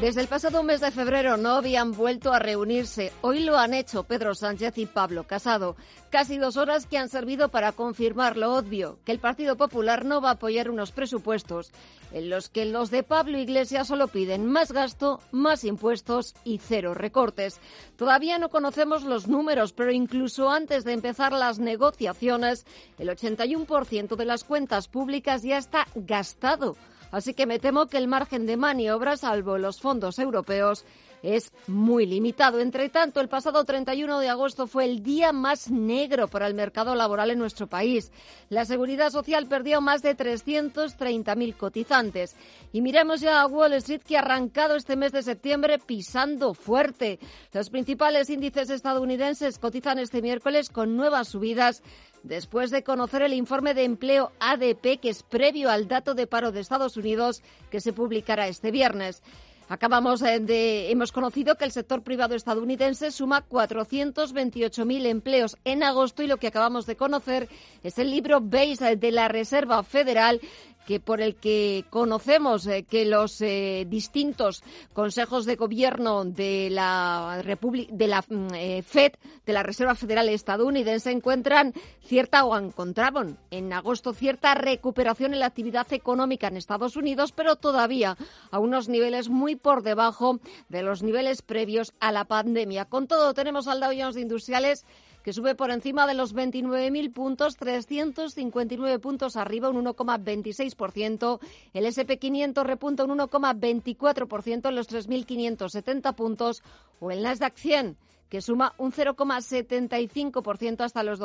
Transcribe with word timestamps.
Desde 0.00 0.20
el 0.20 0.28
pasado 0.28 0.62
mes 0.62 0.80
de 0.80 0.92
febrero 0.92 1.36
no 1.36 1.54
habían 1.54 1.90
vuelto 1.90 2.32
a 2.32 2.38
reunirse. 2.38 3.12
Hoy 3.20 3.40
lo 3.40 3.58
han 3.58 3.74
hecho 3.74 4.04
Pedro 4.04 4.36
Sánchez 4.36 4.78
y 4.78 4.86
Pablo 4.86 5.24
Casado. 5.24 5.74
Casi 6.08 6.38
dos 6.38 6.56
horas 6.56 6.86
que 6.86 6.98
han 6.98 7.08
servido 7.08 7.48
para 7.48 7.72
confirmar 7.72 8.36
lo 8.36 8.54
obvio, 8.54 9.00
que 9.04 9.10
el 9.10 9.18
Partido 9.18 9.56
Popular 9.56 10.04
no 10.04 10.20
va 10.20 10.28
a 10.28 10.32
apoyar 10.34 10.70
unos 10.70 10.92
presupuestos 10.92 11.72
en 12.12 12.30
los 12.30 12.48
que 12.48 12.64
los 12.64 12.92
de 12.92 13.02
Pablo 13.02 13.38
Iglesias 13.38 13.88
solo 13.88 14.06
piden 14.06 14.46
más 14.46 14.70
gasto, 14.70 15.20
más 15.32 15.64
impuestos 15.64 16.36
y 16.44 16.58
cero 16.58 16.94
recortes. 16.94 17.60
Todavía 17.96 18.38
no 18.38 18.50
conocemos 18.50 19.02
los 19.02 19.26
números, 19.26 19.72
pero 19.72 19.90
incluso 19.90 20.48
antes 20.48 20.84
de 20.84 20.92
empezar 20.92 21.32
las 21.32 21.58
negociaciones, 21.58 22.66
el 22.98 23.08
81% 23.08 24.14
de 24.14 24.24
las 24.24 24.44
cuentas 24.44 24.86
públicas 24.86 25.42
ya 25.42 25.58
está 25.58 25.88
gastado. 25.96 26.76
Así 27.10 27.34
que 27.34 27.46
me 27.46 27.58
temo 27.58 27.86
que 27.86 27.96
el 27.96 28.08
margen 28.08 28.46
de 28.46 28.56
maniobra, 28.56 29.16
salvo 29.16 29.58
los 29.58 29.80
fondos 29.80 30.18
europeos, 30.18 30.84
es 31.22 31.52
muy 31.66 32.06
limitado. 32.06 32.60
Entre 32.60 32.88
tanto, 32.88 33.20
el 33.20 33.28
pasado 33.28 33.64
31 33.64 34.20
de 34.20 34.28
agosto 34.28 34.66
fue 34.66 34.84
el 34.84 35.02
día 35.02 35.32
más 35.32 35.70
negro 35.70 36.28
para 36.28 36.46
el 36.46 36.54
mercado 36.54 36.94
laboral 36.94 37.30
en 37.30 37.38
nuestro 37.38 37.66
país. 37.66 38.12
La 38.48 38.64
Seguridad 38.64 39.10
Social 39.10 39.46
perdió 39.46 39.80
más 39.80 40.02
de 40.02 40.16
330.000 40.16 41.56
cotizantes. 41.56 42.36
Y 42.72 42.80
miremos 42.80 43.20
ya 43.20 43.40
a 43.40 43.46
Wall 43.46 43.74
Street 43.74 44.02
que 44.02 44.16
ha 44.16 44.20
arrancado 44.20 44.76
este 44.76 44.96
mes 44.96 45.12
de 45.12 45.22
septiembre 45.22 45.78
pisando 45.78 46.54
fuerte. 46.54 47.18
Los 47.52 47.70
principales 47.70 48.30
índices 48.30 48.70
estadounidenses 48.70 49.58
cotizan 49.58 49.98
este 49.98 50.22
miércoles 50.22 50.70
con 50.70 50.96
nuevas 50.96 51.28
subidas 51.28 51.82
después 52.22 52.70
de 52.70 52.82
conocer 52.82 53.22
el 53.22 53.32
informe 53.32 53.74
de 53.74 53.84
empleo 53.84 54.32
ADP, 54.40 55.00
que 55.00 55.10
es 55.10 55.22
previo 55.22 55.70
al 55.70 55.88
dato 55.88 56.14
de 56.14 56.26
paro 56.26 56.52
de 56.52 56.60
Estados 56.60 56.96
Unidos, 56.96 57.42
que 57.70 57.80
se 57.80 57.92
publicará 57.92 58.48
este 58.48 58.70
viernes. 58.70 59.22
Acabamos 59.68 60.22
eh, 60.22 60.40
de, 60.40 60.90
hemos 60.90 61.12
conocido 61.12 61.56
que 61.56 61.64
el 61.64 61.72
sector 61.72 62.02
privado 62.02 62.34
estadounidense 62.34 63.10
suma 63.10 63.46
428.000 63.46 65.06
empleos 65.06 65.58
en 65.64 65.82
agosto 65.82 66.22
y 66.22 66.26
lo 66.26 66.38
que 66.38 66.46
acabamos 66.46 66.86
de 66.86 66.96
conocer 66.96 67.48
es 67.82 67.98
el 67.98 68.10
libro 68.10 68.40
Base 68.40 68.96
de 68.96 69.12
la 69.12 69.28
Reserva 69.28 69.82
Federal 69.82 70.40
que 70.88 71.00
por 71.00 71.20
el 71.20 71.36
que 71.36 71.84
conocemos 71.90 72.66
eh, 72.66 72.86
que 72.88 73.04
los 73.04 73.42
eh, 73.42 73.84
distintos 73.90 74.62
consejos 74.94 75.44
de 75.44 75.56
gobierno 75.56 76.24
de 76.24 76.70
la 76.70 77.42
de 77.44 78.06
la 78.06 78.24
mm, 78.26 78.54
eh, 78.54 78.82
Fed, 78.82 79.12
de 79.44 79.52
la 79.52 79.62
Reserva 79.62 79.94
Federal 79.94 80.30
estadounidense, 80.30 81.10
encuentran 81.10 81.74
cierta 82.00 82.46
o 82.46 82.56
encontraban 82.56 83.36
en 83.50 83.70
agosto 83.74 84.14
cierta 84.14 84.54
recuperación 84.54 85.34
en 85.34 85.40
la 85.40 85.46
actividad 85.46 85.92
económica 85.92 86.48
en 86.48 86.56
Estados 86.56 86.96
Unidos, 86.96 87.32
pero 87.32 87.56
todavía 87.56 88.16
a 88.50 88.58
unos 88.58 88.88
niveles 88.88 89.28
muy 89.28 89.56
por 89.56 89.82
debajo 89.82 90.40
de 90.70 90.82
los 90.82 91.02
niveles 91.02 91.42
previos 91.42 91.92
a 92.00 92.12
la 92.12 92.24
pandemia. 92.24 92.86
Con 92.86 93.08
todo, 93.08 93.34
tenemos 93.34 93.68
al 93.68 93.80
Dow 93.80 93.90
de 93.90 94.20
Industriales 94.22 94.86
que 95.28 95.34
sube 95.34 95.54
por 95.54 95.70
encima 95.70 96.06
de 96.06 96.14
los 96.14 96.34
29.000 96.34 97.12
puntos, 97.12 97.58
359 97.58 98.98
puntos 98.98 99.36
arriba, 99.36 99.68
un 99.68 99.84
1,26%. 99.84 101.38
El 101.74 101.84
SP500 101.84 102.64
repunta 102.64 103.04
un 103.04 103.10
1,24% 103.10 104.70
en 104.70 104.74
los 104.74 104.88
3.570 104.88 106.14
puntos. 106.14 106.62
O 106.98 107.10
el 107.10 107.22
Nasdaq 107.22 107.58
100, 107.58 107.98
que 108.30 108.40
suma 108.40 108.72
un 108.78 108.90
0,75% 108.90 110.80
hasta 110.80 111.02
los 111.02 111.18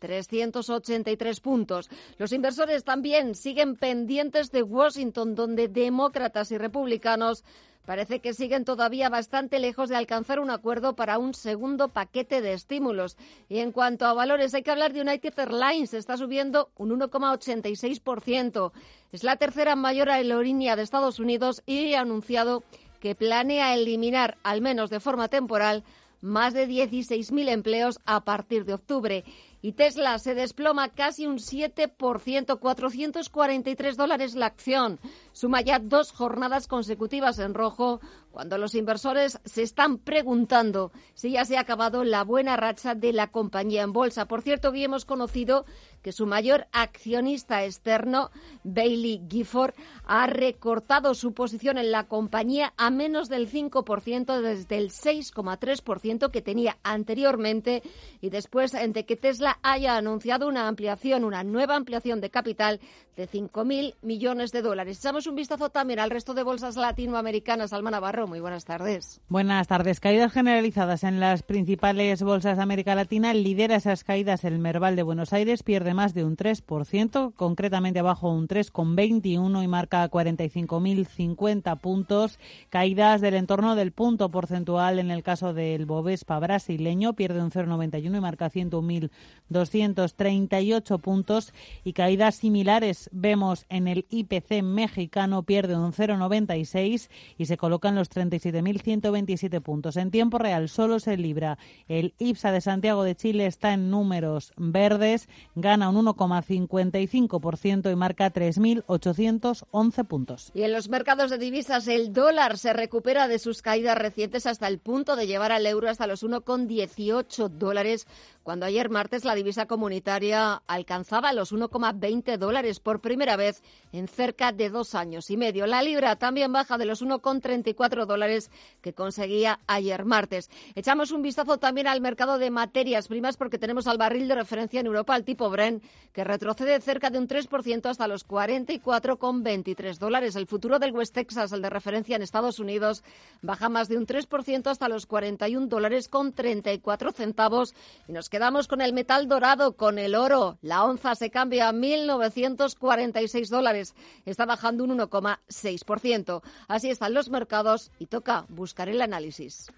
12.383 0.00 1.40
puntos. 1.40 1.90
Los 2.18 2.32
inversores 2.32 2.84
también 2.84 3.34
siguen 3.34 3.76
pendientes 3.76 4.50
de 4.50 4.62
Washington, 4.62 5.34
donde 5.34 5.68
demócratas 5.68 6.50
y 6.52 6.58
republicanos 6.58 7.44
parece 7.86 8.20
que 8.20 8.34
siguen 8.34 8.64
todavía 8.64 9.08
bastante 9.08 9.58
lejos 9.58 9.88
de 9.88 9.96
alcanzar 9.96 10.38
un 10.38 10.50
acuerdo 10.50 10.94
para 10.94 11.18
un 11.18 11.34
segundo 11.34 11.88
paquete 11.88 12.40
de 12.40 12.52
estímulos. 12.52 13.16
Y 13.48 13.58
en 13.58 13.72
cuanto 13.72 14.06
a 14.06 14.14
valores, 14.14 14.54
hay 14.54 14.62
que 14.62 14.70
hablar 14.70 14.92
de 14.92 15.00
United 15.00 15.36
Airlines. 15.36 15.94
Está 15.94 16.16
subiendo 16.16 16.70
un 16.76 16.90
1,86%. 16.90 18.72
Es 19.12 19.24
la 19.24 19.36
tercera 19.36 19.74
mayor 19.74 20.08
aerolínea 20.08 20.76
de 20.76 20.82
Estados 20.82 21.18
Unidos 21.18 21.62
y 21.66 21.94
ha 21.94 22.02
anunciado 22.02 22.62
que 23.00 23.14
planea 23.14 23.74
eliminar, 23.74 24.36
al 24.44 24.60
menos 24.60 24.90
de 24.90 25.00
forma 25.00 25.28
temporal, 25.28 25.82
más 26.20 26.52
de 26.54 26.68
16.000 26.68 27.48
empleos 27.48 27.98
a 28.04 28.20
partir 28.20 28.64
de 28.66 28.74
octubre. 28.74 29.24
Y 29.62 29.72
Tesla 29.72 30.18
se 30.18 30.34
desploma 30.34 30.88
casi 30.88 31.26
un 31.26 31.38
7%, 31.38 32.58
443 32.58 33.96
dólares 33.96 34.34
la 34.34 34.46
acción. 34.46 34.98
Suma 35.32 35.60
ya 35.60 35.78
dos 35.78 36.12
jornadas 36.12 36.66
consecutivas 36.66 37.38
en 37.38 37.54
rojo 37.54 38.00
cuando 38.30 38.58
los 38.58 38.74
inversores 38.74 39.40
se 39.44 39.62
están 39.62 39.98
preguntando 39.98 40.92
si 41.14 41.32
ya 41.32 41.44
se 41.44 41.56
ha 41.56 41.60
acabado 41.60 42.04
la 42.04 42.22
buena 42.22 42.56
racha 42.56 42.94
de 42.94 43.12
la 43.12 43.28
compañía 43.28 43.82
en 43.82 43.92
bolsa. 43.92 44.26
Por 44.26 44.42
cierto, 44.42 44.70
hoy 44.70 44.84
hemos 44.84 45.04
conocido 45.04 45.64
que 46.02 46.12
su 46.12 46.26
mayor 46.26 46.66
accionista 46.72 47.64
externo, 47.64 48.30
Bailey 48.62 49.22
Gifford, 49.28 49.74
ha 50.04 50.26
recortado 50.26 51.14
su 51.14 51.34
posición 51.34 51.76
en 51.76 51.90
la 51.90 52.06
compañía 52.06 52.72
a 52.76 52.90
menos 52.90 53.28
del 53.28 53.50
5% 53.50 54.40
desde 54.40 54.78
el 54.78 54.90
6,3% 54.90 56.30
que 56.30 56.42
tenía 56.42 56.78
anteriormente 56.82 57.82
y 58.20 58.30
después 58.30 58.72
de 58.72 59.04
que 59.04 59.16
Tesla 59.16 59.58
haya 59.62 59.96
anunciado 59.96 60.48
una 60.48 60.68
ampliación, 60.68 61.24
una 61.24 61.44
nueva 61.44 61.76
ampliación 61.76 62.20
de 62.20 62.30
capital 62.30 62.80
de 63.16 63.28
5.000 63.28 63.96
millones 64.02 64.52
de 64.52 64.62
dólares. 64.62 64.98
Un 65.30 65.36
vistazo 65.36 65.70
también 65.70 66.00
al 66.00 66.10
resto 66.10 66.34
de 66.34 66.42
bolsas 66.42 66.76
latinoamericanas. 66.76 67.72
Alma 67.72 67.92
Navarro, 67.92 68.26
muy 68.26 68.40
buenas 68.40 68.64
tardes. 68.64 69.20
Buenas 69.28 69.68
tardes. 69.68 70.00
Caídas 70.00 70.32
generalizadas 70.32 71.04
en 71.04 71.20
las 71.20 71.44
principales 71.44 72.24
bolsas 72.24 72.56
de 72.56 72.64
América 72.64 72.96
Latina. 72.96 73.32
Lidera 73.32 73.76
esas 73.76 74.02
caídas 74.02 74.42
el 74.44 74.58
Merval 74.58 74.96
de 74.96 75.04
Buenos 75.04 75.32
Aires, 75.32 75.62
pierde 75.62 75.94
más 75.94 76.14
de 76.14 76.24
un 76.24 76.36
3%, 76.36 77.32
concretamente 77.34 78.00
abajo 78.00 78.28
un 78.28 78.48
3,21 78.48 79.62
y 79.62 79.68
marca 79.68 80.10
45.050 80.10 81.78
puntos. 81.78 82.40
Caídas 82.68 83.20
del 83.20 83.34
entorno 83.34 83.76
del 83.76 83.92
punto 83.92 84.32
porcentual 84.32 84.98
en 84.98 85.12
el 85.12 85.22
caso 85.22 85.54
del 85.54 85.86
Bovespa 85.86 86.40
brasileño, 86.40 87.12
pierde 87.12 87.40
un 87.40 87.52
0,91 87.52 88.16
y 88.16 88.20
marca 88.20 88.50
101.238 88.50 91.00
puntos. 91.00 91.54
Y 91.84 91.92
caídas 91.92 92.34
similares 92.34 93.08
vemos 93.12 93.64
en 93.68 93.86
el 93.86 94.06
IPC 94.10 94.64
mexicano, 95.10 95.42
pierde 95.42 95.74
un 95.74 95.92
0,96 95.92 97.10
y 97.36 97.46
se 97.46 97.56
coloca 97.56 97.88
en 97.88 97.96
los 97.96 98.08
37.127 98.10 99.60
puntos. 99.60 99.96
En 99.96 100.12
tiempo 100.12 100.38
real 100.38 100.68
solo 100.68 101.00
se 101.00 101.16
libra 101.16 101.58
el 101.88 102.14
IPSA 102.18 102.52
de 102.52 102.60
Santiago 102.60 103.02
de 103.02 103.16
Chile, 103.16 103.46
está 103.46 103.72
en 103.72 103.90
números 103.90 104.52
verdes, 104.56 105.28
gana 105.56 105.88
un 105.88 106.06
1,55% 106.06 107.90
y 107.90 107.96
marca 107.96 108.32
3.811 108.32 110.06
puntos. 110.06 110.52
Y 110.54 110.62
en 110.62 110.72
los 110.72 110.88
mercados 110.88 111.30
de 111.30 111.38
divisas 111.38 111.88
el 111.88 112.12
dólar 112.12 112.56
se 112.56 112.72
recupera 112.72 113.26
de 113.26 113.40
sus 113.40 113.62
caídas 113.62 113.98
recientes 113.98 114.46
hasta 114.46 114.68
el 114.68 114.78
punto 114.78 115.16
de 115.16 115.26
llevar 115.26 115.50
al 115.50 115.66
euro 115.66 115.90
hasta 115.90 116.06
los 116.06 116.22
1,18 116.22 117.48
dólares 117.48 118.06
cuando 118.44 118.64
ayer 118.64 118.90
martes 118.90 119.24
la 119.24 119.34
divisa 119.34 119.66
comunitaria 119.66 120.62
alcanzaba 120.66 121.32
los 121.32 121.52
1,20 121.52 122.36
dólares 122.38 122.78
por 122.78 123.00
primera 123.00 123.36
vez 123.36 123.62
en 123.92 124.06
cerca 124.06 124.52
de 124.52 124.70
dos 124.70 124.94
años 124.94 124.99
y 125.02 125.36
medio. 125.36 125.66
La 125.66 125.82
libra 125.82 126.16
también 126.16 126.52
baja 126.52 126.76
de 126.76 126.84
los 126.84 127.02
1,34 127.02 128.04
dólares 128.04 128.50
que 128.82 128.92
conseguía 128.92 129.60
ayer 129.66 130.04
martes. 130.04 130.50
Echamos 130.74 131.10
un 131.10 131.22
vistazo 131.22 131.58
también 131.58 131.86
al 131.86 132.02
mercado 132.02 132.38
de 132.38 132.50
materias 132.50 133.08
primas 133.08 133.38
porque 133.38 133.58
tenemos 133.58 133.86
al 133.86 133.96
barril 133.96 134.28
de 134.28 134.34
referencia 134.34 134.80
en 134.80 134.86
Europa, 134.86 135.16
el 135.16 135.24
tipo 135.24 135.48
Brent, 135.48 135.82
que 136.12 136.22
retrocede 136.22 136.78
cerca 136.80 137.08
de 137.08 137.18
un 137.18 137.28
3% 137.28 137.86
hasta 137.86 138.08
los 138.08 138.26
44,23 138.26 139.98
dólares. 139.98 140.36
El 140.36 140.46
futuro 140.46 140.78
del 140.78 140.92
West 140.92 141.14
Texas, 141.14 141.52
el 141.52 141.62
de 141.62 141.70
referencia 141.70 142.16
en 142.16 142.22
Estados 142.22 142.58
Unidos, 142.58 143.02
baja 143.40 143.70
más 143.70 143.88
de 143.88 143.96
un 143.96 144.06
3% 144.06 144.66
hasta 144.66 144.88
los 144.88 145.06
41 145.06 145.66
dólares 145.66 146.08
con 146.08 146.32
34 146.34 147.12
centavos 147.12 147.74
y 148.06 148.12
nos 148.12 148.28
quedamos 148.28 148.68
con 148.68 148.82
el 148.82 148.92
metal 148.92 149.28
dorado, 149.28 149.72
con 149.72 149.98
el 149.98 150.14
oro. 150.14 150.58
La 150.60 150.84
onza 150.84 151.14
se 151.14 151.30
cambia 151.30 151.68
a 151.68 151.72
1.946 151.72 153.48
dólares. 153.48 153.94
Está 154.26 154.44
bajando 154.44 154.84
un 154.84 154.89
1,6%. 154.90 156.42
Así 156.68 156.90
están 156.90 157.14
los 157.14 157.30
mercados 157.30 157.90
y 157.98 158.06
toca 158.06 158.46
buscar 158.48 158.88
el 158.88 159.00
análisis. 159.00 159.70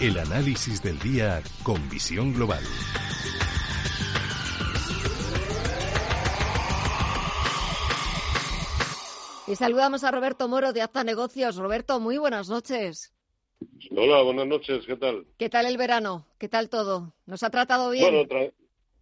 El 0.00 0.18
análisis 0.18 0.82
del 0.82 0.98
día 0.98 1.42
con 1.62 1.88
visión 1.88 2.32
global. 2.34 2.62
Y 9.46 9.56
saludamos 9.56 10.02
a 10.02 10.10
Roberto 10.10 10.48
Moro 10.48 10.72
de 10.72 10.82
Acta 10.82 11.04
Negocios. 11.04 11.56
Roberto, 11.56 12.00
muy 12.00 12.16
buenas 12.16 12.48
noches. 12.48 13.12
Hola, 13.90 14.22
buenas 14.22 14.46
noches, 14.46 14.86
¿qué 14.86 14.96
tal? 14.96 15.26
¿Qué 15.38 15.48
tal 15.48 15.66
el 15.66 15.76
verano? 15.76 16.26
¿Qué 16.38 16.48
tal 16.48 16.68
todo? 16.68 17.14
¿Nos 17.26 17.42
ha 17.42 17.50
tratado 17.50 17.90
bien? 17.90 18.26
Bueno, 18.26 18.50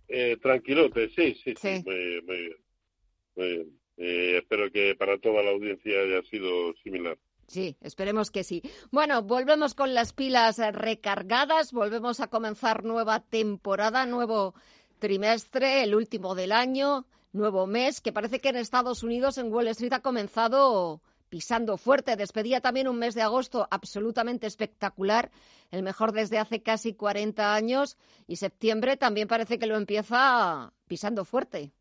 eh, 0.08 0.37
tranquilote, 0.43 1.08
sí, 1.11 1.34
sí, 1.44 1.55
sí, 1.61 1.82
muy, 1.84 2.22
muy, 2.26 2.37
bien. 2.37 2.56
Eh, 3.40 4.38
espero 4.38 4.70
que 4.70 4.94
para 4.94 5.19
toda 5.19 5.42
la 5.42 5.50
audiencia 5.50 6.00
haya 6.00 6.22
sido 6.22 6.75
similar. 6.82 7.19
Sí, 7.46 7.76
esperemos 7.81 8.31
que 8.31 8.44
sí. 8.44 8.62
Bueno, 8.92 9.22
volvemos 9.22 9.75
con 9.75 9.92
las 9.92 10.12
pilas 10.12 10.58
recargadas, 10.58 11.72
volvemos 11.72 12.20
a 12.20 12.28
comenzar 12.28 12.84
nueva 12.84 13.20
temporada, 13.20 14.06
nuevo 14.06 14.54
trimestre, 15.00 15.82
el 15.82 15.96
último 15.96 16.37
del 16.37 16.52
año, 16.52 17.06
nuevo 17.32 17.66
mes, 17.66 18.00
que 18.00 18.12
parece 18.12 18.40
que 18.40 18.50
en 18.50 18.56
Estados 18.56 19.02
Unidos, 19.02 19.37
en 19.37 19.52
Wall 19.52 19.69
Street, 19.69 19.93
ha 19.93 20.00
comenzado 20.00 21.02
pisando 21.28 21.76
fuerte. 21.76 22.16
Despedía 22.16 22.60
también 22.60 22.86
un 22.86 22.98
mes 22.98 23.14
de 23.14 23.22
agosto 23.22 23.66
absolutamente 23.70 24.46
espectacular, 24.46 25.31
el 25.72 25.82
mejor 25.82 26.12
desde 26.12 26.38
hace 26.38 26.62
casi 26.62 26.94
40 26.94 27.54
años, 27.54 27.96
y 28.28 28.36
septiembre 28.36 28.96
también 28.96 29.26
parece 29.26 29.58
que 29.58 29.66
lo 29.66 29.76
empieza 29.76 30.72
pisando 30.86 31.25
fuerte. 31.25 31.72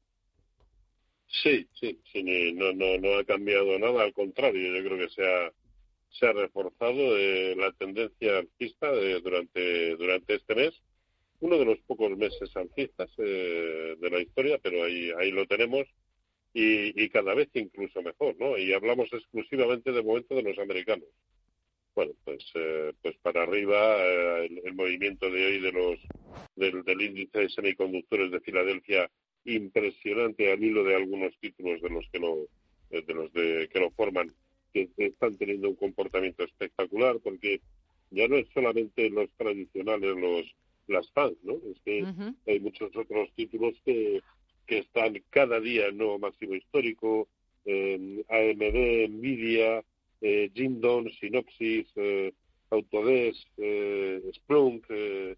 Sí, 1.30 1.68
sí, 1.80 2.00
sí 2.12 2.54
no, 2.54 2.74
no, 2.74 2.98
no 2.98 3.20
ha 3.20 3.24
cambiado 3.24 3.78
nada, 3.80 4.04
al 4.04 4.14
contrario, 4.14 4.76
yo 4.76 4.84
creo 4.84 4.98
que 4.98 5.14
se 5.14 5.26
ha, 5.26 5.52
se 6.10 6.26
ha 6.26 6.34
reforzado 6.34 7.18
eh, 7.18 7.56
la 7.56 7.72
tendencia 7.74 8.40
alcista 8.40 8.92
durante, 9.22 9.96
durante 9.96 10.36
este 10.36 10.56
mes, 10.56 10.82
uno 11.40 11.58
de 11.58 11.66
los 11.66 11.80
pocos 11.82 12.18
meses 12.18 12.50
alcistas 12.56 13.10
eh, 13.18 13.96
de 14.00 14.10
la 14.10 14.20
historia, 14.20 14.58
pero 14.62 14.84
ahí, 14.84 15.12
ahí 15.20 15.32
lo 15.32 15.46
tenemos 15.46 15.88
y, 16.54 17.10
cada 17.10 17.34
vez 17.34 17.50
incluso 17.54 18.02
mejor, 18.02 18.36
¿no? 18.40 18.58
Y 18.58 18.74
hablamos 18.74 19.12
exclusivamente 19.12 19.92
de 19.92 20.04
momento 20.04 20.36
de 20.36 20.44
los 20.44 20.58
americanos. 20.58 21.08
Bueno, 21.96 22.14
pues, 22.24 22.44
eh, 22.56 22.94
pues 23.02 23.18
para 23.18 23.44
arriba 23.44 23.98
eh, 23.98 24.50
el, 24.64 24.74
movimiento 24.74 25.30
de 25.30 25.46
hoy 25.46 25.60
de 25.60 25.72
los 25.72 26.00
del, 26.56 27.02
índice 27.02 27.40
de 27.40 27.50
semiconductores 27.50 28.32
de 28.32 28.40
Filadelfia 28.42 29.10
impresionante 29.46 30.52
al 30.52 30.64
hilo 30.64 30.84
de 30.84 30.96
algunos 30.96 31.38
títulos 31.40 31.82
de 31.82 31.90
los 31.90 32.06
que 32.12 32.20
lo 32.20 32.48
eh, 32.92 33.04
de 33.06 33.14
los 33.14 33.32
de, 33.34 33.70
que 33.72 33.80
lo 33.80 33.92
forman 33.92 34.34
que 34.74 34.90
están 34.98 35.38
teniendo 35.38 35.70
un 35.70 35.76
comportamiento 35.76 36.44
espectacular 36.44 37.20
porque 37.24 37.62
ya 38.12 38.28
no 38.28 38.36
es 38.38 38.48
solamente 38.54 39.10
los 39.10 39.30
tradicionales 39.38 40.16
los 40.16 40.46
las 40.88 41.10
fans, 41.12 41.38
¿no? 41.44 41.54
Es 41.54 41.80
que 41.86 42.04
hay 42.48 42.60
muchos 42.60 42.96
otros 42.96 43.32
títulos 43.36 43.76
que 43.86 44.22
que 44.66 44.80
están 44.80 45.22
cada 45.30 45.60
día 45.60 45.88
en 45.88 45.98
nuevo 45.98 46.20
máximo 46.20 46.56
histórico, 46.56 47.28
AMD, 47.66 49.10
Nvidia, 49.10 49.84
eh, 50.22 50.50
Jindon, 50.54 51.10
Synopsys, 51.20 51.88
eh, 51.96 52.34
Autodesk, 52.70 53.48
eh, 53.58 54.22
Splunk, 54.34 54.86
eh, 54.90 55.36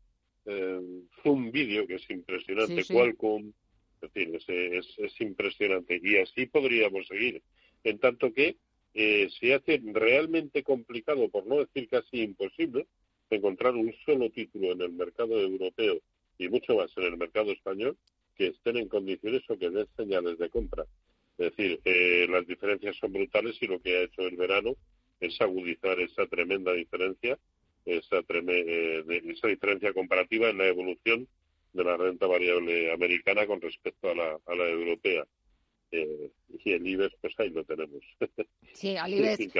Zoom 1.23 1.51
Video, 1.51 1.85
que 1.87 1.95
es 1.95 2.09
impresionante, 2.09 2.83
Qualcomm, 2.85 3.53
en 4.01 4.11
fin, 4.11 4.35
es, 4.35 4.87
es, 4.97 5.21
impresionante. 5.21 5.99
Y 6.01 6.17
así 6.17 6.45
podríamos 6.45 7.07
seguir. 7.07 7.41
En 7.83 7.99
tanto 7.99 8.33
que 8.33 8.57
se 8.93 9.53
hace 9.53 9.81
realmente 9.85 10.63
complicado, 10.63 11.29
por 11.29 11.47
no 11.47 11.59
decir 11.59 11.87
casi 11.87 12.21
imposible, 12.21 12.87
encontrar 13.29 13.75
un 13.75 13.93
solo 14.05 14.29
título 14.29 14.73
en 14.73 14.81
el 14.81 14.91
mercado 14.91 15.39
europeo 15.39 16.01
y 16.37 16.49
mucho 16.49 16.75
más 16.75 16.91
en 16.97 17.03
el 17.03 17.17
mercado 17.17 17.51
español 17.51 17.97
que 18.35 18.47
estén 18.47 18.77
en 18.77 18.87
condiciones 18.87 19.43
o 19.49 19.57
que 19.57 19.69
den 19.69 19.87
señales 19.95 20.37
de 20.37 20.49
compra. 20.49 20.85
Es 21.37 21.55
decir, 21.55 21.79
eh, 21.85 22.27
las 22.29 22.45
diferencias 22.45 22.95
son 22.97 23.13
brutales 23.13 23.57
y 23.61 23.67
lo 23.67 23.79
que 23.79 23.97
ha 23.97 24.01
hecho 24.01 24.21
el 24.23 24.35
verano 24.35 24.75
es 25.19 25.39
agudizar 25.41 25.99
esa 25.99 26.27
tremenda 26.27 26.73
diferencia, 26.73 27.37
esa, 27.85 28.19
eh, 28.19 29.21
esa 29.25 29.47
diferencia 29.47 29.93
comparativa 29.93 30.49
en 30.49 30.57
la 30.57 30.67
evolución 30.67 31.27
de 31.73 31.83
la 31.83 31.97
renta 31.97 32.27
variable 32.27 32.91
americana 32.91 33.45
con 33.47 33.61
respecto 33.61 34.09
a 34.09 34.15
la, 34.15 34.39
a 34.45 34.55
la 34.55 34.69
europea. 34.69 35.25
Eh, 35.91 36.31
y 36.63 36.71
el 36.71 36.87
IBEX, 36.87 37.15
pues 37.19 37.33
ahí 37.37 37.49
lo 37.49 37.63
tenemos. 37.63 38.01
Sí, 38.73 38.95
al 38.95 39.13
IBEX, 39.13 39.53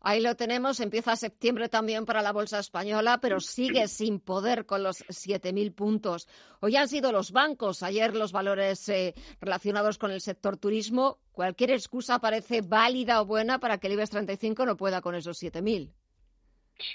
ahí 0.00 0.20
lo 0.20 0.36
tenemos. 0.36 0.80
Empieza 0.80 1.16
septiembre 1.16 1.70
también 1.70 2.04
para 2.04 2.20
la 2.20 2.30
bolsa 2.30 2.58
española, 2.58 3.18
pero 3.22 3.40
sigue 3.40 3.88
sin 3.88 4.20
poder 4.20 4.66
con 4.66 4.82
los 4.82 5.00
7.000 5.06 5.74
puntos. 5.74 6.28
Hoy 6.60 6.76
han 6.76 6.86
sido 6.86 7.10
los 7.10 7.32
bancos, 7.32 7.82
ayer 7.82 8.14
los 8.14 8.32
valores 8.32 8.86
eh, 8.90 9.14
relacionados 9.40 9.96
con 9.96 10.10
el 10.10 10.20
sector 10.20 10.58
turismo. 10.58 11.20
Cualquier 11.32 11.70
excusa 11.70 12.18
parece 12.18 12.60
válida 12.60 13.22
o 13.22 13.24
buena 13.24 13.58
para 13.60 13.78
que 13.78 13.86
el 13.86 13.94
IBEX 13.94 14.10
35 14.10 14.66
no 14.66 14.76
pueda 14.76 15.00
con 15.00 15.14
esos 15.14 15.42
7.000. 15.42 15.90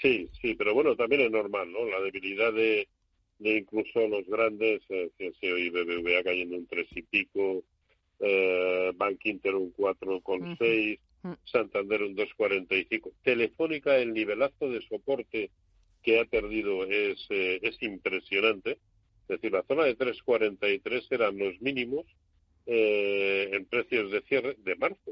Sí, 0.00 0.30
sí, 0.40 0.54
pero 0.54 0.72
bueno, 0.72 0.94
también 0.94 1.22
es 1.22 1.30
normal, 1.32 1.70
¿no? 1.72 1.84
La 1.84 2.00
debilidad 2.00 2.52
de, 2.52 2.88
incluso 3.40 4.06
los 4.08 4.26
grandes, 4.26 4.82
eh, 4.88 5.10
hoy 5.42 5.70
BBVA 5.70 6.22
cayendo 6.22 6.56
un 6.56 6.66
tres 6.66 6.88
y 6.92 7.02
pico, 7.02 7.64
eh, 8.20 8.92
Bank 8.96 9.20
Inter 9.24 9.54
un 9.54 9.72
4,6, 9.74 10.98
mm. 11.22 11.32
Santander 11.44 12.02
un 12.02 12.16
2,45. 12.16 13.12
Telefónica, 13.22 13.96
el 13.98 14.14
nivelazo 14.14 14.70
de 14.70 14.80
soporte 14.82 15.50
que 16.02 16.20
ha 16.20 16.24
perdido 16.24 16.84
es, 16.84 17.26
eh, 17.30 17.58
es 17.62 17.82
impresionante. 17.82 18.78
Es 19.22 19.28
decir, 19.28 19.52
la 19.52 19.64
zona 19.64 19.84
de 19.84 19.96
3,43 19.96 21.06
eran 21.10 21.36
los 21.36 21.60
mínimos 21.60 22.06
eh, 22.66 23.50
en 23.52 23.64
precios 23.66 24.10
de 24.10 24.22
cierre 24.22 24.56
de 24.58 24.76
marzo. 24.76 25.10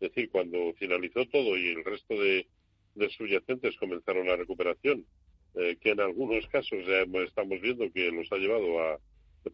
Es 0.00 0.12
decir, 0.12 0.30
cuando 0.30 0.74
finalizó 0.74 1.24
todo 1.26 1.56
y 1.56 1.68
el 1.68 1.84
resto 1.84 2.14
de, 2.14 2.46
de 2.94 3.10
subyacentes 3.10 3.76
comenzaron 3.76 4.26
la 4.26 4.36
recuperación, 4.36 5.06
eh, 5.54 5.76
que 5.80 5.90
en 5.90 6.00
algunos 6.00 6.46
casos 6.48 6.84
ya 6.86 7.02
estamos 7.22 7.60
viendo 7.60 7.90
que 7.92 8.10
los 8.10 8.30
ha 8.32 8.36
llevado 8.36 8.80
a 8.80 8.98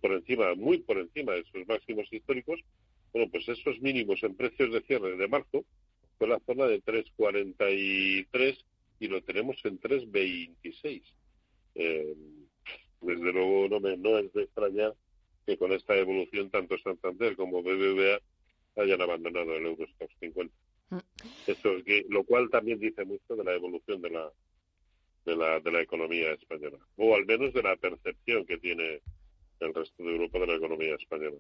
por 0.00 0.12
encima, 0.12 0.55
muy 0.55 0.79
por 0.79 0.99
encima 0.99 1.32
de 1.32 1.44
sus 1.44 1.67
máximos 1.67 2.06
históricos, 2.12 2.61
bueno, 3.12 3.29
pues 3.31 3.49
esos 3.49 3.81
mínimos 3.81 4.23
en 4.23 4.37
precios 4.37 4.73
de 4.73 4.82
cierre 4.82 5.17
de 5.17 5.29
marzo 5.29 5.64
fue 6.17 6.29
la 6.29 6.38
zona 6.47 6.67
de 6.67 6.82
3,43 6.82 8.64
y 9.00 9.08
lo 9.08 9.23
tenemos 9.23 9.56
en 9.64 9.81
3,26. 9.81 11.02
Eh, 11.75 12.14
desde 13.00 13.32
luego 13.32 13.69
no, 13.69 13.81
me, 13.81 13.96
no 13.96 14.19
es 14.19 14.32
de 14.32 14.44
extrañar 14.44 14.94
que 15.46 15.56
con 15.56 15.73
esta 15.73 15.96
evolución 15.96 16.50
tanto 16.50 16.79
Santander 16.79 17.35
como 17.35 17.62
BBVA 17.62 18.20
hayan 18.76 19.00
abandonado 19.00 19.56
el 19.56 19.67
Eurostox 19.67 20.14
50. 20.20 20.55
Mm. 20.91 20.99
Eso 21.46 21.76
es 21.76 21.85
que, 21.85 22.06
lo 22.08 22.25
cual 22.25 22.50
también 22.50 22.79
dice 22.79 23.05
mucho 23.05 23.35
de 23.35 23.44
la 23.44 23.55
evolución 23.55 24.00
de 24.03 24.11
la, 24.11 24.31
de 25.25 25.36
la, 25.36 25.60
de 25.60 25.70
la 25.70 25.82
economía 25.82 26.32
española, 26.32 26.79
o 26.96 27.15
al 27.15 27.27
menos 27.27 27.53
de 27.53 27.62
la 27.62 27.77
percepción 27.77 28.44
que 28.44 28.58
tiene 28.58 29.00
el 29.60 29.74
resto 29.74 30.03
de 30.03 30.10
Europa 30.10 30.39
de 30.39 30.46
la 30.46 30.55
economía 30.55 30.94
española. 30.94 31.36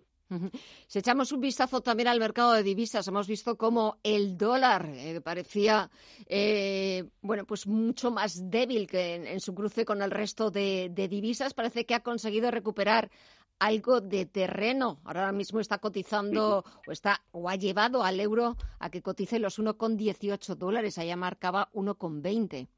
Si 0.86 0.98
echamos 0.98 1.32
un 1.32 1.40
vistazo 1.40 1.80
también 1.80 2.08
al 2.08 2.20
mercado 2.20 2.52
de 2.52 2.62
divisas, 2.62 3.08
hemos 3.08 3.26
visto 3.26 3.56
cómo 3.56 3.98
el 4.02 4.36
dólar 4.36 4.88
eh, 4.94 5.20
parecía 5.20 5.90
eh, 6.26 7.04
bueno, 7.22 7.44
pues 7.46 7.66
mucho 7.66 8.10
más 8.10 8.50
débil 8.50 8.86
que 8.86 9.14
en, 9.14 9.40
su 9.40 9.54
cruce 9.54 9.84
con 9.84 10.02
el 10.02 10.10
resto 10.10 10.50
de, 10.50 10.90
divisas. 10.94 11.54
Parece 11.54 11.84
que 11.84 11.94
ha 11.94 12.02
conseguido 12.02 12.50
recuperar 12.50 13.10
algo 13.58 14.00
de 14.00 14.26
terreno. 14.26 15.00
Ahora 15.04 15.32
mismo 15.32 15.60
está 15.60 15.78
cotizando 15.78 16.64
o 16.86 16.92
está 16.92 17.22
o 17.32 17.48
ha 17.48 17.56
llevado 17.56 18.04
al 18.04 18.20
euro 18.20 18.56
a 18.78 18.90
que 18.90 19.02
cotice 19.02 19.38
los 19.38 19.58
1,18 19.58 20.54
dólares. 20.54 20.98
Allá 20.98 21.16
marcaba 21.16 21.70
1,20. 21.72 22.68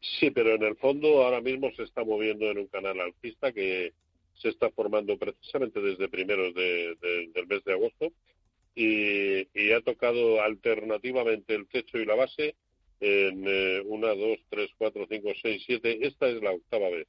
Sí, 0.00 0.30
pero 0.30 0.54
en 0.54 0.62
el 0.62 0.76
fondo 0.76 1.22
ahora 1.22 1.40
mismo 1.40 1.70
se 1.72 1.82
está 1.82 2.04
moviendo 2.04 2.50
en 2.50 2.58
un 2.58 2.66
canal 2.68 3.00
alcista 3.00 3.52
que 3.52 3.92
se 4.34 4.50
está 4.50 4.70
formando 4.70 5.18
precisamente 5.18 5.80
desde 5.80 6.08
primeros 6.08 6.54
de, 6.54 6.96
del 7.34 7.46
mes 7.46 7.64
de 7.64 7.72
agosto 7.72 8.12
y, 8.74 9.72
ha 9.72 9.80
tocado 9.80 10.40
alternativamente 10.40 11.54
el 11.54 11.66
techo 11.66 11.98
y 11.98 12.04
la 12.04 12.14
base 12.14 12.54
en 13.00 13.44
eh, 13.46 13.82
una, 13.84 14.14
dos, 14.14 14.38
tres, 14.48 14.70
cuatro, 14.78 15.06
cinco, 15.10 15.30
seis, 15.42 15.62
siete. 15.66 15.98
Esta 16.06 16.28
es 16.28 16.40
la 16.42 16.52
octava 16.52 16.88
vez. 16.88 17.06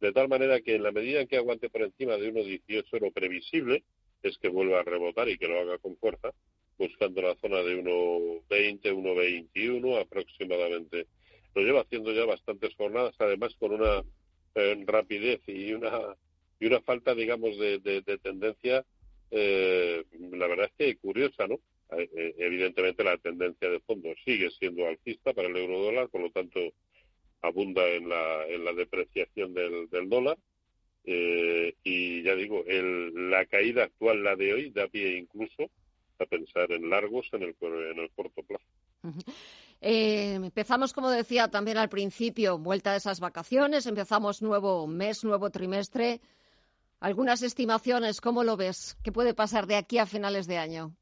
De 0.00 0.12
tal 0.12 0.28
manera 0.28 0.60
que 0.60 0.74
en 0.74 0.82
la 0.82 0.92
medida 0.92 1.20
en 1.20 1.26
que 1.26 1.38
aguante 1.38 1.70
por 1.70 1.82
encima 1.82 2.16
de 2.16 2.32
1,18 2.32 3.00
lo 3.00 3.10
previsible 3.10 3.82
es 4.22 4.36
que 4.38 4.48
vuelva 4.48 4.80
a 4.80 4.84
rebotar 4.84 5.28
y 5.28 5.38
que 5.38 5.48
lo 5.48 5.58
haga 5.58 5.78
con 5.78 5.96
fuerza, 5.96 6.32
buscando 6.78 7.22
la 7.22 7.34
zona 7.36 7.62
de 7.62 7.82
1,20, 7.82 8.82
1,21 8.92 10.00
aproximadamente. 10.00 11.06
Lo 11.56 11.62
lleva 11.62 11.80
haciendo 11.80 12.12
ya 12.12 12.24
bastantes 12.24 12.72
jornadas, 12.76 13.16
además 13.18 13.56
con 13.58 13.72
una 13.72 14.04
eh, 14.54 14.84
rapidez 14.86 15.40
y 15.48 15.72
una 15.72 16.14
y 16.58 16.66
una 16.66 16.80
falta, 16.80 17.14
digamos, 17.14 17.58
de, 17.58 18.02
tendencia, 18.22 18.84
eh, 19.30 20.04
la 20.32 20.46
verdad 20.46 20.66
es 20.66 20.72
que 20.78 20.96
curiosa, 20.96 21.46
¿no? 21.46 21.60
Eh, 21.96 22.08
eh, 22.16 22.34
evidentemente 22.38 23.04
la 23.04 23.16
tendencia 23.18 23.70
de 23.70 23.80
fondo 23.80 24.12
sigue 24.24 24.50
siendo 24.50 24.86
alcista 24.86 25.32
para 25.32 25.48
el 25.48 25.56
euro 25.56 25.80
dólar, 25.80 26.08
por 26.08 26.22
lo 26.22 26.30
tanto 26.30 26.60
abunda 27.42 27.86
en 27.88 28.08
la, 28.08 28.46
en 28.48 28.64
la 28.64 28.72
depreciación 28.72 29.54
del, 29.54 29.88
dólar. 30.08 30.38
y 31.04 32.22
ya 32.22 32.34
digo, 32.34 32.64
el, 32.66 33.30
la 33.30 33.44
caída 33.46 33.84
actual, 33.84 34.24
la 34.24 34.34
de 34.34 34.54
hoy, 34.54 34.70
da 34.70 34.88
pie 34.88 35.18
incluso 35.18 35.70
a 36.18 36.26
pensar 36.26 36.72
en 36.72 36.88
largos 36.88 37.28
en 37.32 37.42
el, 37.42 37.54
en 37.60 37.98
el 37.98 38.10
corto 38.10 38.42
plazo. 38.42 38.64
Eh, 39.80 40.34
empezamos, 40.34 40.92
como 40.92 41.10
decía 41.10 41.48
también 41.48 41.76
al 41.76 41.88
principio, 41.88 42.58
vuelta 42.58 42.92
de 42.92 42.98
esas 42.98 43.20
vacaciones, 43.20 43.86
empezamos 43.86 44.42
nuevo 44.42 44.86
mes, 44.86 45.24
nuevo 45.24 45.50
trimestre. 45.50 46.20
Algunas 47.00 47.42
estimaciones, 47.42 48.20
¿cómo 48.20 48.42
lo 48.42 48.56
ves? 48.56 48.96
¿Qué 49.04 49.12
puede 49.12 49.34
pasar 49.34 49.66
de 49.66 49.76
aquí 49.76 49.98
a 49.98 50.06
finales 50.06 50.46
de 50.46 50.56
año? 50.56 50.96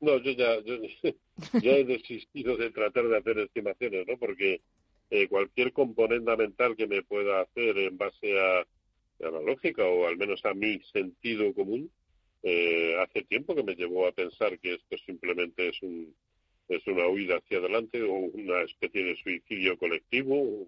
No, 0.00 0.18
yo 0.18 0.32
ya, 0.32 0.54
he 1.62 1.84
desistido 1.84 2.56
de 2.56 2.70
tratar 2.70 3.06
de 3.08 3.18
hacer 3.18 3.38
estimaciones, 3.38 4.06
¿no? 4.06 4.16
Porque 4.18 4.60
eh, 5.10 5.28
cualquier 5.28 5.72
componente 5.72 6.36
mental 6.36 6.76
que 6.76 6.86
me 6.86 7.02
pueda 7.02 7.40
hacer 7.42 7.78
en 7.78 7.96
base 7.96 8.38
a, 8.38 8.60
a, 8.60 9.30
la 9.30 9.40
lógica 9.40 9.84
o 9.84 10.06
al 10.06 10.16
menos 10.16 10.44
a 10.44 10.52
mi 10.52 10.80
sentido 10.92 11.52
común, 11.54 11.90
eh, 12.42 12.96
hace 13.00 13.22
tiempo 13.22 13.54
que 13.54 13.62
me 13.62 13.74
llevó 13.74 14.06
a 14.06 14.12
pensar 14.12 14.58
que 14.58 14.74
esto 14.74 14.96
simplemente 15.04 15.68
es 15.68 15.82
un, 15.82 16.14
es 16.68 16.86
una 16.86 17.06
huida 17.08 17.36
hacia 17.36 17.58
adelante 17.58 18.02
o 18.02 18.12
una 18.12 18.60
especie 18.62 19.02
de 19.04 19.16
suicidio 19.16 19.78
colectivo 19.78 20.66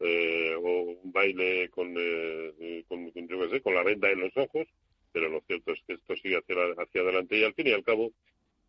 eh, 0.00 0.54
o 0.56 0.82
un 1.02 1.12
baile 1.12 1.68
con, 1.70 1.94
eh, 1.96 2.84
con, 2.88 3.12
yo 3.12 3.48
sé, 3.50 3.60
con 3.60 3.74
la 3.74 3.82
venda 3.82 4.10
en 4.10 4.20
los 4.20 4.36
ojos, 4.36 4.66
pero 5.12 5.28
lo 5.28 5.40
cierto 5.42 5.72
es 5.72 5.80
que 5.86 5.94
esto 5.94 6.16
sigue 6.16 6.36
hacia, 6.36 6.56
hacia 6.78 7.00
adelante 7.00 7.38
y 7.38 7.44
al 7.44 7.54
fin 7.54 7.68
y 7.68 7.72
al 7.72 7.84
cabo, 7.84 8.12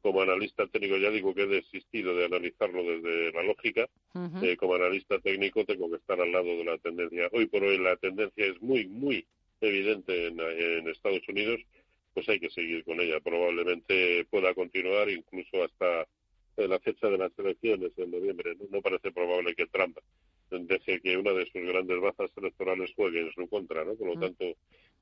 como 0.02 0.22
analista 0.22 0.68
técnico 0.68 0.98
ya 0.98 1.10
digo 1.10 1.34
que 1.34 1.44
he 1.44 1.48
desistido 1.48 2.16
de 2.16 2.26
analizarlo 2.26 2.84
desde 2.84 3.32
la 3.32 3.44
lógica, 3.44 3.88
eh, 4.44 4.56
como 4.56 4.76
analista 4.76 5.20
técnico 5.20 5.66
tengo 5.66 5.90
que 5.90 5.98
estar 5.98 6.20
al 6.22 6.32
lado 6.32 6.46
de 6.46 6.64
la 6.64 6.78
tendencia. 6.78 7.28
Hoy 7.32 7.48
por 7.48 7.64
hoy 7.64 7.78
la 7.80 7.96
tendencia 7.98 8.46
es 8.46 8.62
muy, 8.62 8.86
muy 8.88 9.26
evidente 9.62 10.28
en, 10.28 10.40
en 10.40 10.88
Estados 10.90 11.28
Unidos, 11.28 11.60
pues 12.14 12.30
hay 12.30 12.40
que 12.40 12.50
seguir 12.52 12.84
con 12.84 13.02
ella. 13.02 13.20
Probablemente 13.20 14.26
pueda 14.30 14.54
continuar 14.54 15.10
incluso 15.10 15.64
hasta 15.64 16.08
la 16.58 16.80
fecha 16.80 17.08
de 17.08 17.18
las 17.18 17.32
elecciones 17.38 17.92
en 17.98 18.12
noviembre. 18.12 18.56
No, 18.70 18.82
parece 18.82 19.12
probable 19.12 19.56
que 19.56 19.68
Trump 19.68 19.98
deje 20.50 21.02
que 21.02 21.18
una 21.18 21.34
de 21.34 21.46
sus 21.46 21.62
grandes 21.62 22.00
bazas 22.00 22.32
electorales 22.38 22.92
juegue 22.96 23.22
en 23.22 23.32
su 23.34 23.48
contra, 23.50 23.84
¿no? 23.84 23.96
Por 23.96 24.08
lo 24.08 24.16
mm. 24.16 24.20
tanto, 24.20 24.46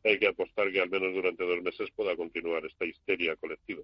hay 0.03 0.19
que 0.19 0.27
apostar 0.27 0.72
que 0.72 0.81
al 0.81 0.89
menos 0.89 1.13
durante 1.13 1.43
dos 1.43 1.62
meses 1.62 1.89
pueda 1.95 2.15
continuar 2.15 2.65
esta 2.65 2.86
histeria 2.86 3.36
colectiva. 3.36 3.83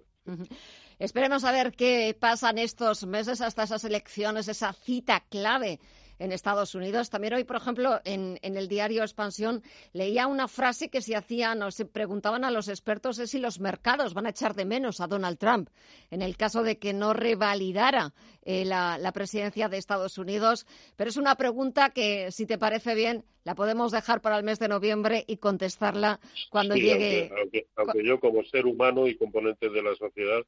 Esperemos 0.98 1.44
a 1.44 1.52
ver 1.52 1.72
qué 1.72 2.16
pasa 2.18 2.50
en 2.50 2.58
estos 2.58 3.06
meses 3.06 3.40
hasta 3.40 3.64
esas 3.64 3.84
elecciones, 3.84 4.48
esa 4.48 4.72
cita 4.72 5.24
clave 5.30 5.78
en 6.20 6.30
Estados 6.32 6.74
Unidos. 6.76 7.10
También 7.10 7.34
hoy, 7.34 7.44
por 7.44 7.56
ejemplo, 7.56 8.00
en, 8.04 8.38
el 8.42 8.68
diario 8.68 9.02
Expansión 9.02 9.62
leía 9.92 10.28
una 10.28 10.46
frase 10.46 10.88
que 10.88 11.02
se 11.02 11.16
hacían 11.16 11.62
o 11.62 11.70
se 11.70 11.86
preguntaban 11.86 12.44
a 12.44 12.50
los 12.50 12.68
expertos 12.68 13.18
es 13.18 13.30
si 13.30 13.40
los 13.40 13.58
mercados 13.58 14.14
van 14.14 14.26
a 14.26 14.30
echar 14.30 14.54
de 14.54 14.64
menos 14.64 15.00
a 15.00 15.08
Donald 15.08 15.38
Trump 15.38 15.70
en 16.10 16.22
el 16.22 16.36
caso 16.36 16.62
de 16.62 16.78
que 16.78 16.92
no 16.92 17.14
revalidara 17.14 18.12
eh, 18.42 18.64
la, 18.64 19.12
presidencia 19.12 19.68
de 19.68 19.78
Estados 19.78 20.18
Unidos. 20.18 20.66
Pero 20.96 21.10
es 21.10 21.16
una 21.16 21.34
pregunta 21.34 21.90
que, 21.90 22.30
si 22.30 22.46
te 22.46 22.58
parece 22.58 22.94
bien, 22.94 23.24
la 23.44 23.54
podemos 23.54 23.92
dejar 23.92 24.20
para 24.20 24.36
el 24.38 24.44
mes 24.44 24.58
de 24.58 24.68
noviembre 24.68 25.24
y 25.26 25.38
contestarla 25.38 26.20
cuando 26.50 26.74
llegue. 26.74 27.30
Aunque, 27.76 28.04
yo, 28.04 28.20
como 28.20 28.44
ser 28.44 28.66
humano 28.66 29.06
y 29.06 29.16
componente 29.16 29.68
de 29.68 29.82
la 29.82 29.94
sociedad, 29.96 30.44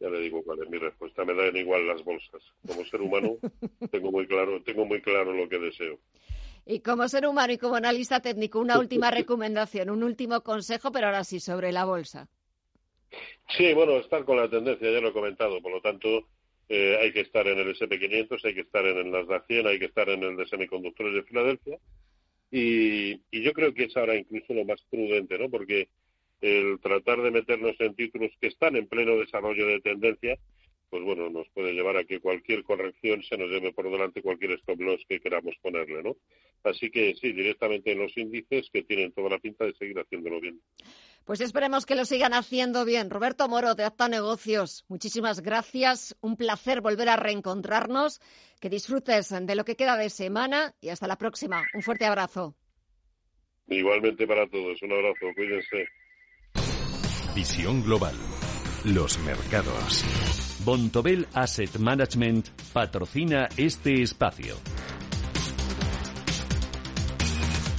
ya 0.00 0.08
le 0.08 0.20
digo 0.20 0.42
cuál 0.44 0.62
es 0.62 0.70
mi 0.70 0.78
respuesta. 0.78 1.24
Me 1.24 1.34
dan 1.34 1.56
igual 1.56 1.86
las 1.86 2.04
bolsas. 2.04 2.42
Como 2.66 2.84
ser 2.84 3.00
humano, 3.00 3.36
tengo 3.90 4.10
muy 4.10 4.26
claro, 4.26 4.62
tengo 4.62 4.84
muy 4.84 5.00
claro 5.00 5.32
lo 5.32 5.48
que 5.48 5.58
deseo. 5.58 5.98
Y 6.66 6.80
como 6.80 7.08
ser 7.08 7.26
humano 7.26 7.52
y 7.52 7.58
como 7.58 7.76
analista 7.76 8.20
técnico, 8.20 8.58
una 8.58 8.78
última 8.78 9.10
recomendación, 9.10 9.88
un 9.88 10.02
último 10.02 10.42
consejo, 10.42 10.90
pero 10.90 11.06
ahora 11.06 11.22
sí, 11.22 11.38
sobre 11.38 11.70
la 11.70 11.84
bolsa. 11.84 12.28
Sí, 13.56 13.72
bueno, 13.72 13.96
estar 13.98 14.24
con 14.24 14.36
la 14.36 14.50
tendencia, 14.50 14.90
ya 14.90 15.00
lo 15.00 15.08
he 15.08 15.12
comentado, 15.12 15.62
por 15.62 15.70
lo 15.70 15.80
tanto, 15.80 16.26
eh, 16.68 16.98
hay 17.00 17.12
que 17.12 17.20
estar 17.20 17.46
en 17.46 17.58
el 17.60 17.68
SP500, 17.76 18.44
hay 18.44 18.54
que 18.54 18.62
estar 18.62 18.84
en 18.84 18.98
el 18.98 19.10
Nasdaq 19.12 19.46
100, 19.46 19.66
hay 19.68 19.78
que 19.78 19.84
estar 19.84 20.08
en 20.08 20.24
el 20.24 20.36
de 20.36 20.46
semiconductores 20.48 21.14
de 21.14 21.22
Filadelfia. 21.22 21.78
Y, 22.58 23.20
y, 23.30 23.42
yo 23.42 23.52
creo 23.52 23.74
que 23.74 23.84
es 23.84 23.94
ahora 23.98 24.16
incluso 24.16 24.54
lo 24.54 24.64
más 24.64 24.80
prudente, 24.90 25.38
¿no? 25.38 25.50
Porque 25.50 25.88
el 26.40 26.80
tratar 26.80 27.20
de 27.20 27.30
meternos 27.30 27.76
en 27.80 27.94
títulos 27.94 28.30
que 28.40 28.46
están 28.46 28.76
en 28.76 28.86
pleno 28.86 29.18
desarrollo 29.18 29.66
de 29.66 29.82
tendencia, 29.82 30.38
pues 30.88 31.02
bueno, 31.02 31.28
nos 31.28 31.46
puede 31.50 31.74
llevar 31.74 31.98
a 31.98 32.04
que 32.04 32.18
cualquier 32.18 32.64
corrección 32.64 33.22
se 33.24 33.36
nos 33.36 33.50
lleve 33.50 33.74
por 33.74 33.90
delante 33.90 34.22
cualquier 34.22 34.52
stop 34.52 34.80
loss 34.80 35.04
que 35.06 35.20
queramos 35.20 35.54
ponerle, 35.60 36.02
¿no? 36.02 36.16
Así 36.64 36.90
que 36.90 37.14
sí, 37.20 37.32
directamente 37.32 37.92
en 37.92 37.98
los 37.98 38.16
índices 38.16 38.70
que 38.72 38.84
tienen 38.84 39.12
toda 39.12 39.28
la 39.28 39.38
pinta 39.38 39.66
de 39.66 39.74
seguir 39.74 39.98
haciéndolo 39.98 40.40
bien. 40.40 40.58
Pues 41.26 41.40
esperemos 41.40 41.86
que 41.86 41.96
lo 41.96 42.04
sigan 42.04 42.34
haciendo 42.34 42.84
bien. 42.84 43.10
Roberto 43.10 43.48
Moro, 43.48 43.74
de 43.74 43.82
Acta 43.82 44.08
Negocios, 44.08 44.84
muchísimas 44.86 45.40
gracias. 45.40 46.16
Un 46.20 46.36
placer 46.36 46.80
volver 46.80 47.08
a 47.08 47.16
reencontrarnos. 47.16 48.20
Que 48.60 48.70
disfrutes 48.70 49.30
de 49.30 49.54
lo 49.56 49.64
que 49.64 49.74
queda 49.74 49.96
de 49.96 50.08
semana 50.08 50.76
y 50.80 50.88
hasta 50.90 51.08
la 51.08 51.18
próxima. 51.18 51.64
Un 51.74 51.82
fuerte 51.82 52.06
abrazo. 52.06 52.54
Igualmente 53.66 54.24
para 54.24 54.48
todos. 54.48 54.80
Un 54.82 54.92
abrazo. 54.92 55.26
Cuídense. 55.34 55.88
Visión 57.34 57.82
Global. 57.82 58.14
Los 58.84 59.18
mercados. 59.18 60.04
Bontobel 60.64 61.26
Asset 61.34 61.76
Management 61.78 62.50
patrocina 62.72 63.48
este 63.56 64.00
espacio. 64.00 64.54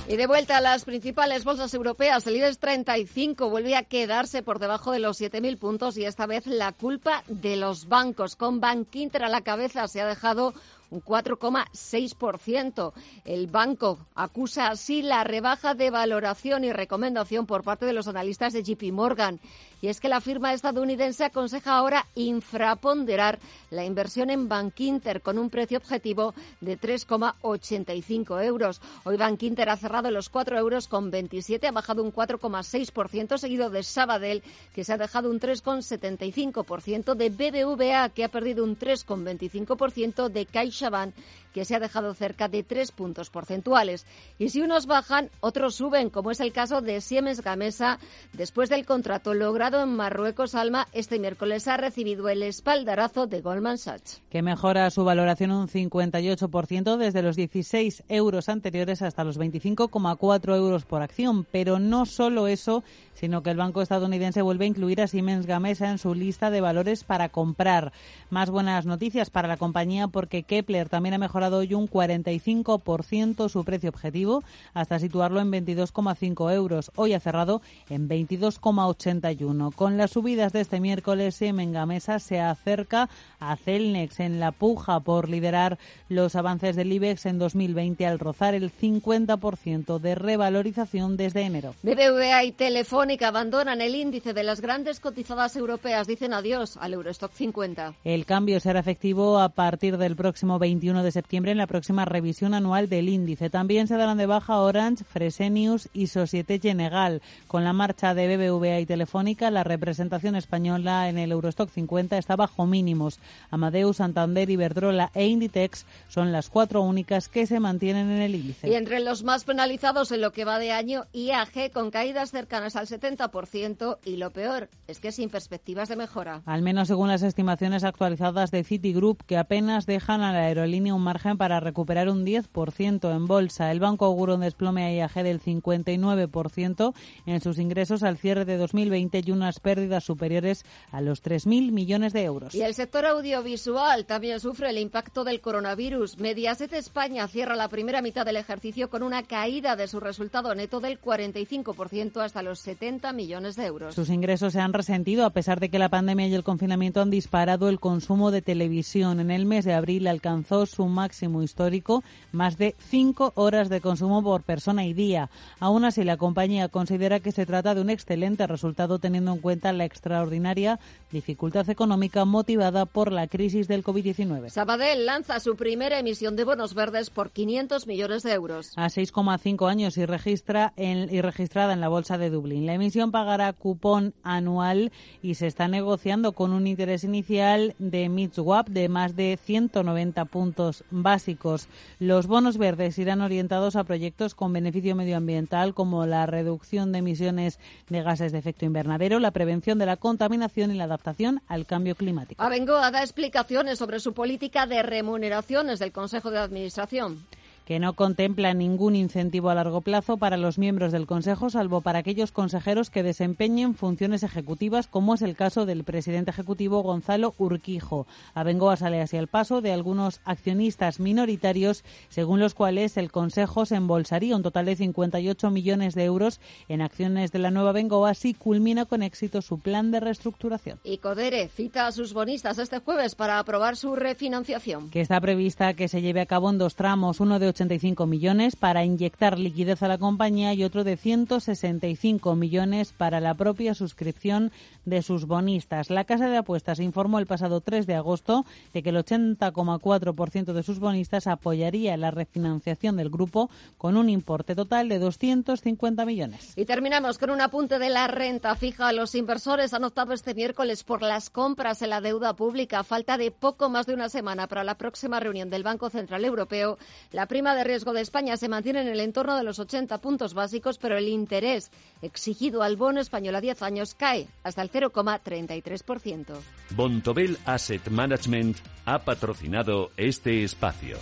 Y 0.10 0.16
de 0.16 0.26
vuelta 0.26 0.56
a 0.56 0.62
las 0.62 0.86
principales 0.86 1.44
bolsas 1.44 1.74
europeas, 1.74 2.26
el 2.28 2.38
IBEX 2.38 2.60
35 2.60 3.50
vuelve 3.50 3.76
a 3.76 3.84
quedarse 3.84 4.42
por 4.42 4.58
debajo 4.58 4.94
de 4.94 5.00
los 5.00 5.20
7.000 5.20 5.58
puntos 5.58 5.98
y 5.98 6.06
esta 6.06 6.26
vez 6.26 6.48
la 6.48 6.72
culpa 6.72 7.26
de 7.28 7.58
los 7.58 7.90
bancos. 7.90 8.38
Con 8.38 8.62
Bank 8.62 8.96
Inter 8.96 9.26
a 9.26 9.30
la 9.30 9.42
cabeza 9.42 9.86
se 9.90 10.00
ha 10.00 10.08
dejado 10.08 10.54
un 10.92 11.04
4,6%. 11.04 12.94
El 13.26 13.48
banco 13.48 14.00
acusa 14.16 14.70
así 14.70 15.02
la 15.02 15.26
rebaja 15.26 15.74
de 15.74 15.90
valoración 15.90 16.64
y 16.64 16.72
recomendación 16.72 17.46
por 17.46 17.64
parte 17.64 17.86
de 17.86 17.92
los 17.92 18.08
analistas 18.08 18.54
de 18.54 18.64
JP 18.64 18.94
Morgan. 18.94 19.42
Y 19.82 19.88
es 19.88 20.00
que 20.00 20.10
la 20.10 20.22
firma 20.22 20.54
estadounidense 20.54 21.26
aconseja 21.26 21.78
ahora 21.78 22.06
infraponderar 22.16 23.40
la 23.70 23.86
inversión 23.86 24.30
en 24.30 24.48
Bankinter 24.48 25.22
con 25.22 25.38
un 25.38 25.50
precio 25.50 25.78
objetivo 25.78 26.34
de 26.62 26.80
3,85 26.80 28.44
euros. 28.44 28.82
Hoy 29.04 29.18
Bankinter 29.18 29.70
ha 29.70 29.78
cerrado 29.78 30.10
los 30.10 30.30
4 30.30 30.58
euros 30.58 30.88
con 30.88 31.12
27, 31.12 31.68
ha 31.68 31.72
bajado 31.72 32.04
un 32.04 32.12
4,6%, 32.12 33.38
seguido 33.38 33.70
de 33.70 33.84
Sabadell, 33.84 34.44
que 34.74 34.84
se 34.84 34.94
ha 34.94 34.98
dejado 34.98 35.30
un 35.30 35.40
3,75%, 35.40 37.16
de 37.16 37.30
BBVA, 37.30 38.10
que 38.10 38.24
ha 38.24 38.30
perdido 38.30 38.64
un 38.64 38.78
3,25%, 38.78 40.30
de 40.30 40.46
CaixaBank, 40.46 41.14
que 41.58 41.66
se 41.66 41.76
ha 41.76 41.80
dejado 41.80 42.14
cerca 42.14 42.48
de 42.50 42.62
tres 42.62 42.92
puntos 42.92 43.32
porcentuales. 43.32 44.06
Y 44.38 44.50
si 44.50 44.62
unos 44.62 44.86
bajan, 44.86 45.32
otros 45.40 45.74
suben, 45.74 46.12
como 46.12 46.30
es 46.30 46.40
el 46.40 46.54
caso 46.54 46.82
de 46.82 47.02
Siemens 47.02 47.42
Gamesa. 47.42 47.98
Después 48.34 48.70
del 48.70 48.86
contrato 48.86 49.34
logrado 49.34 49.82
en 49.82 49.96
Marruecos, 49.96 50.54
Alma, 50.54 50.88
este 50.94 51.18
miércoles 51.18 51.68
ha 51.68 51.78
recibido 51.78 52.30
el 52.30 52.44
espaldarazo 52.44 53.26
de 53.26 53.42
Goldman 53.42 53.80
Sachs. 53.80 54.22
Que 54.30 54.44
mejora 54.44 54.92
su 54.92 55.04
valoración 55.04 55.50
un 55.50 55.68
58% 55.68 56.96
desde 56.96 57.24
los 57.24 57.36
16 57.36 58.04
euros 58.08 58.50
anteriores 58.50 59.02
hasta 59.02 59.24
los 59.24 59.40
25,4 59.40 60.56
euros 60.56 60.86
por 60.86 61.02
acción. 61.02 61.44
Pero 61.52 61.80
no 61.80 62.06
solo 62.06 62.48
eso, 62.48 62.84
sino 63.14 63.42
que 63.42 63.50
el 63.50 63.58
banco 63.58 63.82
estadounidense 63.82 64.44
vuelve 64.44 64.66
a 64.66 64.68
incluir 64.68 65.02
a 65.02 65.08
Siemens 65.08 65.48
Gamesa 65.48 65.90
en 65.90 65.98
su 65.98 66.14
lista 66.14 66.52
de 66.52 66.62
valores 66.62 67.04
para 67.04 67.30
comprar. 67.30 67.94
Más 68.30 68.52
buenas 68.52 68.86
noticias 68.86 69.32
para 69.32 69.48
la 69.48 69.58
compañía 69.58 70.08
porque 70.08 70.44
Kepler 70.44 70.88
también 70.88 71.16
ha 71.16 71.18
mejorado 71.18 71.47
hoy 71.54 71.74
un 71.74 71.90
45% 71.90 73.50
su 73.50 73.64
precio 73.64 73.90
objetivo 73.90 74.44
hasta 74.74 75.00
situarlo 75.00 75.40
en 75.40 75.52
22,5 75.52 76.54
euros. 76.54 76.92
Hoy 76.96 77.14
ha 77.14 77.20
cerrado 77.20 77.62
en 77.90 78.10
22,81. 78.10 79.74
Con 79.74 79.98
las 79.98 80.12
subidas 80.12 80.54
de 80.54 80.62
este 80.62 80.80
miércoles, 80.80 81.36
Siemens 81.36 81.74
Gamesa 81.74 82.20
se 82.20 82.40
acerca 82.40 83.10
a 83.40 83.56
Celnex 83.56 84.20
en 84.20 84.40
la 84.40 84.52
puja 84.52 85.00
por 85.00 85.30
liderar 85.30 85.78
los 86.10 86.36
avances 86.36 86.76
del 86.76 86.92
IBEX 86.92 87.26
en 87.26 87.40
2020 87.40 88.06
al 88.06 88.20
rozar 88.20 88.54
el 88.54 88.72
50% 88.72 90.00
de 90.00 90.16
revalorización 90.16 91.18
desde 91.18 91.42
enero. 91.42 91.76
BBVA 91.84 92.44
y 92.44 92.52
Telefónica 92.52 93.30
abandonan 93.30 93.82
el 93.82 93.96
índice 93.96 94.34
de 94.34 94.44
las 94.44 94.62
grandes 94.62 95.00
cotizadas 95.00 95.56
europeas. 95.56 96.08
Dicen 96.08 96.34
adiós 96.34 96.78
al 96.78 96.94
Eurostock 96.94 97.32
50. 97.34 97.94
El 98.04 98.26
cambio 98.26 98.60
será 98.60 98.80
efectivo 98.80 99.40
a 99.40 99.50
partir 99.50 99.98
del 99.98 100.16
próximo 100.16 100.60
21 100.60 101.04
de 101.04 101.12
septiembre 101.12 101.37
diciembre 101.38 101.52
en 101.52 101.60
la 101.60 101.68
próxima 101.68 102.04
revisión 102.04 102.56
anual 102.56 102.90
del 102.90 103.10
índice. 103.10 103.52
También 103.52 103.88
se 103.88 103.96
darán 103.96 104.18
de 104.18 104.26
baja 104.26 104.58
Orange, 104.58 105.04
Fresenius 105.04 105.88
y 105.94 106.08
Societe 106.08 106.58
General. 106.58 107.22
Con 107.46 107.64
la 107.64 107.74
marcha 107.74 108.16
de 108.16 108.36
BBVA 108.36 108.80
y 108.80 108.88
Telefónica, 108.88 109.52
la 109.52 109.64
representación 109.64 110.36
española 110.36 111.10
en 111.10 111.20
el 111.20 111.32
Eurostock 111.32 111.70
50 111.70 112.18
está 112.18 112.36
bajo 112.36 112.66
mínimos. 112.66 113.20
Amadeus, 113.52 113.98
Santander, 113.98 114.50
Iberdrola 114.50 115.12
e 115.14 115.28
Inditex 115.28 115.86
son 116.08 116.32
las 116.32 116.50
cuatro 116.50 116.82
únicas 116.82 117.30
que 117.30 117.46
se 117.46 117.60
mantienen 117.60 118.10
en 118.10 118.22
el 118.24 118.34
índice. 118.34 118.68
Y 118.68 118.74
entre 118.74 119.00
los 119.00 119.24
más 119.24 119.44
penalizados 119.44 120.12
en 120.12 120.22
lo 120.22 120.32
que 120.32 120.44
va 120.44 120.58
de 120.58 120.72
año, 120.72 121.06
IAG 121.14 121.72
con 121.72 121.92
caídas 121.92 122.32
cercanas 122.32 122.76
al 122.76 122.88
70% 122.88 124.00
y 124.04 124.18
lo 124.18 124.32
peor 124.32 124.70
es 124.88 125.00
que 125.00 125.12
sin 125.12 125.30
perspectivas 125.30 125.88
de 125.88 125.98
mejora. 125.98 126.42
Al 126.48 126.64
menos 126.64 126.88
según 126.88 127.10
las 127.10 127.22
estimaciones 127.22 127.84
actualizadas 127.84 128.50
de 128.50 128.64
Citigroup, 128.64 129.24
que 129.28 129.38
apenas 129.38 129.86
dejan 129.86 130.22
a 130.22 130.34
la 130.34 130.40
aerolínea 130.40 130.96
un 130.96 131.04
margen 131.04 131.17
para 131.38 131.60
recuperar 131.60 132.10
un 132.10 132.26
10% 132.26 133.16
en 133.16 133.28
bolsa. 133.28 133.72
El 133.72 133.80
banco 133.80 134.06
augura 134.06 134.36
un 134.36 134.42
desplome 134.42 134.86
a 134.86 134.94
IAG 134.94 135.24
del 135.24 135.42
59% 135.42 136.94
en 137.26 137.42
sus 137.42 137.60
ingresos 137.60 138.04
al 138.04 138.18
cierre 138.18 138.46
de 138.46 138.58
2020 138.58 139.22
y 139.26 139.32
unas 139.32 139.60
pérdidas 139.60 140.04
superiores 140.04 140.64
a 140.92 141.02
los 141.02 141.24
3.000 141.24 141.72
millones 141.72 142.14
de 142.14 142.24
euros. 142.24 142.56
Y 142.56 142.62
el 142.62 142.74
sector 142.74 143.06
audiovisual 143.06 144.06
también 144.06 144.40
sufre 144.40 144.70
el 144.70 144.78
impacto 144.78 145.24
del 145.24 145.42
coronavirus. 145.42 146.18
Mediaset 146.20 146.72
España 146.74 147.28
cierra 147.28 147.56
la 147.56 147.68
primera 147.68 148.02
mitad 148.02 148.26
del 148.26 148.38
ejercicio 148.38 148.90
con 148.90 149.04
una 149.04 149.24
caída 149.24 149.76
de 149.76 149.88
su 149.88 150.00
resultado 150.00 150.54
neto 150.54 150.80
del 150.80 151.02
45% 151.02 152.22
hasta 152.24 152.44
los 152.44 152.60
70 152.60 153.12
millones 153.14 153.56
de 153.56 153.66
euros. 153.66 153.96
Sus 153.96 154.10
ingresos 154.10 154.54
se 154.54 154.60
han 154.60 154.74
resentido 154.74 155.26
a 155.26 155.32
pesar 155.32 155.60
de 155.60 155.70
que 155.70 155.80
la 155.80 155.90
pandemia 155.90 156.28
y 156.28 156.34
el 156.34 156.44
confinamiento 156.44 157.02
han 157.02 157.10
disparado 157.10 157.70
el 157.70 157.80
consumo 157.80 158.32
de 158.32 158.42
televisión. 158.42 159.20
En 159.20 159.32
el 159.32 159.46
mes 159.46 159.66
de 159.66 159.74
abril 159.74 160.08
alcanzó 160.08 160.66
su 160.66 160.86
máximo 160.86 161.07
histórico, 161.44 162.04
más 162.32 162.58
de 162.58 162.76
cinco 162.80 163.32
horas 163.36 163.70
de 163.70 163.82
consumo 163.82 164.24
por 164.24 164.44
persona 164.44 164.86
y 164.86 164.94
día. 164.94 165.30
Aún 165.60 165.86
así, 165.86 166.04
la 166.04 166.18
compañía 166.18 166.70
considera 166.70 167.20
que 167.20 167.32
se 167.32 167.46
trata 167.46 167.76
de 167.76 167.82
un 167.82 167.90
excelente 167.90 168.48
resultado 168.48 169.00
teniendo 169.00 169.32
en 169.34 169.40
cuenta 169.40 169.74
la 169.74 169.86
extraordinaria 169.86 170.80
dificultad 171.12 171.70
económica 171.70 172.26
motivada 172.26 172.86
por 172.86 173.12
la 173.12 173.28
crisis 173.28 173.68
del 173.68 173.84
COVID-19. 173.84 174.50
Sabadell 174.50 175.06
lanza 175.06 175.40
su 175.40 175.56
primera 175.56 176.00
emisión 176.00 176.36
de 176.36 176.44
bonos 176.44 176.74
verdes 176.74 177.10
por 177.10 177.32
500 177.32 177.88
millones 177.88 178.24
de 178.24 178.34
euros. 178.34 178.74
A 178.76 178.88
6,5 178.88 179.70
años 179.70 179.98
y, 179.98 180.06
registra 180.06 180.74
en, 180.76 181.14
y 181.14 181.22
registrada 181.22 181.74
en 181.74 181.82
la 181.82 181.88
Bolsa 181.90 182.18
de 182.18 182.30
Dublín. 182.30 182.66
La 182.66 182.74
emisión 182.74 183.12
pagará 183.12 183.54
cupón 183.54 184.14
anual 184.24 184.92
y 185.22 185.36
se 185.36 185.48
está 185.48 185.68
negociando 185.68 186.34
con 186.34 186.54
un 186.54 186.68
interés 186.68 187.04
inicial 187.04 187.76
de 187.80 188.10
MidSwap 188.10 188.70
de 188.70 188.90
más 188.90 189.16
de 189.16 189.38
190 189.42 190.26
puntos 190.26 190.84
básicos. 191.04 191.68
Los 192.00 192.28
bonos 192.28 192.58
verdes 192.58 192.98
irán 192.98 193.22
orientados 193.22 193.76
a 193.76 193.84
proyectos 193.84 194.36
con 194.36 194.54
beneficio 194.54 194.96
medioambiental 194.96 195.74
como 195.74 196.06
la 196.06 196.26
reducción 196.26 196.92
de 196.92 197.00
emisiones 197.00 197.60
de 197.90 198.04
gases 198.04 198.32
de 198.32 198.40
efecto 198.40 198.66
invernadero, 198.66 199.20
la 199.20 199.32
prevención 199.32 199.80
de 199.80 199.86
la 199.86 199.98
contaminación 199.98 200.72
y 200.72 200.76
la 200.76 200.86
adaptación 200.86 201.42
al 201.48 201.66
cambio 201.66 201.96
climático. 201.96 202.44
Abengoa 202.44 202.92
da 202.92 203.02
explicaciones 203.02 203.80
sobre 203.80 204.00
su 204.00 204.14
política 204.14 204.66
de 204.66 204.84
remuneraciones 204.84 205.80
del 205.80 205.92
Consejo 205.92 206.32
de 206.32 206.40
Administración 206.40 207.26
que 207.68 207.80
no 207.80 207.92
contempla 207.96 208.54
ningún 208.54 208.96
incentivo 208.96 209.50
a 209.50 209.56
largo 209.56 209.82
plazo 209.82 210.16
para 210.16 210.38
los 210.38 210.58
miembros 210.58 210.94
del 210.94 211.06
Consejo, 211.06 211.50
salvo 211.50 211.82
para 211.82 212.00
aquellos 212.00 212.32
consejeros 212.32 212.90
que 212.90 213.04
desempeñen 213.04 213.76
funciones 213.76 214.24
ejecutivas, 214.24 214.88
como 214.88 215.16
es 215.16 215.22
el 215.22 215.36
caso 215.36 215.66
del 215.66 215.84
presidente 215.84 216.32
ejecutivo 216.32 216.82
Gonzalo 216.82 217.34
Urquijo. 217.38 218.08
Abengoa 218.36 218.78
sale 218.78 219.02
así 219.02 219.18
al 219.18 219.28
paso 219.28 219.60
de 219.60 219.74
algunos 219.74 220.22
accionistas 220.24 221.02
minoritarios, 221.02 221.84
según 222.08 222.40
los 222.40 222.54
cuales 222.54 222.96
el 222.96 223.12
Consejo 223.12 223.66
se 223.66 223.76
embolsaría 223.76 224.38
un 224.38 224.44
total 224.44 224.68
de 224.68 224.78
58 224.78 225.52
millones 225.52 225.94
de 225.94 226.06
euros 226.06 226.40
en 226.70 226.82
acciones 226.82 227.34
de 227.34 227.40
la 227.40 227.52
nueva 227.52 227.74
Bengoa 227.74 228.14
si 228.14 228.34
culmina 228.34 228.86
con 228.86 229.04
éxito 229.04 229.42
su 229.42 229.60
plan 229.60 229.92
de 229.92 230.00
reestructuración. 230.00 230.80
Y 230.86 231.00
Codere 231.00 231.50
cita 231.50 231.88
a 231.88 231.92
sus 231.92 232.14
bonistas 232.14 232.60
este 232.60 232.80
jueves 232.80 233.16
para 233.16 233.40
aprobar 233.40 233.76
su 233.76 233.94
refinanciación. 233.94 234.90
Que 234.90 235.02
está 235.02 235.20
prevista 235.20 235.74
que 235.74 235.90
se 235.90 236.02
lleve 236.02 236.22
a 236.22 236.26
cabo 236.26 236.50
en 236.50 236.60
dos 236.60 236.76
tramos, 236.76 237.20
uno 237.20 237.40
de 237.40 237.57
85 237.58 238.06
millones 238.06 238.56
para 238.56 238.86
inyectar 238.86 239.40
liquidez 239.40 239.82
a 239.82 239.88
la 239.88 239.98
compañía 239.98 240.54
y 240.54 240.64
otro 240.64 240.84
de 240.84 240.96
165 240.96 242.36
millones 242.36 242.94
para 242.94 243.20
la 243.20 243.34
propia 243.34 243.74
suscripción 243.74 244.52
de 244.86 245.02
sus 245.02 245.26
bonistas. 245.26 245.90
La 245.90 246.04
Casa 246.04 246.30
de 246.30 246.38
Apuestas 246.38 246.80
informó 246.80 247.18
el 247.18 247.26
pasado 247.26 247.62
3 247.62 247.88
de 247.88 247.96
agosto 247.96 248.46
de 248.74 248.84
que 248.84 248.90
el 248.90 248.98
80,4% 248.98 250.54
de 250.54 250.62
sus 250.62 250.78
bonistas 250.78 251.26
apoyaría 251.26 251.98
la 251.98 252.12
refinanciación 252.12 252.96
del 252.96 253.10
grupo 253.10 253.50
con 253.80 253.98
un 253.98 254.08
importe 254.10 254.54
total 254.54 254.88
de 254.88 255.00
250 255.00 256.06
millones. 256.06 256.54
Y 256.56 256.66
terminamos 256.66 257.18
con 257.18 257.32
un 257.32 257.42
apunte 257.42 257.80
de 257.80 257.90
la 257.90 258.08
renta 258.08 258.56
fija. 258.56 258.94
Los 258.94 259.16
inversores 259.16 259.74
han 259.74 259.84
optado 259.84 260.14
este 260.14 260.36
miércoles 260.36 260.84
por 260.84 261.02
las 261.02 261.32
compras 261.32 261.82
en 261.82 261.90
la 261.90 262.02
deuda 262.02 262.36
pública. 262.36 262.84
Falta 262.84 263.18
de 263.18 263.32
poco 263.32 263.70
más 263.70 263.88
de 263.88 263.96
una 263.96 264.10
semana 264.10 264.46
para 264.48 264.64
la 264.64 264.78
próxima 264.78 265.20
reunión 265.20 265.50
del 265.50 265.64
Banco 265.64 265.90
Central 265.90 266.24
Europeo. 266.24 266.78
La 267.12 267.26
prima 267.26 267.47
de 267.56 267.64
riesgo 267.64 267.94
de 267.94 268.02
España 268.02 268.38
se 268.38 268.50
mantiene 268.50 268.82
en 268.82 268.88
el 268.88 269.00
entorno 269.00 269.36
de 269.36 269.44
los 269.44 269.60
80 269.60 269.98
puntos 270.00 270.34
básicos, 270.34 270.78
pero 270.78 270.98
el 270.98 271.08
interés 271.08 271.72
exigido 272.02 272.64
al 272.64 272.76
bono 272.76 273.00
español 273.00 273.36
a 273.36 273.42
10 273.42 273.62
años 273.62 273.96
cae 273.96 274.28
hasta 274.44 274.62
el 274.62 274.72
0,33%. 274.72 276.36
Bontobel 276.76 277.38
Asset 277.46 277.90
Management 277.90 278.58
ha 278.86 279.00
patrocinado 279.00 279.92
este 279.98 280.44
espacio. 280.44 280.98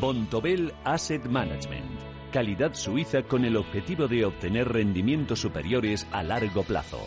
Bontobel 0.00 0.72
Asset 0.82 1.24
Management. 1.26 2.00
Calidad 2.32 2.74
suiza 2.74 3.22
con 3.22 3.44
el 3.44 3.56
objetivo 3.56 4.08
de 4.08 4.24
obtener 4.24 4.68
rendimientos 4.68 5.38
superiores 5.38 6.08
a 6.10 6.24
largo 6.24 6.64
plazo. 6.64 7.06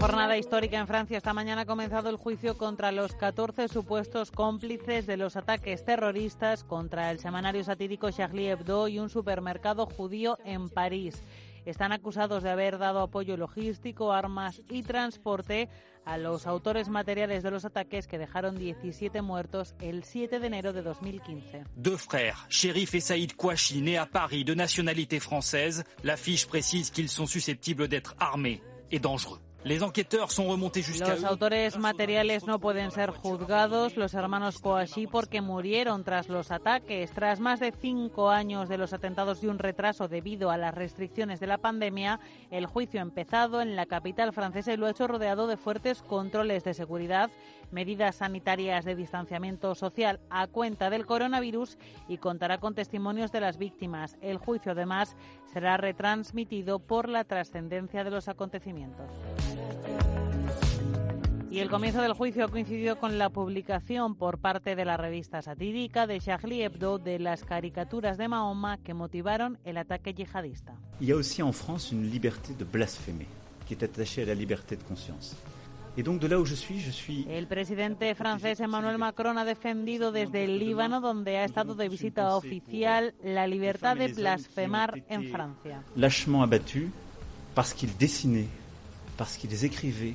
Jornada 0.00 0.38
histórica 0.38 0.78
en 0.78 0.86
Francia. 0.86 1.18
Esta 1.18 1.34
mañana 1.34 1.62
ha 1.62 1.66
comenzado 1.66 2.08
el 2.08 2.16
juicio 2.16 2.56
contra 2.56 2.90
los 2.90 3.14
14 3.14 3.68
supuestos 3.68 4.30
cómplices 4.30 5.06
de 5.06 5.16
los 5.16 5.36
ataques 5.36 5.84
terroristas 5.84 6.64
contra 6.64 7.10
el 7.10 7.18
semanario 7.18 7.62
satírico 7.64 8.10
Charlie 8.10 8.48
Hebdo 8.48 8.88
y 8.88 8.98
un 8.98 9.10
supermercado 9.10 9.86
judío 9.86 10.38
en 10.44 10.70
París. 10.70 11.22
Están 11.66 11.92
acusados 11.92 12.42
de 12.42 12.50
haber 12.50 12.78
dado 12.78 13.00
apoyo 13.00 13.36
logístico, 13.36 14.12
armas 14.12 14.62
y 14.70 14.82
transporte 14.82 15.68
a 16.06 16.16
los 16.16 16.46
autores 16.46 16.88
materiales 16.88 17.42
de 17.42 17.50
los 17.50 17.64
ataques 17.64 18.06
que 18.06 18.18
dejaron 18.18 18.58
17 18.58 19.20
muertos 19.20 19.74
el 19.80 20.04
7 20.04 20.40
de 20.40 20.46
enero 20.46 20.72
de 20.72 20.82
2015. 20.82 21.66
Deux 21.76 21.98
frères, 21.98 22.46
Shérif 22.48 22.94
et 22.94 23.00
Saïd 23.00 23.36
Kouachi, 23.36 23.82
nés 23.82 23.98
à 23.98 24.06
Paris 24.06 24.44
de 24.44 24.54
nationalité 24.54 25.20
française, 25.20 25.84
la 26.02 26.16
fiche 26.16 26.46
précise 26.46 26.90
qu'ils 26.90 27.10
sont 27.10 27.26
susceptibles 27.26 27.86
d'être 27.86 28.14
armés 28.18 28.62
et 28.90 28.98
dangereux. 28.98 29.40
Los 29.62 31.24
autores 31.24 31.76
materiales 31.76 32.46
no 32.46 32.58
pueden 32.60 32.90
ser 32.90 33.10
juzgados, 33.10 33.94
los 33.98 34.14
hermanos 34.14 34.58
Kouachi, 34.58 35.06
porque 35.06 35.42
murieron 35.42 36.02
tras 36.02 36.30
los 36.30 36.50
ataques. 36.50 37.10
Tras 37.12 37.40
más 37.40 37.60
de 37.60 37.70
cinco 37.78 38.30
años 38.30 38.70
de 38.70 38.78
los 38.78 38.94
atentados 38.94 39.42
y 39.42 39.48
un 39.48 39.58
retraso 39.58 40.08
debido 40.08 40.50
a 40.50 40.56
las 40.56 40.74
restricciones 40.74 41.40
de 41.40 41.46
la 41.46 41.58
pandemia, 41.58 42.20
el 42.50 42.64
juicio 42.64 43.00
ha 43.00 43.02
empezado 43.02 43.60
en 43.60 43.76
la 43.76 43.84
capital 43.84 44.32
francesa 44.32 44.72
y 44.72 44.78
lo 44.78 44.86
ha 44.86 44.90
hecho 44.90 45.06
rodeado 45.06 45.46
de 45.46 45.58
fuertes 45.58 46.00
controles 46.00 46.64
de 46.64 46.72
seguridad, 46.72 47.30
medidas 47.70 48.16
sanitarias 48.16 48.86
de 48.86 48.94
distanciamiento 48.94 49.74
social 49.74 50.20
a 50.30 50.46
cuenta 50.46 50.88
del 50.88 51.04
coronavirus 51.04 51.76
y 52.08 52.16
contará 52.16 52.58
con 52.58 52.74
testimonios 52.74 53.30
de 53.30 53.40
las 53.40 53.58
víctimas. 53.58 54.16
El 54.22 54.38
juicio, 54.38 54.72
además, 54.72 55.16
será 55.52 55.76
retransmitido 55.76 56.78
por 56.78 57.10
la 57.10 57.24
trascendencia 57.24 58.04
de 58.04 58.10
los 58.10 58.28
acontecimientos. 58.28 59.06
Y 61.50 61.58
el 61.58 61.68
comienzo 61.68 62.00
del 62.00 62.12
juicio 62.12 62.44
ha 62.44 62.48
coincidido 62.48 62.96
con 62.98 63.18
la 63.18 63.28
publicación 63.28 64.14
por 64.14 64.38
parte 64.38 64.76
de 64.76 64.84
la 64.84 64.96
revista 64.96 65.42
satírica 65.42 66.06
de 66.06 66.20
Charlie 66.20 66.62
Hebdo 66.62 66.98
de 66.98 67.18
las 67.18 67.42
caricaturas 67.44 68.16
de 68.18 68.28
Mahoma 68.28 68.78
que 68.78 68.94
motivaron 68.94 69.58
el 69.64 69.76
ataque 69.76 70.14
yihadista. 70.14 70.74
Il 71.00 71.08
y 71.08 71.12
a 71.12 71.16
aussi 71.16 71.42
en 71.42 71.52
France 71.52 71.90
une 71.92 72.08
liberté 72.08 72.54
de 72.54 72.64
blasphémer 72.64 73.26
qui 73.66 73.74
est 73.74 73.82
attachée 73.82 74.22
à 74.22 74.26
la 74.26 74.34
liberté 74.34 74.76
de 74.76 74.84
conscience. 74.84 75.36
El 75.96 77.46
presidente 77.48 78.14
francés 78.14 78.60
Emmanuel 78.60 78.96
Macron 78.96 79.36
ha 79.38 79.44
defendido 79.44 80.12
desde 80.12 80.44
el 80.44 80.58
Líbano, 80.58 81.00
donde 81.00 81.36
ha 81.36 81.44
estado 81.44 81.74
de 81.74 81.88
visita 81.88 82.36
oficial, 82.36 83.12
la 83.24 83.46
libertad 83.48 83.96
de 83.96 84.08
blasfemar 84.08 85.02
en 85.08 85.24
Francia. 85.30 85.82
Lâchement 85.96 86.42
abattu 86.42 86.92
parce 87.54 87.74
qu'ils 87.74 87.96
dessinaient, 87.98 88.48
parce 89.16 89.36
qu'ils 89.36 89.64
écrivaient, 89.64 90.14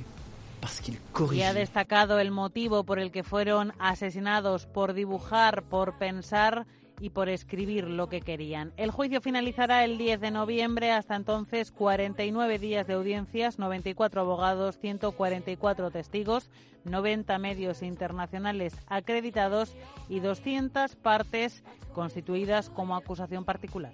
y 1.32 1.42
ha 1.42 1.52
destacado 1.52 2.18
el 2.18 2.30
motivo 2.30 2.84
por 2.84 2.98
el 2.98 3.10
que 3.10 3.22
fueron 3.22 3.72
asesinados, 3.78 4.66
por 4.66 4.92
dibujar, 4.94 5.62
por 5.64 5.98
pensar 5.98 6.66
y 7.00 7.10
por 7.10 7.28
escribir 7.28 7.88
lo 7.88 8.08
que 8.08 8.20
querían. 8.20 8.72
El 8.76 8.90
juicio 8.90 9.20
finalizará 9.20 9.84
el 9.84 9.98
10 9.98 10.20
de 10.20 10.30
noviembre. 10.30 10.92
Hasta 10.92 11.14
entonces, 11.14 11.70
49 11.72 12.58
días 12.58 12.86
de 12.86 12.94
audiencias, 12.94 13.58
94 13.58 14.20
abogados, 14.20 14.78
144 14.78 15.90
testigos, 15.90 16.50
90 16.84 17.38
medios 17.38 17.82
internacionales 17.82 18.74
acreditados 18.86 19.74
y 20.08 20.20
200 20.20 20.96
partes 20.96 21.64
constituidas 21.92 22.70
como 22.70 22.96
acusación 22.96 23.44
particular. 23.44 23.92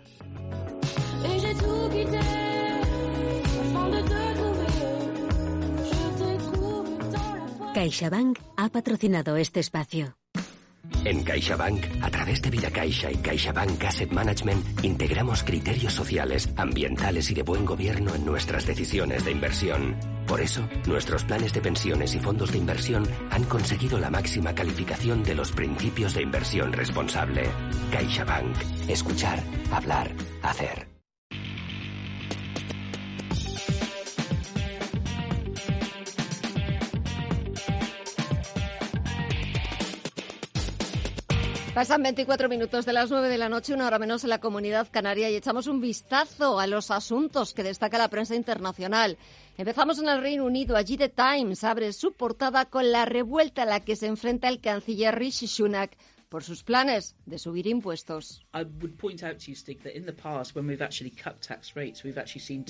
CaixaBank 7.75 8.39
ha 8.59 8.69
patrocinado 8.69 9.37
este 9.37 9.61
espacio. 9.61 10.19
En 11.05 11.25
CaixaBank, 11.25 12.03
a 12.03 12.11
través 12.11 12.43
de 12.43 12.51
Vida 12.51 12.71
Caixa 12.71 13.11
y 13.11 13.17
CaixaBank 13.17 13.83
Asset 13.83 14.13
Management, 14.13 14.85
integramos 14.85 15.43
criterios 15.43 15.95
sociales, 15.95 16.51
ambientales 16.57 17.31
y 17.31 17.35
de 17.35 17.43
buen 17.43 17.65
gobierno 17.65 18.15
en 18.15 18.27
nuestras 18.27 18.67
decisiones 18.67 19.25
de 19.25 19.31
inversión. 19.31 19.97
Por 20.27 20.43
eso, 20.43 20.69
nuestros 20.87 21.25
planes 21.25 21.55
de 21.55 21.63
pensiones 21.63 22.15
y 22.15 22.21
fondos 22.21 22.53
de 22.53 22.59
inversión 22.59 23.05
han 23.31 23.45
conseguido 23.45 23.99
la 23.99 24.11
máxima 24.11 24.55
calificación 24.55 25.23
de 25.23 25.35
los 25.35 25.51
principios 25.53 26.13
de 26.13 26.23
inversión 26.23 26.73
responsable. 26.75 27.49
CaixaBank. 27.91 28.55
Escuchar, 28.89 29.43
hablar, 29.71 30.13
hacer. 30.43 30.92
Pasan 41.83 42.05
24 42.05 42.49
minutos 42.49 42.87
de 42.87 42.93
las 42.93 43.11
9 43.11 43.29
de 43.29 43.39
la 43.39 43.49
noche, 43.49 43.75
una 43.75 43.89
hora 43.89 43.99
menos 43.99 44.23
en 44.23 44.31
la 44.31 44.39
comunidad 44.39 44.87
canaria 44.93 45.29
y 45.29 45.35
echamos 45.35 45.67
un 45.67 45.81
vistazo 45.81 46.61
a 46.61 46.69
los 46.69 46.93
asuntos 46.93 47.55
que 47.55 47.65
destaca 47.65 47.99
la 47.99 48.07
prensa 48.07 48.37
internacional. 48.37 49.19
Empezamos 49.59 49.99
en 49.99 50.09
el 50.09 50.21
Reino 50.21 50.45
Unido. 50.45 50.77
Allí 50.77 50.97
The 50.97 51.09
Times 51.09 51.65
abre 51.65 51.93
su 51.93 52.13
portada 52.13 52.67
con 52.67 52.93
la 52.93 53.05
revuelta 53.05 53.65
a 53.65 53.67
la 53.67 53.81
que 53.81 53.97
se 53.97 54.07
enfrenta 54.07 54.47
el 54.47 54.61
canciller 54.61 55.19
Rishi 55.19 55.49
Sunak 55.49 55.97
por 56.33 56.43
sus 56.43 56.65
planes 56.65 57.15
de 57.27 57.39
subir 57.39 57.67
impuestos. 57.67 58.47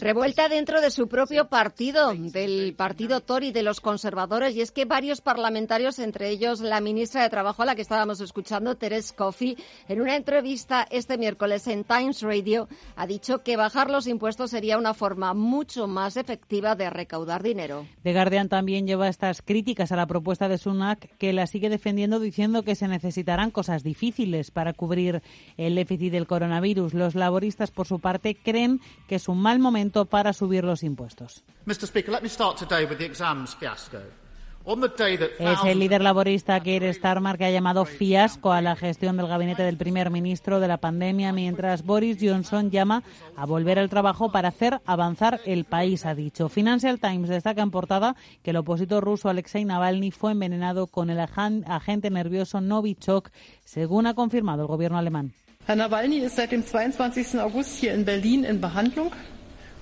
Revuelta 0.01 0.49
dentro 0.49 0.81
de 0.81 0.91
su 0.91 1.07
propio 1.07 1.49
partido, 1.49 2.13
del 2.13 2.75
partido 2.75 3.21
Tory 3.21 3.53
de 3.53 3.63
los 3.63 3.81
conservadores, 3.81 4.57
y 4.57 4.63
es 4.63 4.73
que 4.73 4.85
varios 4.85 5.21
parlamentarios, 5.21 6.01
entre 6.01 6.31
ellos 6.31 6.61
la 6.61 6.81
ministra 6.81 7.23
de 7.23 7.31
Trabajo 7.31 7.63
a 7.63 7.67
la 7.67 7.77
que 7.77 7.83
estábamos 7.83 8.21
escuchando, 8.21 8.77
Teres 8.77 9.13
Coffey, 9.13 9.57
en 9.87 10.01
una 10.01 10.17
entrevista 10.17 10.85
este 10.91 11.17
miércoles 11.17 11.69
en 11.69 11.85
Times 11.85 12.23
Radio, 12.23 12.69
ha 12.97 13.07
dicho 13.07 13.45
que 13.45 13.57
bajar 13.57 13.91
los 13.91 14.09
impuestos 14.09 14.51
sería 14.51 14.77
una 14.77 14.93
forma 14.93 15.35
mucho 15.35 15.87
más 15.87 16.17
efectiva 16.17 16.75
de 16.75 16.91
recaudar 16.91 17.45
dinero. 17.45 17.87
The 18.03 18.13
Guardian 18.13 18.49
también 18.49 18.89
lleva 18.89 19.07
estas 19.07 19.41
críticas 19.41 19.93
a 19.93 19.97
la 19.97 20.09
propuesta 20.09 20.49
de 20.49 20.59
Sunak, 20.59 21.17
que 21.17 21.33
la 21.33 21.47
sigue 21.47 21.69
defendiendo 21.69 22.19
diciendo 22.19 22.65
que 22.65 22.75
se 22.75 22.89
necesitarán 22.89 23.52
cosas 23.53 23.83
difíciles 23.83 24.51
para 24.51 24.73
cubrir 24.73 25.23
el 25.57 25.75
déficit 25.75 26.13
del 26.13 26.27
coronavirus. 26.27 26.95
Los 26.95 27.15
laboristas, 27.15 27.71
por 27.71 27.87
su 27.87 28.01
parte, 28.01 28.35
creen 28.35 28.81
que 29.09 29.17
es 29.17 29.29
un 29.29 29.41
mal 29.41 29.59
momento 29.59 30.07
para 30.07 30.33
subir 30.33 30.65
los 30.65 30.83
impuestos. 30.83 31.45
Es 34.65 35.59
el 35.67 35.81
líder 35.81 36.03
laborista 36.03 36.61
Keir 36.61 36.95
Starmer 36.95 37.37
que 37.37 37.45
ha 37.45 37.51
llamado 37.51 37.85
fiasco 37.85 38.53
a 38.53 38.61
la 38.61 38.77
gestión 38.77 39.17
del 39.17 39.27
gabinete 39.27 39.65
del 39.65 39.77
primer 39.77 40.11
ministro 40.11 40.61
de 40.61 40.69
la 40.69 40.77
pandemia, 40.77 41.33
mientras 41.33 41.85
Boris 41.85 42.19
Johnson 42.21 42.71
llama 42.71 43.03
a 43.37 43.45
volver 43.45 43.81
al 43.81 43.91
trabajo 43.91 44.31
para 44.31 44.49
hacer 44.49 44.81
avanzar 44.87 45.41
el 45.47 45.65
país, 45.65 46.07
ha 46.07 46.15
dicho. 46.15 46.49
Financial 46.49 47.01
Times 47.01 47.29
destaca 47.29 47.63
en 47.63 47.73
portada 47.73 48.15
que 48.45 48.51
el 48.51 48.57
opositor 48.57 49.03
ruso 49.03 49.29
Alexei 49.29 49.65
Navalny 49.65 50.13
fue 50.13 50.31
envenenado 50.31 50.87
con 50.87 51.11
el 51.11 51.19
agente 51.19 52.11
nervioso 52.11 52.61
Novichok, 52.61 53.31
según 53.65 54.07
ha 54.07 54.15
confirmado 54.15 54.63
el 54.63 54.69
gobierno 54.69 54.99
alemán. 54.99 55.33
Herr 55.67 55.77
Nawalny 55.77 56.19
ist 56.19 56.35
seit 56.35 56.51
dem 56.51 56.65
22. 56.65 57.39
August 57.39 57.79
hier 57.79 57.95
in 57.95 58.05
Berlin 58.05 58.45
in 58.45 58.61
Behandlung. 58.61 59.13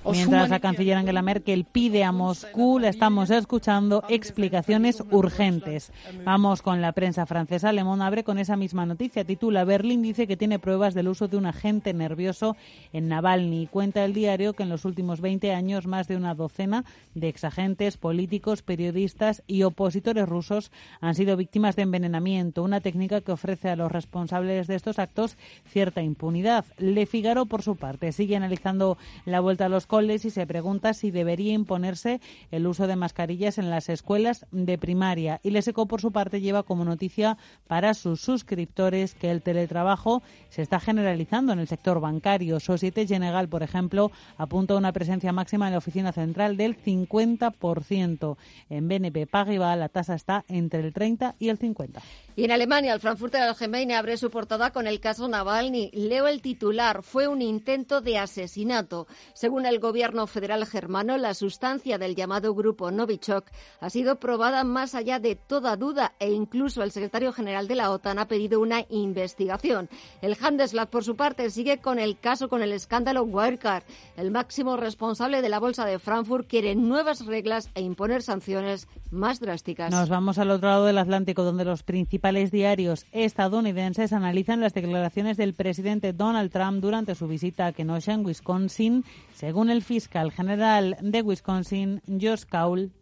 Mientras 0.04 0.48
la 0.48 0.60
canciller 0.60 0.96
Angela 0.96 1.22
Merkel 1.22 1.64
pide 1.64 2.04
a 2.04 2.12
Moscú, 2.12 2.78
le 2.78 2.88
estamos 2.88 3.30
escuchando 3.30 4.02
explicaciones 4.08 5.02
urgentes. 5.10 5.92
Vamos 6.24 6.62
con 6.62 6.80
la 6.80 6.92
prensa 6.92 7.26
francesa. 7.26 7.72
Le 7.72 7.84
Monde 7.84 8.04
abre 8.04 8.24
con 8.24 8.38
esa 8.38 8.56
misma 8.56 8.86
noticia. 8.86 9.24
Titula 9.24 9.64
Berlín 9.64 10.02
dice 10.02 10.26
que 10.26 10.36
tiene 10.36 10.58
pruebas 10.58 10.94
del 10.94 11.08
uso 11.08 11.28
de 11.28 11.36
un 11.36 11.46
agente 11.46 11.92
nervioso 11.92 12.56
en 12.92 13.08
Navalny. 13.08 13.66
Cuenta 13.66 14.04
el 14.04 14.14
diario 14.14 14.54
que 14.54 14.62
en 14.62 14.70
los 14.70 14.84
últimos 14.84 15.20
20 15.20 15.52
años 15.52 15.86
más 15.86 16.08
de 16.08 16.16
una 16.16 16.34
docena 16.34 16.84
de 17.14 17.28
exagentes, 17.28 17.96
políticos, 17.96 18.62
periodistas 18.62 19.42
y 19.46 19.64
opositores 19.64 20.28
rusos 20.28 20.72
han 21.00 21.14
sido 21.14 21.36
víctimas 21.36 21.76
de 21.76 21.82
envenenamiento, 21.82 22.62
una 22.62 22.80
técnica 22.80 23.20
que 23.20 23.32
ofrece 23.32 23.68
a 23.68 23.76
los 23.76 23.92
responsables 23.92 24.66
de 24.66 24.76
estos 24.76 24.98
actos 24.98 25.36
cierta 25.66 26.02
impunidad. 26.02 26.64
Le 26.78 27.06
Figaro, 27.06 27.46
por 27.46 27.62
su 27.62 27.76
parte, 27.76 28.12
sigue 28.12 28.36
analizando 28.36 28.96
la 29.26 29.40
vuelta 29.40 29.66
a 29.66 29.68
los 29.68 29.86
coles 29.90 30.24
y 30.24 30.30
se 30.30 30.46
pregunta 30.46 30.94
si 30.94 31.10
debería 31.10 31.52
imponerse 31.52 32.20
el 32.52 32.68
uso 32.68 32.86
de 32.86 32.94
mascarillas 32.94 33.58
en 33.58 33.70
las 33.70 33.88
escuelas 33.88 34.46
de 34.52 34.78
primaria. 34.78 35.40
Y 35.42 35.50
Leseco, 35.50 35.86
por 35.86 36.00
su 36.00 36.12
parte, 36.12 36.40
lleva 36.40 36.62
como 36.62 36.84
noticia 36.84 37.36
para 37.66 37.92
sus 37.94 38.20
suscriptores 38.20 39.16
que 39.16 39.32
el 39.32 39.42
teletrabajo 39.42 40.22
se 40.48 40.62
está 40.62 40.78
generalizando 40.78 41.52
en 41.52 41.58
el 41.58 41.66
sector 41.66 42.00
bancario. 42.00 42.60
Societe 42.60 43.04
General, 43.04 43.48
por 43.48 43.64
ejemplo, 43.64 44.12
apunta 44.38 44.74
a 44.74 44.76
una 44.76 44.92
presencia 44.92 45.32
máxima 45.32 45.66
en 45.66 45.72
la 45.72 45.78
oficina 45.78 46.12
central 46.12 46.56
del 46.56 46.80
50%. 46.80 48.36
En 48.68 48.86
BNP 48.86 49.26
Paribas 49.26 49.76
la 49.76 49.88
tasa 49.88 50.14
está 50.14 50.44
entre 50.46 50.80
el 50.86 50.92
30 50.92 51.34
y 51.40 51.48
el 51.48 51.58
50. 51.58 52.00
Y 52.36 52.44
en 52.44 52.52
Alemania, 52.52 52.94
el 52.94 53.00
Frankfurter 53.00 53.42
Allgemeine 53.42 53.96
abre 53.96 54.16
su 54.16 54.30
portada 54.30 54.70
con 54.70 54.86
el 54.86 55.00
caso 55.00 55.26
Navalny. 55.26 55.90
Leo 55.92 56.28
el 56.28 56.40
titular. 56.40 57.02
Fue 57.02 57.26
un 57.26 57.42
intento 57.42 58.00
de 58.00 58.18
asesinato. 58.18 59.08
Según 59.34 59.66
el 59.66 59.79
gobierno 59.80 60.26
federal 60.26 60.64
germano, 60.66 61.16
la 61.16 61.34
sustancia 61.34 61.98
del 61.98 62.14
llamado 62.14 62.54
grupo 62.54 62.90
Novichok 62.90 63.46
ha 63.80 63.90
sido 63.90 64.16
probada 64.16 64.62
más 64.64 64.94
allá 64.94 65.18
de 65.18 65.34
toda 65.34 65.76
duda 65.76 66.12
e 66.18 66.30
incluso 66.30 66.82
el 66.82 66.92
secretario 66.92 67.32
general 67.32 67.66
de 67.66 67.74
la 67.74 67.90
OTAN 67.90 68.18
ha 68.18 68.28
pedido 68.28 68.60
una 68.60 68.84
investigación. 68.90 69.88
El 70.22 70.36
Handelsblatt, 70.40 70.90
por 70.90 71.04
su 71.04 71.16
parte, 71.16 71.50
sigue 71.50 71.78
con 71.78 71.98
el 71.98 72.18
caso 72.18 72.48
con 72.48 72.62
el 72.62 72.72
escándalo 72.72 73.22
Wirecard. 73.22 73.84
El 74.16 74.30
máximo 74.30 74.76
responsable 74.76 75.42
de 75.42 75.48
la 75.48 75.58
bolsa 75.58 75.84
de 75.86 75.98
Frankfurt 75.98 76.46
quiere 76.46 76.74
nuevas 76.74 77.26
reglas 77.26 77.70
e 77.74 77.80
imponer 77.80 78.22
sanciones 78.22 78.88
más 79.10 79.40
drásticas. 79.40 79.90
Nos 79.90 80.08
vamos 80.08 80.38
al 80.38 80.50
otro 80.50 80.68
lado 80.68 80.84
del 80.84 80.98
Atlántico, 80.98 81.42
donde 81.42 81.64
los 81.64 81.82
principales 81.82 82.50
diarios 82.50 83.06
estadounidenses 83.12 84.12
analizan 84.12 84.60
las 84.60 84.74
declaraciones 84.74 85.36
del 85.36 85.54
presidente 85.54 86.12
Donald 86.12 86.50
Trump 86.52 86.80
durante 86.80 87.14
su 87.14 87.26
visita 87.26 87.66
a 87.66 87.72
Kenosha, 87.72 88.12
en 88.12 88.24
Wisconsin, 88.24 89.04
según 89.34 89.69
el 89.70 89.82
fiscal 89.82 90.32
general 90.32 90.96
de 91.00 91.22
Wisconsin, 91.22 92.02
Josh 92.20 92.44
Kaul, 92.44 92.92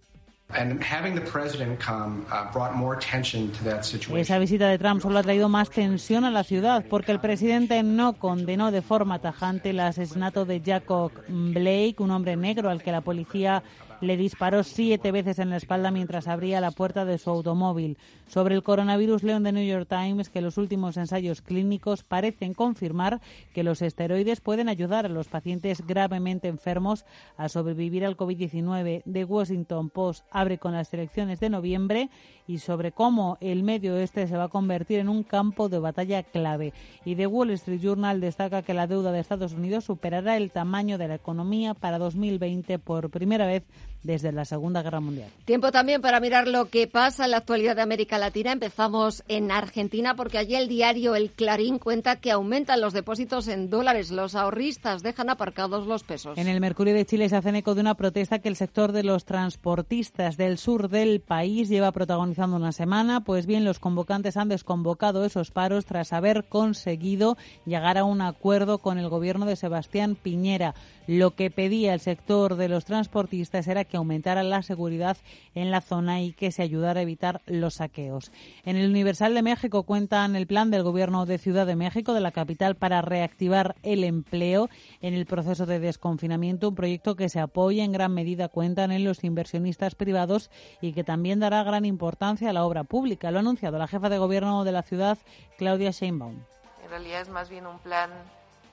esa 4.16 4.38
visita 4.38 4.68
de 4.68 4.78
Trump 4.78 5.02
solo 5.02 5.18
ha 5.18 5.22
traído 5.22 5.50
más 5.50 5.68
tensión 5.68 6.24
a 6.24 6.30
la 6.30 6.42
ciudad 6.42 6.86
porque 6.88 7.12
el 7.12 7.20
presidente 7.20 7.82
no 7.82 8.14
condenó 8.14 8.70
de 8.70 8.80
forma 8.80 9.18
tajante 9.18 9.70
el 9.70 9.80
asesinato 9.80 10.46
de 10.46 10.62
Jacob 10.64 11.12
Blake, 11.28 11.96
un 11.98 12.10
hombre 12.12 12.36
negro 12.36 12.70
al 12.70 12.82
que 12.82 12.92
la 12.92 13.02
policía 13.02 13.62
le 14.00 14.16
disparó 14.16 14.62
siete 14.62 15.12
veces 15.12 15.38
en 15.38 15.50
la 15.50 15.56
espalda 15.56 15.90
mientras 15.90 16.28
abría 16.28 16.60
la 16.60 16.70
puerta 16.70 17.04
de 17.04 17.18
su 17.18 17.30
automóvil. 17.30 17.98
Sobre 18.26 18.54
el 18.54 18.62
coronavirus, 18.62 19.22
León 19.22 19.42
de 19.42 19.52
New 19.52 19.66
York 19.66 19.88
Times 19.88 20.28
que 20.28 20.40
los 20.40 20.58
últimos 20.58 20.96
ensayos 20.96 21.42
clínicos 21.42 22.04
parecen 22.04 22.54
confirmar 22.54 23.20
que 23.52 23.62
los 23.62 23.82
esteroides 23.82 24.40
pueden 24.40 24.68
ayudar 24.68 25.06
a 25.06 25.08
los 25.08 25.28
pacientes 25.28 25.86
gravemente 25.86 26.48
enfermos 26.48 27.04
a 27.36 27.48
sobrevivir 27.48 28.04
al 28.04 28.16
COVID-19. 28.16 29.02
The 29.10 29.24
Washington 29.24 29.90
Post 29.90 30.24
abre 30.30 30.58
con 30.58 30.72
las 30.72 30.92
elecciones 30.94 31.40
de 31.40 31.50
noviembre 31.50 32.10
y 32.48 32.58
sobre 32.58 32.90
cómo 32.90 33.36
el 33.40 33.62
medio 33.62 33.94
oeste 33.94 34.26
se 34.26 34.36
va 34.36 34.44
a 34.44 34.48
convertir 34.48 34.98
en 34.98 35.08
un 35.08 35.22
campo 35.22 35.68
de 35.68 35.78
batalla 35.78 36.24
clave. 36.24 36.72
Y 37.04 37.14
The 37.14 37.26
Wall 37.26 37.50
Street 37.50 37.80
Journal 37.80 38.20
destaca 38.20 38.62
que 38.62 38.74
la 38.74 38.86
deuda 38.86 39.12
de 39.12 39.20
Estados 39.20 39.52
Unidos 39.52 39.84
superará 39.84 40.36
el 40.36 40.50
tamaño 40.50 40.98
de 40.98 41.08
la 41.08 41.16
economía 41.16 41.74
para 41.74 41.98
2020 41.98 42.78
por 42.78 43.10
primera 43.10 43.46
vez 43.46 43.64
desde 44.02 44.32
la 44.32 44.44
Segunda 44.44 44.82
Guerra 44.82 45.00
Mundial. 45.00 45.30
Tiempo 45.44 45.72
también 45.72 46.00
para 46.00 46.20
mirar 46.20 46.48
lo 46.48 46.66
que 46.66 46.86
pasa 46.86 47.24
en 47.24 47.32
la 47.32 47.38
actualidad 47.38 47.76
de 47.76 47.82
América 47.82 48.18
Latina. 48.18 48.52
Empezamos 48.52 49.24
en 49.28 49.50
Argentina 49.50 50.14
porque 50.14 50.38
allí 50.38 50.54
el 50.54 50.68
diario 50.68 51.14
El 51.14 51.30
Clarín 51.30 51.78
cuenta 51.78 52.16
que 52.16 52.30
aumentan 52.30 52.80
los 52.80 52.92
depósitos 52.92 53.48
en 53.48 53.70
dólares. 53.70 54.10
Los 54.10 54.34
ahorristas 54.34 55.02
dejan 55.02 55.30
aparcados 55.30 55.86
los 55.86 56.04
pesos. 56.04 56.38
En 56.38 56.48
el 56.48 56.60
Mercurio 56.60 56.94
de 56.94 57.04
Chile 57.04 57.28
se 57.28 57.36
hacen 57.36 57.56
eco 57.56 57.74
de 57.74 57.80
una 57.80 57.94
protesta 57.94 58.38
que 58.38 58.48
el 58.48 58.56
sector 58.56 58.92
de 58.92 59.02
los 59.02 59.24
transportistas 59.24 60.36
del 60.36 60.58
sur 60.58 60.88
del 60.88 61.20
país 61.20 61.68
lleva 61.68 61.92
protagonizando 61.92 62.56
una 62.56 62.72
semana. 62.72 63.20
Pues 63.20 63.46
bien, 63.46 63.64
los 63.64 63.78
convocantes 63.78 64.36
han 64.36 64.48
desconvocado 64.48 65.24
esos 65.24 65.50
paros 65.50 65.86
tras 65.86 66.12
haber 66.12 66.44
conseguido 66.44 67.36
llegar 67.66 67.98
a 67.98 68.04
un 68.04 68.20
acuerdo 68.20 68.78
con 68.78 68.98
el 68.98 69.08
gobierno 69.08 69.46
de 69.46 69.56
Sebastián 69.56 70.14
Piñera. 70.14 70.74
Lo 71.06 71.30
que 71.34 71.50
pedía 71.50 71.94
el 71.94 72.00
sector 72.00 72.56
de 72.56 72.68
los 72.68 72.84
transportistas 72.84 73.66
era 73.66 73.84
que 73.88 73.96
aumentara 73.96 74.42
la 74.42 74.62
seguridad 74.62 75.16
en 75.54 75.70
la 75.70 75.80
zona 75.80 76.22
y 76.22 76.32
que 76.32 76.52
se 76.52 76.62
ayudara 76.62 77.00
a 77.00 77.02
evitar 77.02 77.40
los 77.46 77.74
saqueos. 77.74 78.30
En 78.64 78.76
el 78.76 78.90
Universal 78.90 79.34
de 79.34 79.42
México 79.42 79.82
cuentan 79.82 80.36
el 80.36 80.46
plan 80.46 80.70
del 80.70 80.82
gobierno 80.82 81.26
de 81.26 81.38
Ciudad 81.38 81.66
de 81.66 81.76
México, 81.76 82.14
de 82.14 82.20
la 82.20 82.32
capital, 82.32 82.76
para 82.76 83.02
reactivar 83.02 83.76
el 83.82 84.04
empleo 84.04 84.68
en 85.00 85.14
el 85.14 85.26
proceso 85.26 85.66
de 85.66 85.80
desconfinamiento, 85.80 86.68
un 86.68 86.74
proyecto 86.74 87.16
que 87.16 87.28
se 87.28 87.40
apoya 87.40 87.84
en 87.84 87.92
gran 87.92 88.12
medida, 88.12 88.48
cuentan 88.48 88.92
en 88.92 89.04
los 89.04 89.24
inversionistas 89.24 89.94
privados 89.94 90.50
y 90.80 90.92
que 90.92 91.04
también 91.04 91.40
dará 91.40 91.62
gran 91.62 91.84
importancia 91.84 92.50
a 92.50 92.52
la 92.52 92.64
obra 92.64 92.84
pública. 92.84 93.30
Lo 93.30 93.38
ha 93.38 93.40
anunciado 93.40 93.78
la 93.78 93.88
jefa 93.88 94.08
de 94.08 94.18
gobierno 94.18 94.64
de 94.64 94.72
la 94.72 94.82
ciudad, 94.82 95.18
Claudia 95.56 95.90
Sheinbaum. 95.90 96.36
En 96.84 96.90
realidad 96.90 97.22
es 97.22 97.28
más 97.28 97.48
bien 97.48 97.66
un 97.66 97.78
plan 97.78 98.10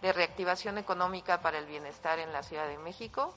de 0.01 0.13
reactivación 0.13 0.78
económica 0.78 1.41
para 1.41 1.60
el 1.60 1.65
bienestar 1.65 2.19
en 2.19 2.32
la 2.32 2.43
Ciudad 2.43 2.67
de 2.67 2.78
México. 2.78 3.36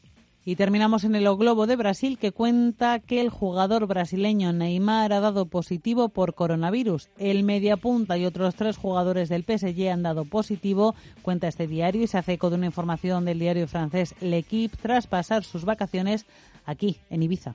Y 0.48 0.56
terminamos 0.56 1.04
en 1.04 1.14
el 1.14 1.26
O 1.26 1.36
Globo 1.36 1.66
de 1.66 1.76
Brasil 1.76 2.16
que 2.16 2.32
cuenta 2.32 3.00
que 3.00 3.20
el 3.20 3.28
jugador 3.28 3.86
brasileño 3.86 4.50
Neymar 4.50 5.12
ha 5.12 5.20
dado 5.20 5.44
positivo 5.44 6.08
por 6.08 6.32
coronavirus. 6.32 7.10
El 7.18 7.42
mediapunta 7.42 8.16
y 8.16 8.24
otros 8.24 8.54
tres 8.54 8.78
jugadores 8.78 9.28
del 9.28 9.44
PSG 9.44 9.90
han 9.90 10.02
dado 10.02 10.24
positivo, 10.24 10.94
cuenta 11.20 11.48
este 11.48 11.66
diario 11.66 12.02
y 12.02 12.06
se 12.06 12.16
hace 12.16 12.32
eco 12.32 12.48
de 12.48 12.56
una 12.56 12.64
información 12.64 13.26
del 13.26 13.40
diario 13.40 13.68
francés 13.68 14.14
L'Equipe 14.22 14.78
tras 14.80 15.06
pasar 15.06 15.44
sus 15.44 15.66
vacaciones 15.66 16.24
aquí 16.64 16.96
en 17.10 17.24
Ibiza. 17.24 17.54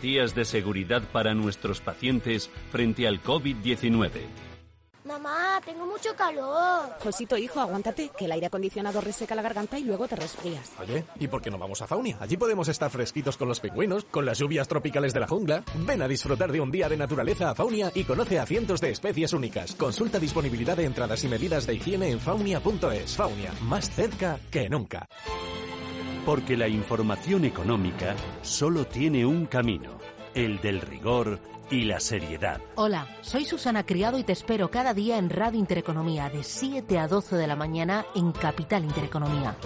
de 0.00 0.46
seguridad 0.46 1.02
para 1.12 1.34
nuestros 1.34 1.82
pacientes 1.82 2.50
frente 2.70 3.06
al 3.06 3.22
COVID-19. 3.22 4.08
Mamá, 5.04 5.60
tengo 5.62 5.84
mucho 5.86 6.14
calor. 6.16 6.88
Josito, 7.00 7.36
hijo, 7.36 7.60
aguántate, 7.60 8.10
que 8.16 8.24
el 8.24 8.32
aire 8.32 8.46
acondicionado 8.46 9.00
reseca 9.02 9.34
la 9.34 9.42
garganta 9.42 9.78
y 9.78 9.84
luego 9.84 10.08
te 10.08 10.16
resfrías. 10.16 10.72
Oye, 10.80 11.04
¿y 11.18 11.28
por 11.28 11.42
qué 11.42 11.50
no 11.50 11.58
vamos 11.58 11.82
a 11.82 11.86
Faunia? 11.86 12.16
Allí 12.18 12.38
podemos 12.38 12.68
estar 12.68 12.90
fresquitos 12.90 13.36
con 13.36 13.48
los 13.48 13.60
pingüinos, 13.60 14.04
con 14.04 14.24
las 14.24 14.38
lluvias 14.38 14.68
tropicales 14.68 15.12
de 15.12 15.20
la 15.20 15.28
jungla. 15.28 15.64
Ven 15.86 16.00
a 16.00 16.08
disfrutar 16.08 16.50
de 16.50 16.60
un 16.60 16.70
día 16.70 16.88
de 16.88 16.96
naturaleza 16.96 17.50
a 17.50 17.54
Faunia 17.54 17.92
y 17.94 18.04
conoce 18.04 18.38
a 18.38 18.46
cientos 18.46 18.80
de 18.80 18.90
especies 18.90 19.34
únicas. 19.34 19.74
Consulta 19.74 20.18
disponibilidad 20.18 20.78
de 20.78 20.86
entradas 20.86 21.24
y 21.24 21.28
medidas 21.28 21.66
de 21.66 21.74
higiene 21.74 22.10
en 22.10 22.20
faunia.es. 22.20 23.16
Faunia, 23.16 23.52
más 23.62 23.90
cerca 23.90 24.38
que 24.50 24.70
nunca. 24.70 25.06
Porque 26.24 26.56
la 26.56 26.68
información 26.68 27.44
económica 27.44 28.14
solo 28.42 28.86
tiene 28.86 29.24
un 29.24 29.46
camino, 29.46 29.98
el 30.34 30.60
del 30.60 30.80
rigor 30.80 31.40
y 31.70 31.84
la 31.84 32.00
seriedad. 32.00 32.60
Hola, 32.74 33.06
soy 33.22 33.44
Susana 33.44 33.86
Criado 33.86 34.18
y 34.18 34.24
te 34.24 34.32
espero 34.32 34.70
cada 34.70 34.92
día 34.92 35.18
en 35.18 35.30
Radio 35.30 35.58
Intereconomía 35.58 36.28
de 36.28 36.42
7 36.42 36.98
a 36.98 37.08
12 37.08 37.36
de 37.36 37.46
la 37.46 37.56
mañana 37.56 38.04
en 38.14 38.32
Capital 38.32 38.84
Intereconomía. 38.84 39.56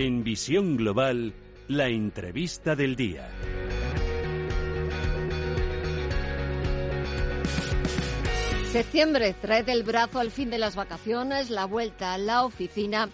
En 0.00 0.22
Visión 0.22 0.76
Global, 0.76 1.34
la 1.66 1.88
entrevista 1.88 2.76
del 2.76 2.94
día. 2.94 3.28
Septiembre 8.70 9.34
trae 9.42 9.64
del 9.64 9.82
brazo 9.82 10.20
al 10.20 10.30
fin 10.30 10.50
de 10.50 10.58
las 10.58 10.76
vacaciones, 10.76 11.50
la 11.50 11.64
vuelta 11.64 12.14
a 12.14 12.18
la 12.18 12.44
oficina 12.44 13.08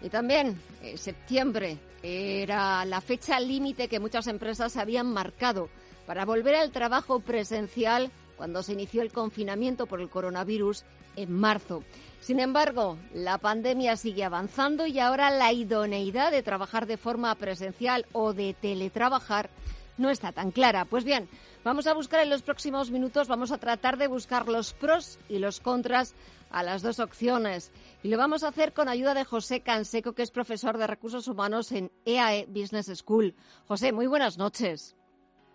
y 0.00 0.08
también 0.08 0.58
eh, 0.82 0.96
septiembre 0.96 1.76
era 2.02 2.86
la 2.86 3.02
fecha 3.02 3.38
límite 3.38 3.88
que 3.88 4.00
muchas 4.00 4.26
empresas 4.26 4.78
habían 4.78 5.12
marcado 5.12 5.68
para 6.06 6.24
volver 6.24 6.54
al 6.54 6.70
trabajo 6.70 7.20
presencial 7.20 8.10
cuando 8.40 8.62
se 8.62 8.72
inició 8.72 9.02
el 9.02 9.12
confinamiento 9.12 9.84
por 9.84 10.00
el 10.00 10.08
coronavirus 10.08 10.84
en 11.14 11.30
marzo. 11.30 11.84
Sin 12.20 12.40
embargo, 12.40 12.96
la 13.12 13.36
pandemia 13.36 13.96
sigue 13.96 14.24
avanzando 14.24 14.86
y 14.86 14.98
ahora 14.98 15.30
la 15.30 15.52
idoneidad 15.52 16.30
de 16.30 16.42
trabajar 16.42 16.86
de 16.86 16.96
forma 16.96 17.34
presencial 17.34 18.06
o 18.12 18.32
de 18.32 18.54
teletrabajar 18.54 19.50
no 19.98 20.08
está 20.08 20.32
tan 20.32 20.52
clara. 20.52 20.86
Pues 20.86 21.04
bien, 21.04 21.28
vamos 21.64 21.86
a 21.86 21.92
buscar 21.92 22.22
en 22.22 22.30
los 22.30 22.40
próximos 22.40 22.90
minutos, 22.90 23.28
vamos 23.28 23.52
a 23.52 23.58
tratar 23.58 23.98
de 23.98 24.08
buscar 24.08 24.48
los 24.48 24.72
pros 24.72 25.18
y 25.28 25.38
los 25.38 25.60
contras 25.60 26.14
a 26.48 26.62
las 26.62 26.80
dos 26.80 26.98
opciones. 26.98 27.70
Y 28.02 28.08
lo 28.08 28.16
vamos 28.16 28.42
a 28.42 28.48
hacer 28.48 28.72
con 28.72 28.88
ayuda 28.88 29.12
de 29.12 29.26
José 29.26 29.60
Canseco, 29.60 30.14
que 30.14 30.22
es 30.22 30.30
profesor 30.30 30.78
de 30.78 30.86
recursos 30.86 31.28
humanos 31.28 31.72
en 31.72 31.92
EAE 32.06 32.46
Business 32.46 32.86
School. 32.86 33.34
José, 33.66 33.92
muy 33.92 34.06
buenas 34.06 34.38
noches. 34.38 34.96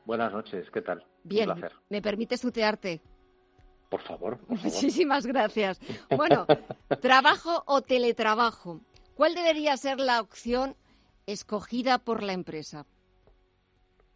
Buenas 0.06 0.32
noches, 0.32 0.67
¿qué 0.71 0.84
tal? 0.84 1.04
Bien, 1.26 1.50
Un 1.50 1.60
placer. 1.60 1.78
¿me 1.90 2.02
permites 2.02 2.40
tutearte? 2.42 3.02
Por 3.90 4.02
favor, 4.02 4.38
por 4.38 4.58
favor. 4.58 4.64
Muchísimas 4.64 5.26
gracias. 5.26 5.80
Bueno, 6.16 6.46
trabajo 7.02 7.64
o 7.66 7.82
teletrabajo. 7.82 8.82
¿Cuál 9.16 9.34
debería 9.34 9.76
ser 9.78 10.00
la 10.00 10.22
opción 10.22 10.76
escogida 11.26 11.98
por 11.98 12.22
la 12.24 12.34
empresa? 12.34 12.86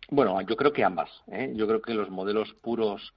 Bueno, 0.09 0.39
yo 0.41 0.55
creo 0.55 0.71
que 0.71 0.83
ambas. 0.83 1.09
¿eh? 1.31 1.51
Yo 1.55 1.67
creo 1.67 1.81
que 1.81 1.93
los 1.93 2.09
modelos 2.09 2.53
puros, 2.61 3.13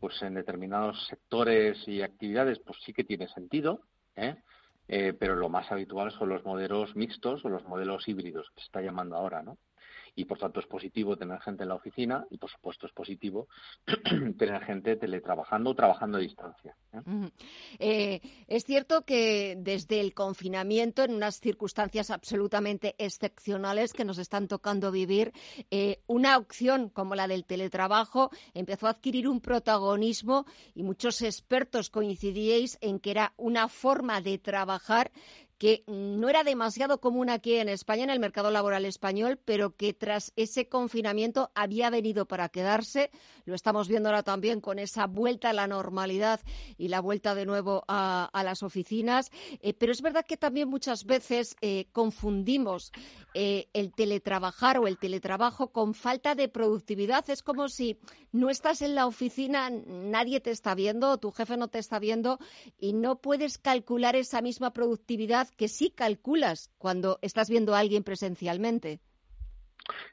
pues 0.00 0.20
en 0.22 0.34
determinados 0.34 1.06
sectores 1.06 1.76
y 1.86 2.02
actividades, 2.02 2.58
pues 2.58 2.78
sí 2.84 2.92
que 2.92 3.04
tiene 3.04 3.28
sentido. 3.28 3.80
¿eh? 4.16 4.36
eh, 4.88 5.12
pero 5.18 5.34
lo 5.36 5.48
más 5.48 5.70
habitual 5.70 6.10
son 6.12 6.28
los 6.28 6.44
modelos 6.44 6.94
mixtos 6.96 7.44
o 7.44 7.48
los 7.48 7.64
modelos 7.64 8.06
híbridos, 8.08 8.48
que 8.54 8.60
se 8.60 8.66
está 8.66 8.80
llamando 8.80 9.16
ahora, 9.16 9.42
¿no? 9.42 9.58
Y 10.16 10.24
por 10.24 10.38
tanto 10.38 10.60
es 10.60 10.66
positivo 10.66 11.16
tener 11.16 11.38
gente 11.40 11.62
en 11.62 11.68
la 11.68 11.74
oficina 11.74 12.26
y 12.30 12.38
por 12.38 12.50
supuesto 12.50 12.86
es 12.86 12.92
positivo 12.92 13.48
tener 14.38 14.64
gente 14.64 14.96
teletrabajando 14.96 15.70
o 15.70 15.74
trabajando 15.74 16.16
a 16.16 16.20
distancia. 16.20 16.74
¿eh? 16.92 17.30
Eh, 17.78 18.20
es 18.48 18.64
cierto 18.64 19.04
que 19.04 19.56
desde 19.58 20.00
el 20.00 20.14
confinamiento, 20.14 21.04
en 21.04 21.14
unas 21.14 21.38
circunstancias 21.38 22.10
absolutamente 22.10 22.94
excepcionales 22.98 23.92
que 23.92 24.04
nos 24.04 24.18
están 24.18 24.48
tocando 24.48 24.90
vivir, 24.90 25.32
eh, 25.70 26.00
una 26.06 26.38
opción 26.38 26.88
como 26.88 27.14
la 27.14 27.28
del 27.28 27.44
teletrabajo 27.44 28.30
empezó 28.54 28.86
a 28.86 28.90
adquirir 28.90 29.28
un 29.28 29.40
protagonismo 29.40 30.46
y 30.74 30.82
muchos 30.82 31.20
expertos 31.20 31.90
coincidíais 31.90 32.78
en 32.80 33.00
que 33.00 33.10
era 33.10 33.34
una 33.36 33.68
forma 33.68 34.22
de 34.22 34.38
trabajar 34.38 35.12
que 35.58 35.84
no 35.86 36.28
era 36.28 36.44
demasiado 36.44 37.00
común 37.00 37.30
aquí 37.30 37.54
en 37.54 37.68
España, 37.68 38.04
en 38.04 38.10
el 38.10 38.20
mercado 38.20 38.50
laboral 38.50 38.84
español, 38.84 39.38
pero 39.44 39.74
que 39.74 39.94
tras 39.94 40.32
ese 40.36 40.68
confinamiento 40.68 41.50
había 41.54 41.88
venido 41.90 42.26
para 42.26 42.48
quedarse. 42.48 43.10
Lo 43.44 43.54
estamos 43.54 43.88
viendo 43.88 44.08
ahora 44.08 44.22
también 44.22 44.60
con 44.60 44.78
esa 44.78 45.06
vuelta 45.06 45.50
a 45.50 45.52
la 45.54 45.66
normalidad 45.66 46.40
y 46.76 46.88
la 46.88 47.00
vuelta 47.00 47.34
de 47.34 47.46
nuevo 47.46 47.84
a, 47.88 48.30
las 48.44 48.62
oficinas. 48.62 49.30
Eh, 49.60 49.72
pero 49.72 49.92
es 49.92 50.02
verdad 50.02 50.24
que 50.26 50.36
también 50.36 50.68
muchas 50.68 51.04
veces 51.04 51.56
eh, 51.60 51.86
confundimos 51.92 52.92
eh, 53.34 53.68
el 53.72 53.92
teletrabajar 53.92 54.78
o 54.78 54.86
el 54.86 54.98
teletrabajo 54.98 55.72
con 55.72 55.94
falta 55.94 56.34
de 56.34 56.48
productividad. 56.48 57.28
Es 57.30 57.42
como 57.42 57.68
si 57.68 57.98
no 58.32 58.50
estás 58.50 58.82
en 58.82 58.94
la 58.94 59.06
oficina, 59.06 59.70
nadie 59.70 60.40
te 60.40 60.50
está 60.50 60.74
viendo, 60.74 61.18
tu 61.18 61.30
jefe 61.32 61.56
no 61.56 61.68
te 61.68 61.78
está 61.78 61.98
viendo 61.98 62.38
y 62.78 62.92
no 62.92 63.16
puedes 63.20 63.58
calcular 63.58 64.16
esa 64.16 64.42
misma 64.42 64.72
productividad 64.72 65.45
que 65.52 65.68
sí 65.68 65.90
calculas 65.90 66.70
cuando 66.78 67.18
estás 67.22 67.48
viendo 67.48 67.74
a 67.74 67.80
alguien 67.80 68.02
presencialmente. 68.04 69.00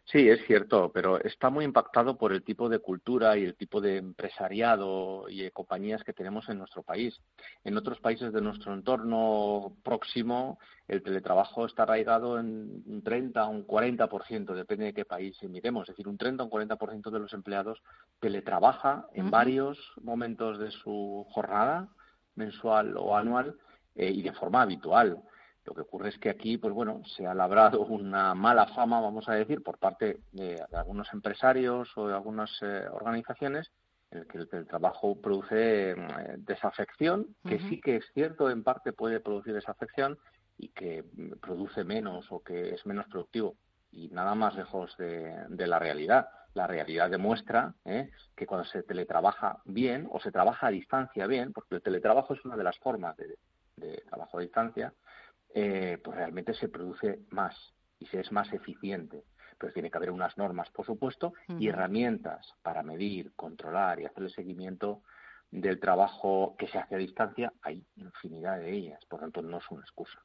Sí, 0.06 0.30
es 0.30 0.46
cierto, 0.46 0.92
pero 0.94 1.20
está 1.24 1.50
muy 1.50 1.66
impactado 1.66 2.18
por 2.18 2.34
el 2.34 2.44
tipo 2.44 2.70
de 2.70 2.80
cultura 2.80 3.38
y 3.38 3.44
el 3.44 3.56
tipo 3.56 3.82
de 3.82 3.98
empresariado 3.98 5.28
y 5.30 5.42
de 5.42 5.52
compañías 5.52 6.04
que 6.04 6.14
tenemos 6.14 6.48
en 6.50 6.60
nuestro 6.60 6.84
país. 6.84 7.20
En 7.64 7.78
otros 7.78 8.00
países 8.00 8.32
de 8.34 8.42
nuestro 8.42 8.74
entorno 8.74 9.76
próximo, 9.84 10.60
el 10.88 11.02
teletrabajo 11.02 11.66
está 11.66 11.84
arraigado 11.84 12.38
en 12.40 12.84
un 12.86 13.02
30 13.04 13.46
o 13.46 13.50
un 13.50 13.66
40%, 13.66 14.54
depende 14.54 14.86
de 14.86 14.94
qué 14.94 15.06
país 15.06 15.42
miremos. 15.44 15.90
Es 15.90 15.96
decir, 15.96 16.08
un 16.08 16.18
30 16.18 16.44
o 16.44 16.46
un 16.46 16.52
40% 16.52 17.10
de 17.10 17.20
los 17.20 17.34
empleados 17.34 17.82
teletrabaja 18.20 19.08
en 19.14 19.32
varios 19.32 19.80
momentos 20.02 20.60
de 20.60 20.70
su 20.72 21.26
jornada 21.32 21.90
mensual 22.36 22.96
o 22.98 23.16
anual 23.16 23.56
eh, 23.96 24.10
y 24.10 24.22
de 24.22 24.34
forma 24.34 24.62
habitual. 24.62 25.22
Lo 25.66 25.74
que 25.74 25.82
ocurre 25.82 26.10
es 26.10 26.18
que 26.18 26.30
aquí, 26.30 26.58
pues 26.58 26.74
bueno, 26.74 27.02
se 27.16 27.26
ha 27.26 27.34
labrado 27.34 27.82
una 27.86 28.34
mala 28.34 28.68
fama, 28.68 29.00
vamos 29.00 29.30
a 29.30 29.34
decir, 29.34 29.64
por 29.64 29.78
parte 29.78 30.20
de, 30.34 30.62
algunos 30.74 31.12
empresarios 31.14 31.90
o 31.96 32.08
de 32.08 32.14
algunas 32.14 32.52
eh, 32.62 32.86
organizaciones, 32.92 33.72
en 34.12 34.20
el 34.20 34.28
que 34.28 34.38
el, 34.40 34.68
trabajo 34.68 35.20
produce 35.22 35.92
eh, 35.92 35.96
desafección, 36.38 37.28
que 37.48 37.60
sí 37.60 37.80
que 37.80 37.98
es 37.98 38.06
cierto, 38.14 38.50
en 38.50 38.64
parte 38.64 38.92
puede 38.92 39.20
producir 39.22 39.54
desafección 39.54 40.20
y 40.58 40.70
que 40.70 41.04
mm, 41.04 41.40
produce 41.40 41.84
menos 41.84 42.26
o 42.30 42.44
que 42.44 42.74
es 42.74 42.86
menos 42.86 43.08
productivo. 43.08 43.56
Y 43.92 44.10
nada 44.10 44.36
más 44.36 44.56
lejos 44.56 44.96
de, 44.98 45.46
la 45.50 45.80
realidad. 45.80 46.28
La 46.56 46.68
realidad 46.68 47.10
demuestra 47.10 47.74
¿eh? 47.86 48.10
que 48.36 48.46
cuando 48.46 48.66
se 48.66 48.84
teletrabaja 48.84 49.60
bien 49.66 50.08
o 50.12 50.20
se 50.20 50.32
trabaja 50.32 50.68
a 50.68 50.72
distancia 50.72 51.26
bien, 51.26 51.54
porque 51.54 51.76
el 51.76 51.82
teletrabajo 51.82 52.34
es 52.34 52.44
una 52.44 52.58
de 52.58 52.64
las 52.64 52.78
formas 52.80 53.16
de, 53.18 53.38
de 53.76 54.04
trabajo 54.08 54.38
a 54.38 54.42
distancia, 54.42 54.94
eh, 55.54 56.00
pues 56.04 56.18
realmente 56.18 56.54
se 56.54 56.70
produce 56.70 57.20
más 57.30 57.56
y 58.00 58.06
se 58.08 58.20
es 58.20 58.32
más 58.32 58.52
eficiente. 58.54 59.24
Pero 59.58 59.72
tiene 59.72 59.92
que 59.92 59.98
haber 59.98 60.12
unas 60.12 60.38
normas, 60.38 60.70
por 60.72 60.86
supuesto, 60.86 61.34
y 61.60 61.68
herramientas 61.68 62.54
para 62.64 62.84
medir, 62.84 63.34
controlar 63.36 64.00
y 64.00 64.06
hacer 64.06 64.24
el 64.24 64.34
seguimiento 64.34 65.04
del 65.54 65.80
trabajo 65.80 66.56
que 66.58 66.68
se 66.68 66.80
hace 66.80 66.96
a 66.96 66.98
distancia, 66.98 67.54
hay 67.62 67.86
infinidad 67.96 68.60
de 68.60 68.76
ellas, 68.76 69.00
por 69.08 69.20
lo 69.20 69.26
tanto 69.28 69.44
no 69.44 69.60
es 69.60 69.64
una 69.70 69.82
excusa. 69.82 70.20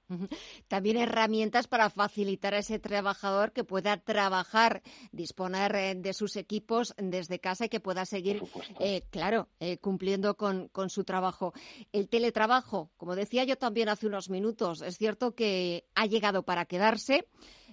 También 0.68 0.96
herramientas 0.96 1.68
para 1.68 1.90
facilitar 1.90 2.54
a 2.54 2.58
ese 2.58 2.78
trabajador 2.78 3.52
que 3.52 3.62
pueda 3.62 3.98
trabajar, 3.98 4.82
disponer 5.12 5.74
eh, 5.76 5.94
de 5.94 6.14
sus 6.14 6.36
equipos 6.36 6.94
desde 6.96 7.40
casa 7.40 7.66
y 7.66 7.68
que 7.68 7.78
pueda 7.78 8.06
seguir, 8.06 8.42
eh, 8.80 9.02
claro, 9.10 9.48
eh, 9.60 9.76
cumpliendo 9.76 10.34
con, 10.34 10.68
con 10.68 10.88
su 10.88 11.04
trabajo. 11.04 11.52
El 11.92 12.08
teletrabajo, 12.08 12.90
como 12.96 13.14
decía 13.14 13.44
yo 13.44 13.56
también 13.56 13.90
hace 13.90 14.06
unos 14.06 14.30
minutos, 14.30 14.80
es 14.80 14.96
cierto 14.96 15.34
que 15.34 15.84
ha 15.94 16.06
llegado 16.06 16.42
para 16.42 16.64
quedarse. 16.64 17.26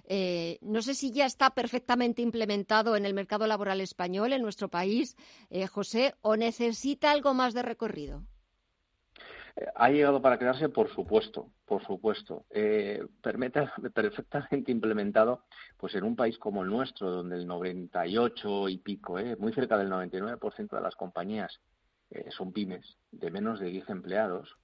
Eh, 0.08 0.58
no 0.62 0.82
sé 0.82 0.94
si 0.94 1.10
ya 1.10 1.26
está 1.26 1.50
perfectamente 1.50 2.22
implementado 2.22 2.96
en 2.96 3.04
el 3.06 3.14
mercado 3.14 3.46
laboral 3.46 3.80
español, 3.80 4.32
en 4.32 4.42
nuestro 4.42 4.68
país, 4.68 5.16
eh, 5.50 5.66
José, 5.66 6.14
o 6.22 6.36
necesita 6.36 7.10
algo 7.10 7.34
más 7.34 7.54
de 7.54 7.62
recorrido. 7.62 8.22
Eh, 9.56 9.66
ha 9.74 9.90
llegado 9.90 10.22
para 10.22 10.38
quedarse, 10.38 10.68
por 10.68 10.88
supuesto, 10.94 11.50
por 11.64 11.84
supuesto. 11.84 12.44
perfectamente 13.94 14.70
implementado, 14.70 15.44
pues 15.76 15.94
en 15.96 16.04
un 16.04 16.14
país 16.14 16.38
como 16.38 16.62
el 16.62 16.70
nuestro, 16.70 17.10
donde 17.10 17.36
el 17.36 17.46
98 17.46 18.68
y 18.68 18.78
pico, 18.78 19.18
muy 19.38 19.52
cerca 19.52 19.76
del 19.76 19.90
99% 19.90 20.76
de 20.76 20.80
las 20.80 20.94
compañías 20.94 21.60
son 22.30 22.52
pymes 22.52 22.98
de 23.10 23.32
menos 23.32 23.58
de 23.58 23.66
10 23.66 23.90
empleados, 23.90 24.56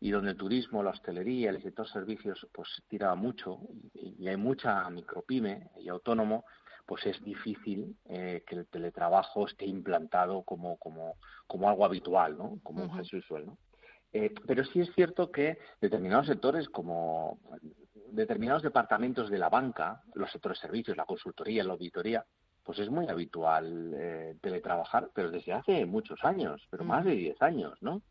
y 0.00 0.10
donde 0.10 0.30
el 0.30 0.36
turismo, 0.36 0.82
la 0.82 0.90
hostelería, 0.90 1.50
el 1.50 1.62
sector 1.62 1.88
servicios, 1.88 2.46
pues 2.52 2.68
tira 2.88 3.14
mucho 3.14 3.60
y 3.94 4.28
hay 4.28 4.36
mucha 4.36 4.88
micropyme 4.90 5.70
y 5.78 5.88
autónomo, 5.88 6.44
pues 6.86 7.04
es 7.06 7.22
difícil 7.22 7.96
eh, 8.06 8.44
que 8.46 8.56
el 8.56 8.66
teletrabajo 8.66 9.46
esté 9.46 9.66
implantado 9.66 10.42
como, 10.42 10.78
como, 10.78 11.16
como 11.46 11.68
algo 11.68 11.84
habitual, 11.84 12.38
¿no? 12.38 12.58
Como 12.62 12.84
un 12.84 13.00
usual, 13.00 13.46
¿no? 13.46 13.58
Eh, 14.12 14.32
pero 14.46 14.64
sí 14.64 14.80
es 14.80 14.90
cierto 14.94 15.30
que 15.30 15.58
determinados 15.82 16.28
sectores 16.28 16.66
como 16.70 17.38
determinados 18.10 18.62
departamentos 18.62 19.28
de 19.28 19.36
la 19.36 19.50
banca, 19.50 20.02
los 20.14 20.30
sectores 20.30 20.58
servicios, 20.58 20.96
la 20.96 21.04
consultoría, 21.04 21.62
la 21.62 21.74
auditoría, 21.74 22.24
pues 22.62 22.78
es 22.78 22.88
muy 22.88 23.06
habitual 23.08 23.92
eh, 23.94 24.36
teletrabajar, 24.40 25.10
pero 25.14 25.30
desde 25.30 25.52
hace 25.52 25.84
muchos 25.84 26.24
años, 26.24 26.66
pero 26.70 26.84
más 26.84 27.04
de 27.04 27.16
10 27.16 27.42
años, 27.42 27.78
¿no? 27.82 28.02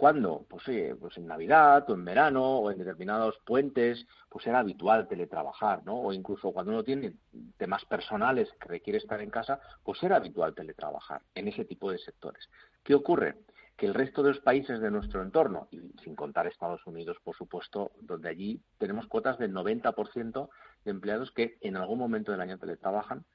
¿Cuándo? 0.00 0.46
Pues, 0.48 0.64
pues 0.98 1.18
en 1.18 1.26
Navidad 1.26 1.84
o 1.90 1.92
en 1.92 2.06
verano 2.06 2.42
o 2.42 2.70
en 2.70 2.78
determinados 2.78 3.38
puentes, 3.44 4.06
pues 4.30 4.46
era 4.46 4.60
habitual 4.60 5.06
teletrabajar, 5.06 5.84
¿no? 5.84 6.00
O 6.00 6.14
incluso 6.14 6.52
cuando 6.52 6.72
uno 6.72 6.82
tiene 6.82 7.16
temas 7.58 7.84
personales 7.84 8.48
que 8.58 8.68
requiere 8.68 8.98
estar 8.98 9.20
en 9.20 9.28
casa, 9.28 9.60
pues 9.84 10.02
era 10.02 10.16
habitual 10.16 10.54
teletrabajar 10.54 11.20
en 11.34 11.48
ese 11.48 11.66
tipo 11.66 11.92
de 11.92 11.98
sectores. 11.98 12.48
¿Qué 12.82 12.94
ocurre? 12.94 13.40
Que 13.76 13.84
el 13.84 13.92
resto 13.92 14.22
de 14.22 14.30
los 14.30 14.40
países 14.40 14.80
de 14.80 14.90
nuestro 14.90 15.20
entorno, 15.20 15.68
y 15.70 15.80
sin 16.02 16.16
contar 16.16 16.46
Estados 16.46 16.80
Unidos, 16.86 17.18
por 17.22 17.36
supuesto, 17.36 17.92
donde 18.00 18.30
allí 18.30 18.58
tenemos 18.78 19.06
cuotas 19.06 19.36
del 19.38 19.52
90% 19.52 20.48
de 20.82 20.90
empleados 20.90 21.30
que 21.30 21.58
en 21.60 21.76
algún 21.76 21.98
momento 21.98 22.32
del 22.32 22.40
año 22.40 22.56
teletrabajan, 22.56 23.26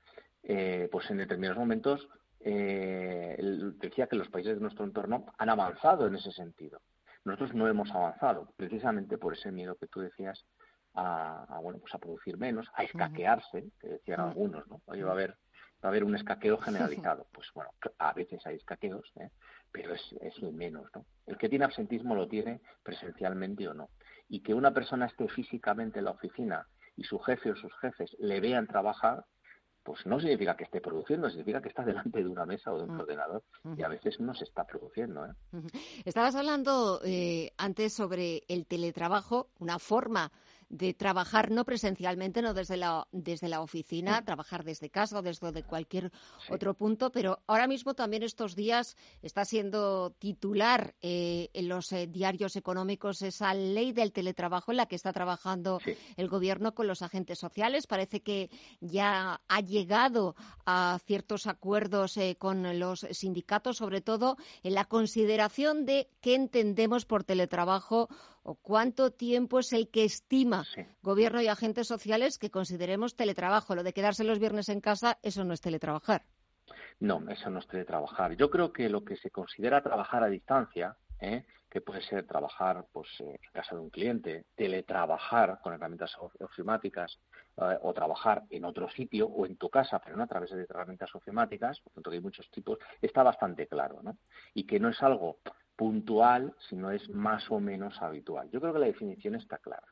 eh, 0.41 0.89
pues 0.91 1.11
en 1.11 1.17
determinados 1.17 1.59
momentos 1.59 2.09
eh, 2.47 3.35
decía 3.79 4.05
que 4.05 4.15
los 4.15 4.29
países 4.29 4.55
de 4.55 4.61
nuestro 4.61 4.85
entorno 4.85 5.25
han 5.37 5.49
avanzado 5.49 6.05
en 6.05 6.15
ese 6.15 6.31
sentido. 6.31 6.79
Nosotros 7.23 7.55
no 7.55 7.67
hemos 7.67 7.89
avanzado, 7.89 8.53
precisamente 8.55 9.17
por 9.17 9.33
ese 9.33 9.51
miedo 9.51 9.75
que 9.75 9.87
tú 9.87 9.99
decías 10.01 10.45
a, 10.93 11.59
bueno, 11.61 11.79
pues 11.79 11.93
a 11.95 11.97
producir 11.97 12.37
menos, 12.37 12.67
a 12.75 12.83
escaquearse, 12.83 13.71
que 13.79 13.87
decían 13.87 14.21
algunos, 14.21 14.67
¿no? 14.67 14.79
va 14.87 15.09
a 15.09 15.11
haber 15.11 15.35
va 15.83 15.89
a 15.89 15.91
haber 15.91 16.03
un 16.03 16.15
escaqueo 16.15 16.57
generalizado. 16.57 17.27
Pues 17.33 17.47
bueno, 17.53 17.71
a 17.97 18.13
veces 18.13 18.45
hay 18.45 18.55
escaqueos, 18.57 19.11
¿eh? 19.19 19.29
pero 19.71 19.93
es, 19.93 20.15
es 20.21 20.37
el 20.41 20.53
menos, 20.53 20.85
¿no? 20.93 21.05
El 21.25 21.37
que 21.37 21.49
tiene 21.49 21.65
absentismo 21.65 22.15
lo 22.15 22.27
tiene 22.27 22.61
presencialmente 22.83 23.67
o 23.67 23.73
no. 23.73 23.89
Y 24.29 24.41
que 24.41 24.53
una 24.53 24.71
persona 24.71 25.07
esté 25.07 25.27
físicamente 25.27 25.99
en 25.99 26.05
la 26.05 26.11
oficina 26.11 26.67
y 26.95 27.03
su 27.03 27.19
jefe 27.19 27.51
o 27.51 27.55
sus 27.55 27.75
jefes 27.79 28.15
le 28.19 28.39
vean 28.39 28.67
trabajar, 28.67 29.25
pues 29.85 30.03
no 30.07 30.19
significa 30.19 30.57
que 30.57 30.63
esté 30.63 30.81
produciendo, 30.81 31.29
significa 31.29 31.61
que 31.61 31.69
está 31.69 31.83
delante 31.83 32.23
de 32.23 32.27
una 32.27 32.43
mesa 32.43 32.73
o 32.73 32.77
de 32.77 32.85
un 32.85 32.97
mm. 32.97 32.99
ordenador 33.01 33.43
y 33.77 33.83
a 33.83 33.87
veces 33.87 34.19
no 34.19 34.33
se 34.33 34.43
está 34.43 34.65
produciendo. 34.65 35.27
¿eh? 35.27 35.31
Estabas 36.03 36.35
hablando 36.35 36.99
eh, 37.05 37.51
antes 37.57 37.93
sobre 37.93 38.41
el 38.47 38.65
teletrabajo, 38.65 39.49
una 39.59 39.77
forma 39.77 40.31
de 40.69 40.93
trabajar 40.93 41.51
no 41.51 41.65
presencialmente, 41.65 42.41
no 42.41 42.53
desde 42.53 42.77
la, 42.77 43.07
desde 43.11 43.49
la 43.49 43.61
oficina, 43.61 44.23
trabajar 44.23 44.63
desde 44.63 44.89
casa 44.89 45.19
o 45.19 45.21
desde 45.21 45.63
cualquier 45.63 46.11
otro 46.49 46.73
punto, 46.73 47.11
pero 47.11 47.39
ahora 47.47 47.67
mismo 47.67 47.93
también 47.93 48.23
estos 48.23 48.55
días 48.55 48.97
está 49.21 49.45
siendo 49.45 50.11
titular 50.11 50.95
eh, 51.01 51.49
en 51.53 51.69
los 51.69 51.91
eh, 51.91 52.07
diarios 52.07 52.55
económicos 52.55 53.21
esa 53.21 53.53
ley 53.53 53.91
del 53.91 54.11
teletrabajo 54.11 54.71
en 54.71 54.77
la 54.77 54.85
que 54.85 54.95
está 54.95 55.13
trabajando 55.13 55.79
el 56.17 56.27
gobierno 56.27 56.73
con 56.73 56.87
los 56.87 57.01
agentes 57.01 57.39
sociales. 57.39 57.87
Parece 57.87 58.21
que 58.21 58.49
ya 58.79 59.41
ha 59.47 59.61
llegado 59.61 60.35
a 60.65 60.99
ciertos 61.05 61.47
acuerdos 61.47 62.17
eh, 62.17 62.35
con 62.37 62.79
los 62.79 63.05
sindicatos, 63.11 63.77
sobre 63.77 64.01
todo 64.01 64.37
en 64.63 64.73
la 64.73 64.85
consideración 64.85 65.85
de 65.85 66.09
qué 66.21 66.35
entendemos 66.35 67.05
por 67.05 67.23
teletrabajo 67.23 68.09
o 68.45 68.55
cuánto 68.55 69.11
tiempo 69.11 69.59
es 69.59 69.73
el 69.73 69.89
que 69.89 70.05
estima 70.05 70.65
gobierno 71.01 71.41
y 71.41 71.47
agentes 71.47 71.87
sociales 71.87 72.37
que 72.37 72.51
consideremos 72.51 73.15
teletrabajo. 73.15 73.75
Lo 73.75 73.83
de 73.83 73.91
quedarse 73.91 74.23
los 74.23 74.39
viernes 74.39 74.69
en 74.69 74.81
casa, 74.81 75.17
eso 75.23 75.43
no 75.43 75.53
es 75.53 75.61
teletrabajar. 75.61 76.23
No, 76.99 77.27
eso 77.29 77.49
no 77.49 77.59
es 77.59 77.67
teletrabajar. 77.67 78.37
Yo 78.37 78.51
creo 78.51 78.71
que 78.71 78.87
lo 78.87 79.03
que 79.03 79.17
se 79.17 79.31
considera 79.31 79.81
trabajar 79.81 80.23
a 80.23 80.29
distancia, 80.29 80.95
¿eh? 81.19 81.43
que 81.69 81.81
puede 81.81 82.01
ser 82.03 82.25
trabajar 82.25 82.85
pues, 82.93 83.09
en 83.19 83.37
casa 83.51 83.75
de 83.75 83.81
un 83.81 83.89
cliente, 83.89 84.45
teletrabajar 84.55 85.59
con 85.61 85.73
herramientas 85.73 86.15
ofimáticas 86.39 87.19
eh, 87.57 87.77
o 87.81 87.93
trabajar 87.93 88.43
en 88.51 88.63
otro 88.63 88.89
sitio 88.91 89.27
o 89.27 89.45
en 89.45 89.57
tu 89.57 89.69
casa, 89.69 89.99
pero 89.99 90.15
no 90.15 90.23
a 90.23 90.27
través 90.27 90.51
de 90.51 90.61
herramientas 90.61 91.13
ofimáticas, 91.15 91.79
por 91.81 91.93
tanto 91.93 92.11
que 92.11 92.17
hay 92.17 92.21
muchos 92.21 92.49
tipos, 92.51 92.77
está 93.01 93.23
bastante 93.23 93.67
claro, 93.67 94.01
¿no? 94.03 94.15
Y 94.53 94.65
que 94.65 94.79
no 94.79 94.89
es 94.89 95.01
algo 95.01 95.39
puntual, 95.75 96.53
sino 96.69 96.91
es 96.91 97.09
más 97.09 97.49
o 97.51 97.59
menos 97.59 98.01
habitual. 98.01 98.49
Yo 98.51 98.61
creo 98.61 98.73
que 98.73 98.79
la 98.79 98.85
definición 98.87 99.35
está 99.35 99.57
clara. 99.57 99.87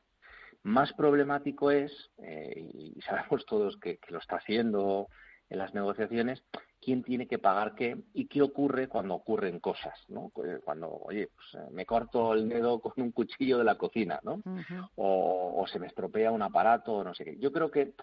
Más 0.62 0.92
problemático 0.94 1.70
es, 1.70 1.92
eh, 2.18 2.70
y 2.72 3.00
sabemos 3.02 3.44
todos 3.46 3.76
que, 3.76 3.98
que 3.98 4.12
lo 4.12 4.18
está 4.18 4.36
haciendo 4.36 5.08
en 5.50 5.58
las 5.58 5.74
negociaciones, 5.74 6.42
quién 6.80 7.02
tiene 7.02 7.26
que 7.26 7.38
pagar 7.38 7.74
qué 7.74 7.96
y 8.12 8.26
qué 8.26 8.42
ocurre 8.42 8.88
cuando 8.88 9.14
ocurren 9.14 9.58
cosas, 9.58 9.98
¿no? 10.08 10.30
Cuando, 10.64 10.90
oye, 10.90 11.30
pues 11.34 11.64
eh, 11.64 11.70
me 11.70 11.86
corto 11.86 12.34
el 12.34 12.48
dedo 12.48 12.80
con 12.80 12.92
un 12.96 13.12
cuchillo 13.12 13.58
de 13.58 13.64
la 13.64 13.76
cocina, 13.76 14.20
¿no? 14.22 14.42
o, 14.96 15.64
se 15.66 15.78
me 15.78 15.86
estropea 15.86 16.30
un 16.30 16.42
aparato, 16.42 16.92
o 16.92 17.04
no 17.04 17.14
sé 17.14 17.24
qué. 17.24 17.38
Yo 17.38 17.52
creo 17.52 17.70
que 17.70 17.94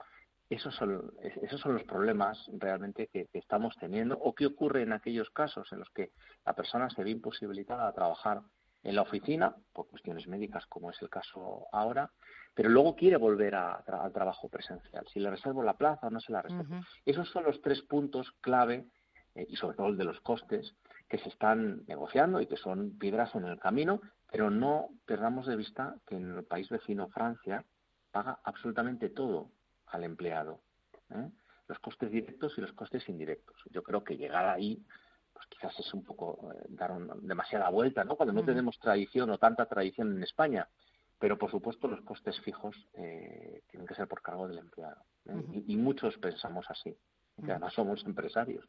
esos 0.55 0.75
son, 0.75 1.13
esos 1.21 1.61
son 1.61 1.73
los 1.73 1.83
problemas 1.83 2.37
realmente 2.57 3.07
que, 3.07 3.29
estamos 3.33 3.75
teniendo 3.79 4.17
o 4.17 4.35
qué 4.35 4.45
ocurre 4.45 4.83
en 4.83 4.91
aquellos 4.91 5.29
casos 5.29 5.71
en 5.71 5.79
los 5.79 5.89
que 5.91 6.11
la 6.45 6.53
persona 6.53 6.89
se 6.89 7.03
ve 7.03 7.11
imposibilitada 7.11 7.87
a 7.87 7.93
trabajar 7.93 8.41
en 8.83 8.95
la 8.95 9.03
oficina 9.03 9.55
por 9.71 9.87
cuestiones 9.87 10.27
médicas, 10.27 10.65
como 10.65 10.89
es 10.89 11.01
el 11.01 11.09
caso 11.09 11.67
ahora, 11.71 12.11
pero 12.53 12.67
luego 12.67 12.95
quiere 12.95 13.15
volver 13.15 13.55
al 13.55 14.11
trabajo 14.11 14.49
presencial. 14.49 15.05
Si 15.13 15.21
le 15.21 15.29
reservo 15.29 15.63
la 15.63 15.77
plaza 15.77 16.07
o 16.07 16.09
no 16.09 16.19
se 16.19 16.33
la 16.33 16.41
reservo. 16.41 16.81
Esos 17.05 17.29
son 17.29 17.45
los 17.45 17.61
tres 17.61 17.81
puntos 17.83 18.31
clave, 18.41 18.87
eh, 19.35 19.45
y 19.47 19.55
sobre 19.55 19.77
todo 19.77 19.87
el 19.87 19.97
de 19.97 20.03
los 20.03 20.19
costes, 20.19 20.75
que 21.07 21.19
se 21.19 21.29
están 21.29 21.85
negociando 21.87 22.41
y 22.41 22.47
que 22.47 22.57
son 22.57 22.97
piedras 22.97 23.33
en 23.35 23.45
el 23.45 23.57
camino, 23.57 24.01
pero 24.29 24.49
no 24.49 24.89
perdamos 25.05 25.45
de 25.45 25.55
vista 25.55 25.95
que 26.05 26.15
en 26.15 26.35
el 26.35 26.43
país 26.43 26.67
vecino 26.67 27.07
Francia 27.07 27.63
paga 28.11 28.39
absolutamente 28.43 29.09
todo 29.09 29.51
al 29.91 30.03
empleado. 30.03 30.61
¿eh? 31.09 31.29
Los 31.67 31.79
costes 31.79 32.11
directos 32.11 32.53
y 32.57 32.61
los 32.61 32.73
costes 32.73 33.07
indirectos. 33.07 33.61
Yo 33.69 33.83
creo 33.83 34.03
que 34.03 34.17
llegar 34.17 34.47
ahí 34.47 34.83
pues 35.33 35.47
quizás 35.47 35.79
es 35.79 35.93
un 35.93 36.03
poco 36.03 36.51
eh, 36.53 36.65
dar 36.69 36.91
demasiada 37.21 37.69
vuelta, 37.69 38.03
¿no? 38.03 38.15
Cuando 38.15 38.33
no 38.33 38.43
tenemos 38.43 38.77
tradición 38.79 39.29
o 39.29 39.37
tanta 39.37 39.65
tradición 39.65 40.15
en 40.15 40.23
España 40.23 40.67
pero 41.21 41.37
por 41.37 41.51
supuesto 41.51 41.87
los 41.87 42.01
costes 42.01 42.41
fijos 42.41 42.75
eh, 42.95 43.61
tienen 43.69 43.87
que 43.87 43.93
ser 43.93 44.07
por 44.07 44.23
cargo 44.23 44.47
del 44.47 44.57
empleado. 44.57 45.03
¿eh? 45.27 45.63
y, 45.67 45.77
muchos 45.77 46.17
pensamos 46.17 46.65
así, 46.67 46.97
que 47.45 47.51
además 47.51 47.73
somos 47.75 48.03
empresarios. 48.05 48.67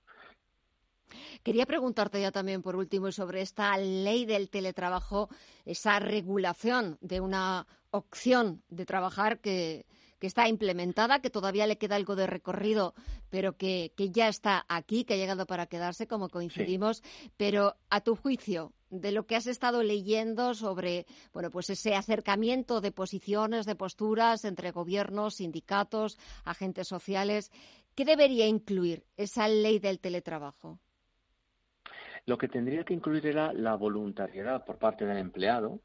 Quería 1.43 1.65
preguntarte 1.65 2.21
ya 2.21 2.31
también, 2.31 2.61
por 2.61 2.77
último, 2.77 3.11
sobre 3.11 3.41
esta 3.41 3.77
ley 3.79 4.27
del 4.27 4.51
teletrabajo, 4.51 5.31
esa 5.65 5.99
regulación 5.99 6.99
de 7.01 7.23
una 7.23 7.67
opción 7.91 8.63
de 8.69 8.85
trabajar 8.85 9.41
que, 9.41 9.87
que 10.23 10.29
está 10.29 10.47
implementada, 10.47 11.21
que 11.21 11.31
todavía 11.31 11.67
le 11.67 11.79
queda 11.79 11.97
algo 11.97 12.15
de 12.15 12.29
recorrido, 12.29 12.95
pero 13.29 13.57
que, 13.57 13.93
que 13.97 14.13
ya 14.13 14.29
está 14.29 14.65
aquí, 14.69 15.03
que 15.03 15.15
ha 15.15 15.17
llegado 15.17 15.47
para 15.47 15.67
quedarse, 15.67 16.07
como 16.07 16.29
coincidimos. 16.29 17.03
Pero, 17.37 17.75
a 17.91 18.03
tu 18.03 18.15
juicio, 18.15 18.73
de 18.89 19.11
lo 19.11 19.27
que 19.27 19.35
has 19.35 19.49
estado 19.49 19.83
leyendo 19.83 20.55
sobre 20.55 21.07
bueno 21.33 21.51
pues 21.51 21.71
ese 21.71 21.97
acercamiento 21.97 22.81
de 22.81 22.93
posiciones, 22.93 23.67
de 23.67 23.75
posturas 23.75 24.45
entre 24.45 24.71
gobiernos, 24.71 25.39
sindicatos, 25.39 26.21
agentes 26.45 26.87
sociales, 26.87 27.51
¿qué 27.97 28.05
debería 28.05 28.47
incluir 28.47 29.03
esa 29.17 29.49
ley 29.49 29.81
del 29.81 29.99
teletrabajo? 29.99 30.79
Lo 32.27 32.39
que 32.39 32.47
tendría 32.47 32.85
que 32.85 32.95
incluir 32.95 33.27
era 33.27 33.53
la 33.53 33.75
voluntariedad 33.75 34.65
por 34.65 34.79
parte 34.79 35.05
del 35.05 35.19
empleado 35.19 35.81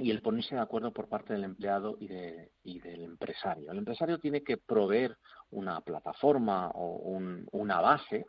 y 0.00 0.10
el 0.10 0.22
ponerse 0.22 0.54
de 0.54 0.60
acuerdo 0.60 0.92
por 0.92 1.08
parte 1.08 1.32
del 1.32 1.44
empleado 1.44 1.96
y, 2.00 2.08
del 2.08 3.04
empresario. 3.04 3.70
El 3.70 3.78
empresario 3.78 4.18
tiene 4.18 4.42
que 4.42 4.56
proveer 4.56 5.16
una 5.50 5.80
plataforma 5.80 6.70
o 6.74 7.18
una 7.52 7.80
base 7.80 8.26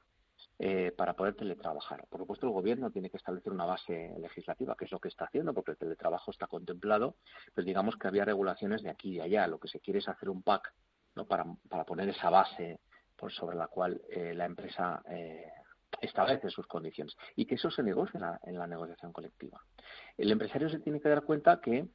eh, 0.59 0.91
para 0.95 1.13
poder 1.15 1.35
teletrabajar. 1.35 2.05
Por 2.07 2.19
supuesto, 2.19 2.45
el 2.45 2.53
Gobierno 2.53 2.91
tiene 2.91 3.09
que 3.09 3.17
establecer 3.17 3.51
una 3.51 3.65
base 3.65 4.13
legislativa, 4.19 4.75
que 4.75 4.85
es 4.85 4.91
lo 4.91 4.99
que 4.99 5.07
está 5.07 5.25
haciendo, 5.25 5.53
porque 5.53 5.71
el 5.71 5.77
teletrabajo 5.77 6.29
está 6.29 6.45
contemplado, 6.45 7.15
pero 7.55 7.65
digamos 7.65 7.95
que 7.95 8.07
había 8.07 8.25
regulaciones 8.25 8.83
de 8.83 8.91
aquí 8.91 9.13
y 9.13 9.15
de 9.15 9.23
allá. 9.23 9.47
Lo 9.47 9.59
que 9.59 9.67
se 9.67 9.79
quiere 9.79 9.99
es 9.99 10.07
hacer 10.07 10.29
un 10.29 10.43
pack 10.43 10.71
¿no? 11.15 11.25
para, 11.25 11.45
para 11.67 11.83
poner 11.83 12.09
esa 12.09 12.29
base 12.29 12.79
por 13.15 13.31
sobre 13.31 13.55
la 13.55 13.67
cual 13.67 14.01
eh, 14.09 14.33
la 14.35 14.45
empresa 14.45 15.01
eh, 15.09 15.45
establece 15.99 16.49
sus 16.49 16.67
condiciones 16.67 17.15
y 17.35 17.45
que 17.45 17.55
eso 17.55 17.69
se 17.69 17.83
negocie 17.83 18.17
en 18.17 18.21
la, 18.21 18.39
en 18.43 18.57
la, 18.57 18.67
negociación 18.67 19.11
colectiva. 19.11 19.61
El 20.17 20.31
empresario 20.31 20.69
se 20.69 20.79
tiene 20.79 21.01
que 21.01 21.09
dar 21.09 21.23
cuenta 21.23 21.59
que, 21.59 21.89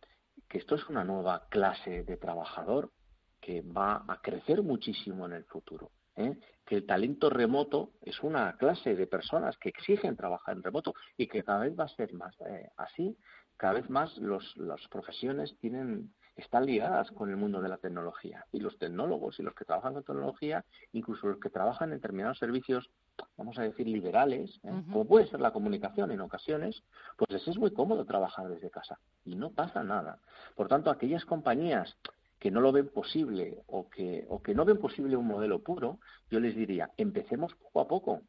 que 0.49 0.59
esto 0.59 0.74
es 0.74 0.88
una 0.88 1.05
nueva 1.05 1.47
clase 1.49 2.03
de 2.05 2.16
trabajador 2.16 2.92
que 3.40 3.62
va 3.62 4.05
a 4.07 4.20
crecer 4.20 4.62
muchísimo 4.62 5.26
en 5.26 5.32
el 5.32 5.44
futuro. 5.44 5.90
¿eh? 6.16 6.38
que 6.66 6.76
el 6.76 6.86
talento 6.86 7.30
remoto 7.30 7.92
es 8.03 8.22
una 8.22 8.57
clase 8.57 8.97
de 8.97 9.07
personas 9.07 9.57
que 9.59 9.68
exigen 9.68 10.16
trabajar 10.16 10.57
en 10.57 10.62
remoto 10.62 10.94
y 11.16 11.28
que 11.28 11.44
cada 11.44 11.61
vez 11.61 11.78
va 11.78 11.84
a 11.84 11.88
ser 11.88 12.12
más 12.12 12.34
eh, 12.40 12.68
así. 12.76 13.16
Cada 13.57 13.74
vez 13.74 13.88
más 13.88 14.16
los, 14.18 14.57
las 14.57 14.86
profesiones 14.88 15.57
tienen, 15.59 16.12
están 16.34 16.66
ligadas 16.66 17.11
con 17.12 17.30
el 17.30 17.36
mundo 17.36 17.62
de 17.62 17.68
la 17.68 17.78
tecnología 17.78 18.44
y 18.53 18.61
los 18.61 18.76
tecnólogos 18.78 19.38
y 19.38 19.42
los 19.42 19.55
que 19.55 19.64
trabajan 19.64 19.94
con 19.94 20.05
tecnología, 20.05 20.64
incluso 20.92 21.28
los 21.28 21.40
que 21.40 21.51
trabajan 21.51 21.90
en 21.90 21.99
determinados 21.99 22.38
servicios, 22.38 22.90
vamos 23.37 23.59
a 23.59 23.62
decir, 23.62 23.87
liberales, 23.87 24.59
¿eh? 24.64 24.83
como 24.91 25.05
puede 25.07 25.27
ser 25.27 25.41
la 25.41 25.53
comunicación 25.53 26.11
en 26.11 26.21
ocasiones, 26.21 26.83
pues 27.17 27.31
les 27.31 27.47
es 27.49 27.59
muy 27.59 27.73
cómodo 27.73 28.05
trabajar 28.05 28.49
desde 28.49 28.71
casa 28.71 28.99
y 29.25 29.37
no 29.37 29.51
pasa 29.51 29.83
nada. 29.83 30.19
Por 30.55 30.69
tanto, 30.69 30.91
aquellas 30.91 31.25
compañías 31.25 31.97
que 32.39 32.51
no 32.51 32.61
lo 32.61 32.73
ven 32.73 32.89
posible 32.89 33.62
o 33.67 33.89
que, 33.89 34.27
o 34.29 34.43
que 34.43 34.55
no 34.55 34.64
ven 34.64 34.79
posible 34.79 35.17
un 35.17 35.27
modelo 35.27 35.62
puro, 35.62 35.99
yo 36.31 36.41
les 36.41 36.55
diría, 36.55 36.91
empecemos 36.97 37.55
poco 37.55 37.81
a 37.81 37.89
poco. 37.89 38.23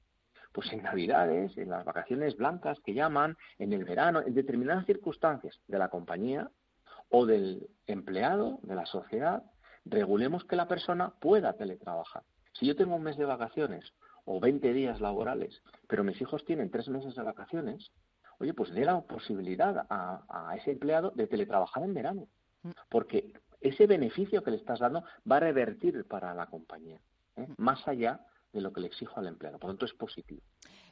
Pues 0.54 0.72
en 0.72 0.84
Navidades, 0.84 1.58
en 1.58 1.70
las 1.70 1.86
vacaciones 1.86 2.36
blancas 2.38 2.80
que 2.80 2.94
llaman, 2.94 3.38
en 3.60 3.74
el 3.74 3.84
verano, 3.84 4.22
en 4.22 4.34
determinadas 4.34 4.86
circunstancias 4.86 5.60
de 5.68 5.78
la 5.78 5.90
compañía 5.90 6.50
o 7.10 7.26
del 7.26 7.70
empleado, 7.86 8.60
de 8.64 8.76
la 8.76 8.86
sociedad, 8.86 9.44
regulemos 9.86 10.46
que 10.46 10.56
la 10.56 10.68
persona 10.68 11.14
pueda 11.20 11.54
teletrabajar. 11.54 12.24
Si 12.54 12.66
yo 12.66 12.76
tengo 12.76 12.96
un 12.96 13.04
mes 13.04 13.18
de 13.18 13.26
vacaciones 13.26 13.94
o 14.28 14.40
20 14.42 14.74
días 14.74 15.00
laborales, 15.00 15.64
pero 15.88 16.04
mis 16.04 16.20
hijos 16.22 16.44
tienen 16.44 16.70
tres 16.70 16.90
meses 16.90 17.16
de 17.16 17.24
vacaciones, 17.24 17.92
oye, 18.40 18.54
pues 18.54 18.72
dé 18.74 18.84
la 18.84 19.00
posibilidad 19.02 19.88
a, 19.90 20.26
a 20.28 20.56
ese 20.58 20.72
empleado 20.72 21.12
de 21.12 21.28
teletrabajar 21.28 21.84
en 21.84 21.94
verano. 21.94 22.28
Mm. 22.64 22.72
Porque 22.90 23.32
ese 23.62 23.88
beneficio 23.88 24.44
que 24.44 24.52
le 24.52 24.58
estás 24.58 24.80
dando 24.80 25.04
va 25.30 25.38
a 25.38 25.40
revertir 25.40 26.06
para 26.06 26.34
la 26.34 26.48
compañía, 26.48 27.00
¿eh? 27.38 27.48
más 27.58 27.88
allá 27.88 28.20
de 28.52 28.62
lo 28.62 28.74
que 28.74 28.82
le 28.82 28.88
exijo 28.88 29.18
al 29.18 29.28
empleado. 29.28 29.60
Por 29.60 29.70
lo 29.70 29.76
tanto, 29.76 29.86
es 29.86 29.94
positivo. 29.94 30.42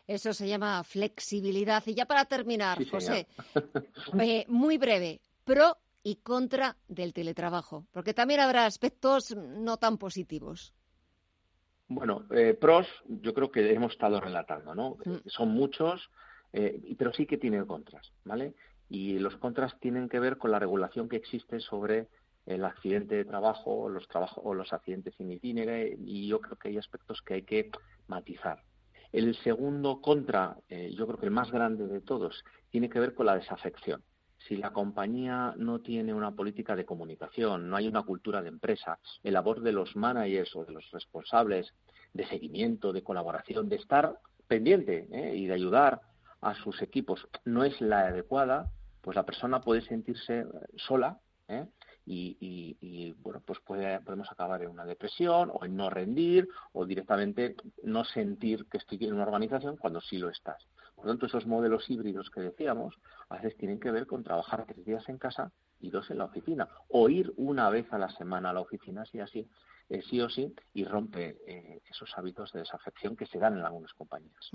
Eso 0.08 0.34
se 0.34 0.48
llama 0.48 0.84
flexibilidad. 0.84 1.84
Y 1.86 1.94
ya 1.94 2.06
para 2.06 2.26
terminar, 2.26 2.78
José, 2.90 3.28
eh, 4.20 4.46
muy 4.48 4.78
breve, 4.78 5.20
pro 5.44 5.78
y 6.04 6.18
contra 6.18 6.78
del 6.88 7.14
teletrabajo, 7.14 7.86
porque 7.92 8.14
también 8.14 8.40
habrá 8.40 8.66
aspectos 8.66 9.36
no 9.36 9.78
tan 9.78 9.98
positivos. 9.98 10.74
Bueno, 11.88 12.26
eh, 12.32 12.54
pros 12.60 12.88
yo 13.08 13.34
creo 13.34 13.52
que 13.52 13.74
hemos 13.74 13.94
estado 13.94 14.20
relatando, 14.20 14.74
¿no? 14.74 14.98
Mm. 15.06 15.28
Son 15.28 15.50
muchos, 15.50 16.10
pero 16.98 17.12
sí 17.12 17.26
que 17.26 17.38
tienen 17.38 17.66
contras, 17.66 18.14
¿vale? 18.24 18.54
Y 18.88 19.20
los 19.20 19.36
contras 19.36 19.78
tienen 19.82 20.08
que 20.08 20.22
ver 20.22 20.38
con 20.38 20.52
la 20.52 20.60
regulación 20.60 21.10
que 21.10 21.18
existe 21.18 21.60
sobre 21.60 22.08
el 22.46 22.64
accidente 22.64 23.16
de 23.16 23.26
trabajo 23.26 23.90
los 23.90 24.08
trabajos 24.08 24.44
o 24.46 24.54
los 24.54 24.72
accidentes 24.72 25.20
in 25.20 25.32
itinere 25.32 25.96
y 26.00 26.28
yo 26.28 26.40
creo 26.40 26.58
que 26.58 26.70
hay 26.70 26.78
aspectos 26.78 27.22
que 27.22 27.36
hay 27.36 27.44
que 27.44 27.72
matizar. 28.08 28.62
El 29.12 29.36
segundo 29.38 30.02
contra, 30.02 30.58
eh, 30.70 30.94
yo 30.96 31.08
creo 31.08 31.20
que 31.20 31.26
el 31.26 31.32
más 31.32 31.52
grande 31.52 31.88
de 31.88 32.02
todos, 32.02 32.44
tiene 32.70 32.90
que 32.90 33.00
ver 33.00 33.14
con 33.14 33.26
la 33.26 33.36
desafección. 33.36 34.04
Si 34.48 34.56
la 34.58 34.72
compañía 34.72 35.56
no 35.58 35.80
tiene 35.80 36.14
una 36.14 36.32
política 36.32 36.76
de 36.76 36.86
comunicación, 36.86 37.68
no 37.68 37.78
hay 37.78 37.88
una 37.88 38.04
cultura 38.04 38.44
de 38.44 38.50
empresa, 38.50 39.00
el 39.24 39.34
labor 39.34 39.62
de 39.62 39.72
los 39.72 39.96
managers 39.96 40.56
o 40.56 40.66
de 40.66 40.74
los 40.74 40.90
responsables 40.92 41.74
de 42.14 42.28
seguimiento, 42.28 42.94
de 42.94 43.04
colaboración, 43.04 43.68
de 43.70 43.78
estar 43.78 44.20
pendiente 44.48 45.08
¿eh? 45.12 45.36
y 45.36 45.48
de 45.48 45.54
ayudar 45.54 46.00
a 46.42 46.54
sus 46.54 46.80
equipos 46.84 47.28
no 47.44 47.64
es 47.64 47.82
la 47.82 48.08
adecuada, 48.08 48.70
pues 49.02 49.16
la 49.16 49.26
persona 49.26 49.62
puede 49.62 49.82
sentirse 49.82 50.46
sola 50.76 51.18
¿eh? 51.48 51.66
y, 52.06 53.14
bueno, 53.14 53.42
pues 53.44 53.60
puede, 53.62 54.00
podemos 54.02 54.32
acabar 54.32 54.62
en 54.62 54.70
una 54.70 54.86
depresión 54.86 55.50
o 55.52 55.66
en 55.66 55.76
no 55.76 55.90
rendir 55.90 56.48
o 56.72 56.86
directamente 56.86 57.56
no 57.82 58.04
sentir 58.06 58.68
que 58.70 58.78
estoy 58.78 59.06
en 59.06 59.14
una 59.14 59.24
organización 59.24 59.78
cuando 59.78 60.02
sí 60.02 60.20
lo 60.20 60.30
estás. 60.30 60.68
Por 61.06 61.12
lo 61.12 61.20
tanto, 61.20 61.28
esos 61.28 61.46
modelos 61.46 61.88
híbridos 61.88 62.32
que 62.32 62.42
decíamos 62.42 62.96
a 63.30 63.36
veces 63.36 63.56
tienen 63.58 63.80
que 63.80 63.92
ver 63.92 64.08
con 64.08 64.24
trabajar 64.24 64.66
tres 64.66 64.84
días 64.84 65.08
en 65.08 65.20
casa 65.20 65.52
y 65.80 65.92
dos 65.92 66.10
en 66.10 66.18
la 66.18 66.26
oficina 66.26 66.68
o 66.90 67.10
ir 67.10 67.32
una 67.38 67.70
vez 67.70 67.86
a 67.94 68.00
la 68.00 68.10
semana 68.10 68.50
a 68.50 68.54
la 68.54 68.62
oficina, 68.62 69.04
así 69.04 69.20
así 69.20 69.48
eh, 69.88 70.02
sí 70.10 70.20
o 70.20 70.28
sí 70.32 70.52
y 70.74 70.84
rompe 70.84 71.38
eh, 71.46 71.84
esos 71.88 72.10
hábitos 72.18 72.52
de 72.54 72.62
desafección 72.62 73.16
que 73.16 73.28
se 73.28 73.38
dan 73.38 73.56
en 73.56 73.66
algunas 73.66 73.94
compañías. 73.94 74.50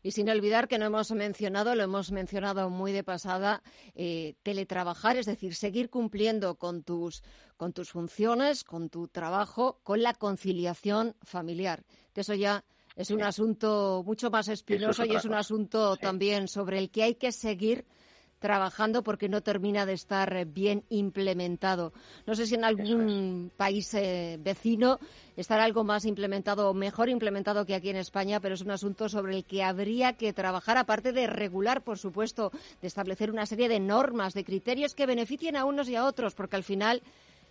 Y 0.00 0.12
sin 0.12 0.30
olvidar 0.30 0.68
que 0.68 0.78
no 0.78 0.86
hemos 0.86 1.10
mencionado, 1.10 1.74
lo 1.74 1.82
hemos 1.82 2.12
mencionado 2.12 2.70
muy 2.70 2.92
de 2.92 3.02
pasada, 3.02 3.64
eh, 3.96 4.36
teletrabajar, 4.44 5.16
es 5.16 5.26
decir, 5.26 5.56
seguir 5.56 5.90
cumpliendo 5.90 6.54
con 6.54 6.84
tus, 6.84 7.24
con 7.56 7.72
tus 7.72 7.90
funciones, 7.90 8.62
con 8.62 8.88
tu 8.88 9.08
trabajo, 9.08 9.80
con 9.82 10.04
la 10.04 10.14
conciliación 10.14 11.16
familiar, 11.24 11.82
que 12.12 12.20
eso 12.20 12.34
ya 12.34 12.64
es 12.98 13.12
un 13.12 13.22
asunto 13.22 14.02
mucho 14.04 14.28
más 14.28 14.48
espinoso 14.48 15.04
y 15.04 15.14
es 15.14 15.24
un 15.24 15.34
asunto 15.34 15.96
también 15.96 16.48
sobre 16.48 16.78
el 16.78 16.90
que 16.90 17.04
hay 17.04 17.14
que 17.14 17.30
seguir 17.30 17.84
trabajando 18.40 19.04
porque 19.04 19.28
no 19.28 19.40
termina 19.40 19.86
de 19.86 19.92
estar 19.92 20.44
bien 20.46 20.82
implementado. 20.90 21.92
No 22.26 22.34
sé 22.34 22.46
si 22.46 22.56
en 22.56 22.64
algún 22.64 23.52
país 23.56 23.94
eh, 23.94 24.36
vecino 24.40 24.98
estará 25.36 25.62
algo 25.62 25.84
más 25.84 26.04
implementado 26.04 26.68
o 26.68 26.74
mejor 26.74 27.08
implementado 27.08 27.64
que 27.64 27.76
aquí 27.76 27.90
en 27.90 27.96
España, 27.96 28.40
pero 28.40 28.56
es 28.56 28.62
un 28.62 28.72
asunto 28.72 29.08
sobre 29.08 29.36
el 29.36 29.44
que 29.44 29.62
habría 29.62 30.14
que 30.14 30.32
trabajar, 30.32 30.76
aparte 30.76 31.12
de 31.12 31.28
regular, 31.28 31.82
por 31.82 31.98
supuesto, 31.98 32.50
de 32.80 32.88
establecer 32.88 33.30
una 33.30 33.46
serie 33.46 33.68
de 33.68 33.78
normas, 33.78 34.34
de 34.34 34.44
criterios 34.44 34.96
que 34.96 35.06
beneficien 35.06 35.56
a 35.56 35.64
unos 35.64 35.88
y 35.88 35.94
a 35.94 36.04
otros, 36.04 36.34
porque 36.34 36.56
al 36.56 36.64
final 36.64 37.00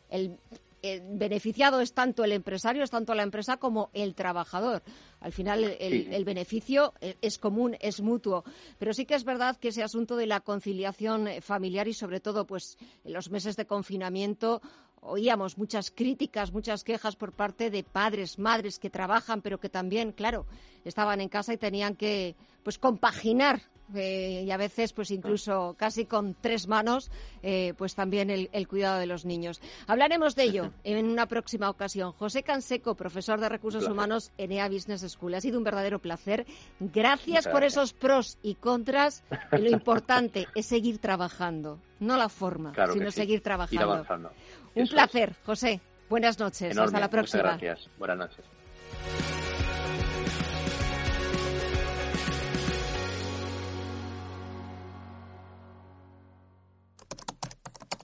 el, 0.10 0.38
el 0.82 1.02
beneficiado 1.18 1.82
es 1.82 1.94
tanto 1.94 2.24
el 2.24 2.32
empresario, 2.32 2.84
es 2.84 2.90
tanto 2.90 3.14
la 3.14 3.24
empresa 3.24 3.58
como 3.58 3.90
el 3.94 4.16
trabajador. 4.16 4.84
Al 5.20 5.32
final 5.32 5.64
el, 5.80 6.26
beneficio 6.26 6.94
es 7.02 7.38
común, 7.38 7.76
es 7.80 8.02
mutuo. 8.02 8.44
Pero 8.78 8.94
sí 8.94 9.06
que 9.06 9.16
es 9.16 9.24
verdad 9.24 9.58
que 9.58 9.70
ese 9.70 9.84
asunto 9.84 10.16
de 10.16 10.28
la 10.28 10.42
conciliación 10.42 11.28
familiar 11.42 11.88
y 11.88 11.94
sobre 11.94 12.20
todo 12.20 12.46
pues 12.46 12.78
en 13.04 13.14
los 13.14 13.30
meses 13.30 13.56
de 13.56 13.66
confinamiento 13.66 14.62
oíamos 15.02 15.58
muchas 15.58 15.92
críticas, 15.92 16.52
muchas 16.52 16.84
quejas 16.84 17.16
por 17.16 17.32
parte 17.34 17.70
de 17.70 17.84
padres, 17.84 18.40
madres 18.40 18.80
que 18.80 18.90
trabajan, 18.90 19.42
pero 19.42 19.60
que 19.60 19.70
también, 19.70 20.12
claro, 20.12 20.46
estaban 20.84 21.22
en 21.22 21.30
casa 21.30 21.54
y 21.54 21.58
tenían 21.58 21.96
que 21.96 22.36
pues 22.64 22.78
compaginar 22.78 23.62
eh, 23.96 24.44
y 24.46 24.52
a 24.52 24.58
veces 24.58 24.94
pues 24.94 25.12
incluso 25.12 25.76
casi 25.78 26.06
con 26.06 26.36
tres 26.40 26.68
manos 26.68 27.12
eh, 27.42 27.74
pues 27.78 27.96
también 27.96 28.30
el, 28.30 28.68
cuidado 28.68 29.00
de 29.00 29.06
los 29.06 29.26
niños. 29.26 29.62
Hablaremos 29.88 30.36
de 30.36 30.44
ello 30.44 30.72
en 30.84 31.06
una 31.08 31.28
próxima 31.28 31.70
ocasión. 31.70 32.12
José 32.14 32.44
Canseco, 32.44 32.96
profesor 32.96 33.40
de 33.40 33.50
recursos 33.50 33.88
humanos 33.88 34.32
en 34.38 34.52
EA 34.52 34.68
Business 34.70 35.02
School. 35.10 35.36
Ha 35.36 35.42
sido 35.42 35.58
un 35.58 35.64
verdadero 35.64 36.00
placer. 36.00 36.46
Gracias 36.80 37.48
por 37.48 37.64
esos 37.64 37.94
pros 37.94 38.38
y 38.42 38.56
contras 38.56 39.24
y 39.52 39.62
lo 39.62 39.70
importante 39.70 40.48
es 40.56 40.66
seguir 40.66 41.00
trabajando, 41.00 41.80
no 42.00 42.18
la 42.18 42.30
forma, 42.30 42.74
sino 42.92 43.12
seguir 43.12 43.42
trabajando. 43.42 44.06
Un 44.76 44.88
placer, 44.88 45.36
José. 45.46 45.82
Buenas 46.10 46.40
noches. 46.40 46.78
Hasta 46.78 47.00
la 47.00 47.10
próxima. 47.10 47.44
gracias. 47.44 47.90
Buenas 47.98 48.18
noches. 48.18 49.47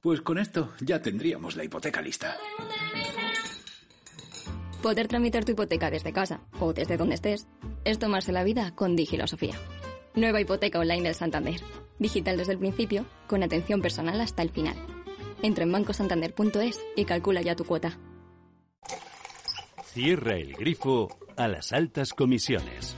Pues 0.03 0.19
con 0.19 0.37
esto 0.37 0.73
ya 0.81 1.01
tendríamos 1.01 1.55
la 1.55 1.63
hipoteca 1.63 2.01
lista. 2.01 2.35
Poder 4.81 5.07
tramitar 5.07 5.45
tu 5.45 5.53
hipoteca 5.53 5.89
desde 5.89 6.11
casa 6.11 6.41
o 6.59 6.73
desde 6.73 6.97
donde 6.97 7.15
estés 7.15 7.47
es 7.85 7.99
tomarse 7.99 8.33
la 8.33 8.43
vida 8.43 8.75
con 8.75 8.97
Digilosofía. 8.97 9.55
Nueva 10.13 10.41
hipoteca 10.41 10.77
online 10.77 11.03
del 11.03 11.15
Santander. 11.15 11.61
Digital 11.99 12.35
desde 12.35 12.51
el 12.51 12.59
principio, 12.59 13.05
con 13.27 13.43
atención 13.43 13.81
personal 13.81 14.19
hasta 14.19 14.41
el 14.41 14.49
final. 14.49 14.75
Entra 15.41 15.63
en 15.63 15.71
bancosantander.es 15.71 16.81
y 16.97 17.05
calcula 17.05 17.41
ya 17.41 17.55
tu 17.55 17.63
cuota. 17.63 17.97
Cierra 19.85 20.35
el 20.35 20.53
grifo 20.53 21.17
a 21.37 21.47
las 21.47 21.71
altas 21.71 22.13
comisiones. 22.13 22.97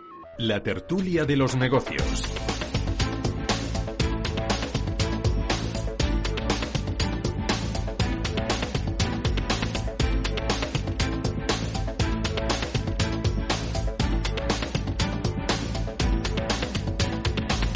la 0.41 0.63
tertulia 0.63 1.23
de 1.23 1.37
los 1.37 1.55
negocios. 1.55 2.23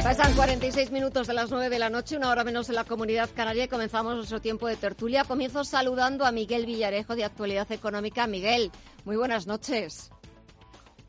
Pasan 0.04 0.34
46 0.34 0.90
minutos 0.90 1.28
de 1.28 1.34
las 1.34 1.52
9 1.52 1.70
de 1.70 1.78
la 1.78 1.92
noche, 1.92 2.18
una 2.18 2.30
hora 2.30 2.44
menos 2.44 2.70
en 2.70 2.76
la 2.76 2.84
comunidad 2.84 3.30
canaria 3.36 3.66
y 3.66 3.68
comenzamos 3.68 4.16
nuestro 4.16 4.42
tiempo 4.42 4.68
de 4.68 4.76
tertulia. 4.76 5.24
Comienzo 5.24 5.64
saludando 5.64 6.26
a 6.26 6.32
Miguel 6.32 6.66
Villarejo 6.66 7.16
de 7.16 7.26
Actualidad 7.26 7.72
Económica. 7.72 8.26
Miguel, 8.26 8.72
muy 9.04 9.18
buenas 9.18 9.46
noches. 9.46 10.10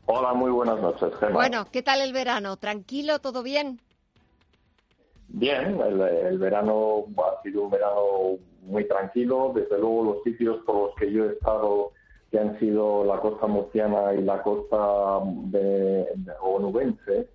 Hola, 0.09 0.33
muy 0.33 0.51
buenas 0.51 0.79
noches, 0.79 1.13
Gemma. 1.19 1.33
Bueno, 1.33 1.65
¿qué 1.69 1.83
tal 1.83 1.99
el 1.99 2.13
verano? 2.13 2.55
¿Tranquilo? 2.55 3.19
¿Todo 3.19 3.43
bien? 3.43 3.81
Bien, 5.27 5.81
el, 5.81 6.37
verano 6.39 7.07
ha 7.17 7.41
sido 7.43 7.63
un 7.63 7.71
verano 7.71 8.37
muy 8.61 8.87
tranquilo. 8.87 9.51
Desde 9.53 9.77
luego, 9.77 10.05
los 10.05 10.23
sitios 10.23 10.63
por 10.63 10.75
los 10.75 10.95
que 10.95 11.11
yo 11.11 11.25
he 11.25 11.33
estado, 11.33 11.91
que 12.31 12.39
han 12.39 12.57
sido 12.57 13.03
la 13.03 13.19
costa 13.19 13.47
murciana 13.47 14.13
y 14.13 14.21
la 14.21 14.41
costa 14.43 15.19
de, 15.51 16.07
onubense, 16.39 17.27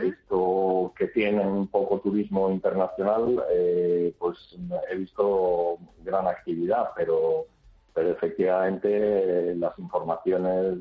esto 0.00 0.92
que 0.96 1.08
tienen 1.08 1.48
un 1.48 1.66
poco 1.66 1.98
turismo 1.98 2.48
internacional, 2.48 3.42
eh, 3.50 4.14
pues 4.20 4.56
he 4.88 4.94
visto 4.94 5.78
gran 6.04 6.28
actividad, 6.28 6.90
pero, 6.94 7.46
pero 7.92 8.10
efectivamente 8.10 9.56
las 9.56 9.76
informaciones 9.78 10.76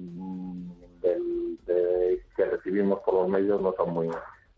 que 1.01 2.45
recibimos 2.45 2.99
por 2.99 3.13
los 3.15 3.27
medios 3.27 3.61
no 3.61 3.73
son 3.75 3.93
muy, 3.93 4.09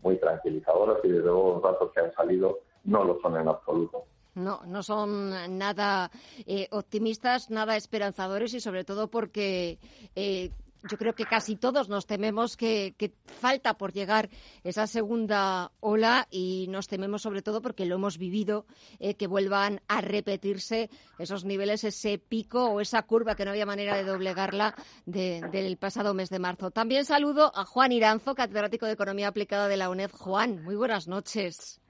muy 0.02 0.16
tranquilizadoras 0.18 0.98
y 1.04 1.08
desde 1.08 1.24
luego 1.24 1.54
los 1.54 1.62
datos 1.62 1.92
que 1.92 2.00
han 2.00 2.14
salido 2.14 2.60
no 2.84 3.04
lo 3.04 3.20
son 3.20 3.36
en 3.40 3.48
absoluto. 3.48 4.04
No, 4.34 4.62
no 4.64 4.82
son 4.82 5.58
nada 5.58 6.10
eh, 6.46 6.66
optimistas, 6.70 7.50
nada 7.50 7.76
esperanzadores 7.76 8.54
y 8.54 8.60
sobre 8.60 8.84
todo 8.84 9.08
porque 9.08 9.78
eh, 10.16 10.50
yo 10.88 10.98
creo 10.98 11.14
que 11.14 11.24
casi 11.24 11.56
todos 11.56 11.88
nos 11.88 12.06
tememos 12.06 12.56
que, 12.56 12.94
falta 13.24 13.74
por 13.74 13.92
llegar 13.92 14.28
esa 14.64 14.86
segunda 14.86 15.72
ola 15.80 16.26
y 16.30 16.66
nos 16.68 16.88
tememos 16.88 17.22
sobre 17.22 17.42
todo 17.42 17.62
porque 17.62 17.86
lo 17.86 17.96
hemos 17.96 18.18
vivido, 18.18 18.66
eh, 18.98 19.14
que 19.14 19.26
vuelvan 19.26 19.80
a 19.88 20.00
repetirse 20.00 20.90
esos 21.18 21.44
niveles, 21.44 21.84
ese 21.84 22.18
pico 22.18 22.70
o 22.70 22.80
esa 22.80 23.02
curva 23.02 23.34
que 23.34 23.44
no 23.44 23.50
había 23.50 23.66
manera 23.66 23.96
de 23.96 24.04
doblegarla 24.04 24.74
del 25.06 25.76
pasado 25.76 26.14
mes 26.14 26.30
de 26.30 26.38
marzo. 26.38 26.70
También 26.70 27.04
saludo 27.04 27.52
a 27.54 27.64
Juan 27.64 27.92
Iranzo, 27.92 28.34
catedrático 28.34 28.86
de 28.86 28.92
Economía 28.92 29.28
Aplicada 29.28 29.68
de 29.68 29.76
la 29.76 29.90
UNED. 29.90 30.10
Juan, 30.10 30.62
muy 30.62 30.76
buenas 30.76 31.08
noches. 31.08 31.80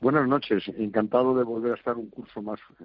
Buenas 0.00 0.26
noches, 0.26 0.66
encantado 0.78 1.34
de 1.34 1.44
volver 1.44 1.72
a 1.72 1.76
estar 1.76 1.96
un 1.96 2.08
curso 2.08 2.40
más 2.40 2.58
eh, 2.80 2.84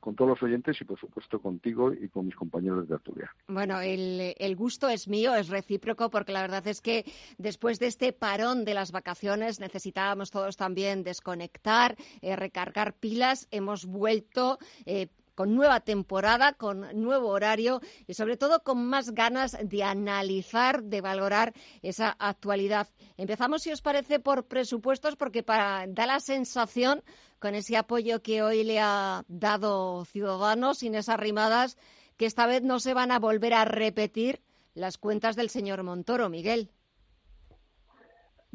con 0.00 0.14
todos 0.14 0.30
los 0.30 0.42
oyentes 0.42 0.80
y, 0.80 0.84
por 0.84 0.98
supuesto, 0.98 1.40
contigo 1.40 1.92
y 1.92 2.08
con 2.08 2.26
mis 2.26 2.34
compañeros 2.34 2.88
de 2.88 2.94
Arturia. 2.94 3.34
Bueno, 3.48 3.80
el, 3.80 4.56
gusto 4.56 4.88
es 4.88 5.08
mío, 5.08 5.34
es 5.34 5.48
recíproco, 5.48 6.10
porque 6.10 6.32
la 6.32 6.42
verdad 6.42 6.66
es 6.66 6.80
que 6.80 7.04
después 7.36 7.78
de 7.78 7.86
este 7.86 8.12
parón 8.12 8.64
de 8.64 8.74
las 8.74 8.92
vacaciones 8.92 9.60
necesitábamos 9.60 10.30
todos 10.30 10.56
también 10.56 11.02
desconectar, 11.02 11.96
eh, 12.22 12.36
recargar 12.36 12.94
pilas. 12.94 13.48
Hemos 13.50 13.86
vuelto. 13.86 14.58
Eh, 14.86 15.08
con 15.38 15.54
nueva 15.54 15.78
temporada, 15.78 16.54
con 16.54 16.80
nuevo 17.00 17.28
horario 17.28 17.80
y 18.08 18.14
sobre 18.14 18.36
todo 18.36 18.64
con 18.64 18.84
más 18.84 19.12
ganas 19.12 19.56
de 19.62 19.84
analizar, 19.84 20.82
de 20.82 21.00
valorar 21.00 21.54
esa 21.80 22.16
actualidad. 22.18 22.88
Empezamos, 23.16 23.62
si 23.62 23.70
os 23.70 23.80
parece, 23.80 24.18
por 24.18 24.48
presupuestos, 24.48 25.14
porque 25.14 25.44
para, 25.44 25.86
da 25.86 26.06
la 26.06 26.18
sensación, 26.18 27.04
con 27.38 27.54
ese 27.54 27.76
apoyo 27.76 28.20
que 28.20 28.42
hoy 28.42 28.64
le 28.64 28.80
ha 28.80 29.24
dado 29.28 30.04
Ciudadanos, 30.06 30.82
Inés 30.82 31.08
Arrimadas, 31.08 31.76
que 32.16 32.26
esta 32.26 32.48
vez 32.48 32.64
no 32.64 32.80
se 32.80 32.92
van 32.92 33.12
a 33.12 33.20
volver 33.20 33.54
a 33.54 33.64
repetir 33.64 34.42
las 34.74 34.98
cuentas 34.98 35.36
del 35.36 35.50
señor 35.50 35.84
Montoro, 35.84 36.28
Miguel. 36.28 36.72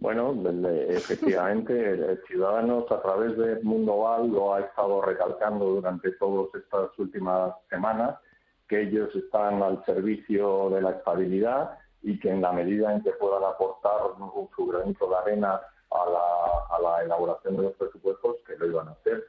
Bueno, 0.03 0.35
efectivamente, 0.89 2.19
Ciudadanos 2.27 2.91
a 2.91 3.01
través 3.01 3.37
de 3.37 3.61
Mundo 3.63 3.99
Val 3.99 4.29
lo 4.29 4.53
ha 4.53 4.59
estado 4.59 5.01
recalcando 5.01 5.63
durante 5.63 6.11
todas 6.19 6.53
estas 6.55 6.89
últimas 6.99 7.53
semanas, 7.69 8.19
que 8.67 8.81
ellos 8.81 9.15
están 9.15 9.63
al 9.63 9.81
servicio 9.85 10.69
de 10.71 10.81
la 10.81 10.91
estabilidad 10.91 11.77
y 12.01 12.19
que 12.19 12.31
en 12.31 12.41
la 12.41 12.51
medida 12.51 12.93
en 12.93 13.01
que 13.01 13.11
puedan 13.11 13.45
aportar 13.45 14.01
su 14.53 14.65
granito 14.67 15.07
de 15.07 15.15
arena 15.15 15.61
a 15.89 16.09
la, 16.09 16.75
a 16.75 16.81
la 16.81 17.03
elaboración 17.05 17.55
de 17.55 17.63
los 17.63 17.73
presupuestos, 17.75 18.35
que 18.45 18.57
lo 18.57 18.65
iban 18.65 18.89
a 18.89 18.91
hacer. 18.91 19.23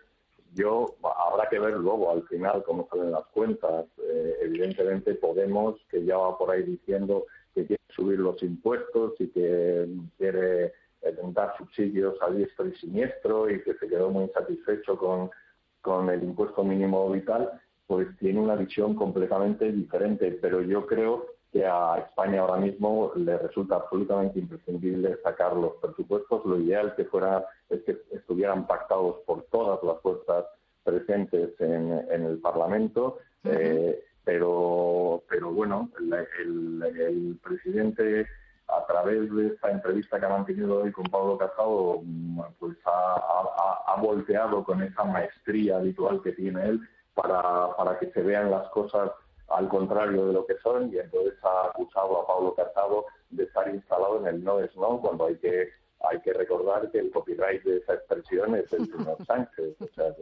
Yo, 0.54 0.96
habrá 1.04 1.48
que 1.50 1.60
ver 1.60 1.74
luego 1.74 2.10
al 2.10 2.26
final 2.26 2.64
cómo 2.64 2.88
salen 2.90 3.12
las 3.12 3.26
cuentas. 3.26 3.86
Eh, 3.98 4.38
evidentemente 4.42 5.14
Podemos, 5.14 5.76
que 5.88 6.04
ya 6.04 6.16
va 6.16 6.36
por 6.36 6.50
ahí 6.50 6.64
diciendo 6.64 7.26
subir 7.94 8.18
los 8.18 8.42
impuestos 8.42 9.12
y 9.18 9.28
que 9.28 9.88
quiere 10.18 10.66
eh, 11.02 11.16
dar 11.32 11.56
subsidios 11.56 12.14
a 12.22 12.30
diestro 12.30 12.66
y 12.66 12.74
siniestro 12.76 13.50
y 13.50 13.62
que 13.62 13.74
se 13.74 13.88
quedó 13.88 14.10
muy 14.10 14.24
insatisfecho 14.24 14.96
con, 14.96 15.30
con 15.80 16.08
el 16.10 16.22
impuesto 16.22 16.64
mínimo 16.64 17.10
vital, 17.10 17.60
pues 17.86 18.08
tiene 18.18 18.40
una 18.40 18.56
visión 18.56 18.94
completamente 18.94 19.70
diferente. 19.70 20.38
Pero 20.40 20.62
yo 20.62 20.86
creo 20.86 21.26
que 21.52 21.64
a 21.64 21.98
España 21.98 22.40
ahora 22.40 22.56
mismo 22.56 23.12
le 23.14 23.38
resulta 23.38 23.76
absolutamente 23.76 24.40
imprescindible 24.40 25.18
sacar 25.22 25.54
los 25.54 25.74
presupuestos. 25.74 26.44
Lo 26.44 26.58
ideal 26.58 26.94
que 26.96 27.04
fuera 27.04 27.46
es 27.68 27.82
que 27.84 27.98
estuvieran 28.10 28.66
pactados 28.66 29.20
por 29.26 29.44
todas 29.44 29.82
las 29.84 30.00
fuerzas 30.00 30.46
presentes 30.82 31.60
en, 31.60 31.92
el 32.10 32.38
Parlamento. 32.38 33.18
Eh, 33.44 34.02
pero, 34.24 35.22
pero 35.28 35.52
bueno, 35.52 35.90
el, 35.98 37.38
presidente 37.42 38.26
a 38.68 38.86
través 38.86 39.32
de 39.34 39.48
esta 39.48 39.70
entrevista 39.70 40.18
que 40.18 40.26
ha 40.26 40.30
mantenido 40.30 40.82
hoy 40.82 40.92
con 40.92 41.04
Pablo 41.04 41.36
Casado, 41.36 42.02
pues 42.58 42.76
ha, 42.86 44.00
volteado 44.00 44.64
con 44.64 44.82
esa 44.82 45.04
maestría 45.04 45.76
habitual 45.76 46.20
que 46.22 46.32
tiene 46.32 46.68
él 46.68 46.80
para, 47.14 47.74
para 47.76 47.98
que 47.98 48.10
se 48.10 48.22
vean 48.22 48.50
las 48.50 48.68
cosas 48.70 49.10
al 49.48 49.68
contrario 49.68 50.26
de 50.26 50.32
lo 50.32 50.46
que 50.46 50.56
son 50.58 50.92
y 50.92 50.98
entonces 50.98 51.34
ha 51.42 51.68
acusado 51.68 52.20
a 52.20 52.26
Pablo 52.26 52.54
Casado 52.54 53.06
de 53.30 53.44
estar 53.44 53.72
instalado 53.72 54.20
en 54.20 54.26
el 54.26 54.44
no 54.44 54.58
es 54.60 54.74
no 54.76 55.00
cuando 55.00 55.26
hay 55.26 55.36
que 55.36 55.68
hay 56.10 56.20
que 56.20 56.32
recordar 56.32 56.90
que 56.90 56.98
el 56.98 57.10
copyright 57.10 57.62
de 57.62 57.78
esa 57.78 57.94
expresión 57.94 58.56
es 58.56 58.72
el 58.72 58.86
señor 58.86 59.16
Sánchez 59.26 59.76
o 59.80 59.86
sea 59.94 60.12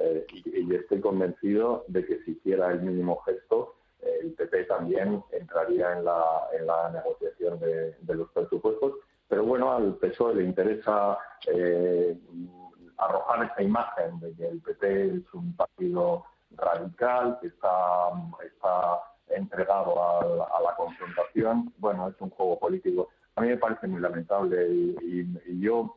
eh, 0.00 0.26
y, 0.32 0.74
estoy 0.74 1.00
convencido 1.00 1.84
de 1.88 2.04
que 2.04 2.22
si 2.24 2.32
hiciera 2.32 2.70
el 2.72 2.82
mínimo 2.82 3.20
gesto 3.20 3.74
el 4.00 4.32
PP 4.32 4.64
también 4.64 5.22
entraría 5.30 5.92
en 5.96 6.04
la, 6.04 6.48
en 6.58 6.66
la 6.66 6.90
negociación 6.90 7.60
de, 7.60 8.14
los 8.14 8.30
presupuestos 8.30 8.94
pero 9.28 9.44
bueno 9.44 9.72
al 9.72 9.94
PSOE 9.96 10.34
le 10.34 10.44
interesa 10.44 11.18
eh, 11.46 12.16
arrojar 13.00 13.50
esa 13.50 13.62
imagen 13.62 14.20
de 14.20 14.32
que 14.34 14.48
el 14.48 14.60
PP 14.60 15.16
es 15.16 15.34
un 15.34 15.54
partido 15.56 16.24
radical, 16.56 17.38
que 17.40 17.48
está, 17.48 18.10
está 18.44 19.00
entregado 19.28 19.94
a, 20.02 20.60
la 20.62 20.74
confrontación. 20.76 21.72
Bueno, 21.78 22.08
es 22.08 22.20
un 22.20 22.30
juego 22.30 22.58
político. 22.58 23.08
A 23.36 23.42
mí 23.42 23.48
me 23.48 23.56
parece 23.56 23.86
muy 23.86 24.00
lamentable 24.00 24.68
y, 24.68 25.60
yo, 25.60 25.96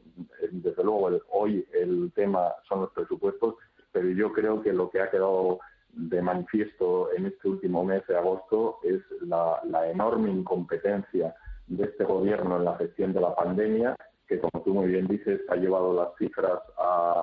desde 0.51 0.83
luego, 0.83 1.09
hoy 1.31 1.65
el 1.73 2.11
tema 2.13 2.53
son 2.67 2.81
los 2.81 2.91
presupuestos, 2.91 3.55
pero 3.93 4.09
yo 4.09 4.33
creo 4.33 4.61
que 4.61 4.73
lo 4.73 4.89
que 4.89 4.99
ha 4.99 5.09
quedado 5.09 5.59
de 5.93 6.21
manifiesto 6.21 7.13
en 7.13 7.27
este 7.27 7.47
último 7.47 7.85
mes 7.85 8.05
de 8.07 8.17
agosto 8.17 8.79
es 8.83 9.01
la, 9.21 9.61
la 9.65 9.89
enorme 9.89 10.31
incompetencia 10.31 11.33
de 11.67 11.85
este 11.85 12.03
gobierno 12.03 12.57
en 12.57 12.65
la 12.65 12.75
gestión 12.75 13.13
de 13.13 13.21
la 13.21 13.33
pandemia 13.33 13.95
que 14.27 14.39
como 14.39 14.63
tú 14.63 14.73
muy 14.73 14.87
bien 14.87 15.07
dices 15.07 15.41
ha 15.49 15.55
llevado 15.55 15.93
las 15.93 16.09
cifras 16.17 16.59
a, 16.77 17.19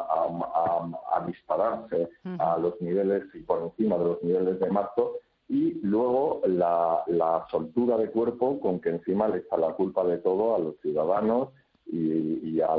dispararse 1.26 2.08
a 2.38 2.58
los 2.58 2.80
niveles 2.80 3.22
y 3.34 3.40
por 3.40 3.62
encima 3.62 3.98
de 3.98 4.04
los 4.04 4.22
niveles 4.22 4.58
de 4.58 4.70
marzo. 4.70 5.18
Y 5.48 5.74
luego 5.82 6.40
la, 6.46 7.04
soltura 7.50 7.96
de 7.98 8.10
cuerpo 8.10 8.58
con 8.58 8.80
que 8.80 8.88
encima 8.88 9.28
le 9.28 9.38
está 9.38 9.56
la 9.58 9.72
culpa 9.74 10.04
de 10.04 10.18
todo 10.18 10.56
a 10.56 10.58
los 10.58 10.80
ciudadanos 10.80 11.50
y, 11.92 12.60
a 12.60 12.76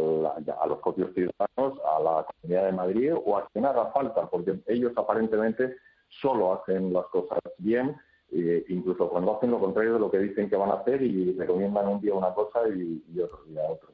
los 0.67 0.79
propios 0.79 1.13
ciudadanos, 1.13 1.79
a 1.85 1.99
la 1.99 2.25
Comunidad 2.25 2.65
de 2.65 2.71
Madrid 2.71 3.13
o 3.13 3.37
a 3.37 3.47
quien 3.47 3.65
haga 3.65 3.87
falta, 3.87 4.27
porque 4.29 4.59
ellos 4.67 4.93
aparentemente 4.95 5.75
solo 6.21 6.53
hacen 6.53 6.93
las 6.93 7.05
cosas 7.07 7.39
bien, 7.57 7.95
incluso 8.31 9.09
cuando 9.09 9.35
hacen 9.35 9.51
lo 9.51 9.59
contrario 9.59 9.93
de 9.93 9.99
lo 9.99 10.11
que 10.11 10.19
dicen 10.19 10.49
que 10.49 10.55
van 10.55 10.71
a 10.71 10.75
hacer 10.75 11.01
y 11.01 11.33
recomiendan 11.37 11.87
un 11.87 12.01
día 12.01 12.13
una 12.13 12.33
cosa 12.33 12.61
y, 12.69 13.19
otro 13.19 13.43
día 13.45 13.61
otro. 13.69 13.89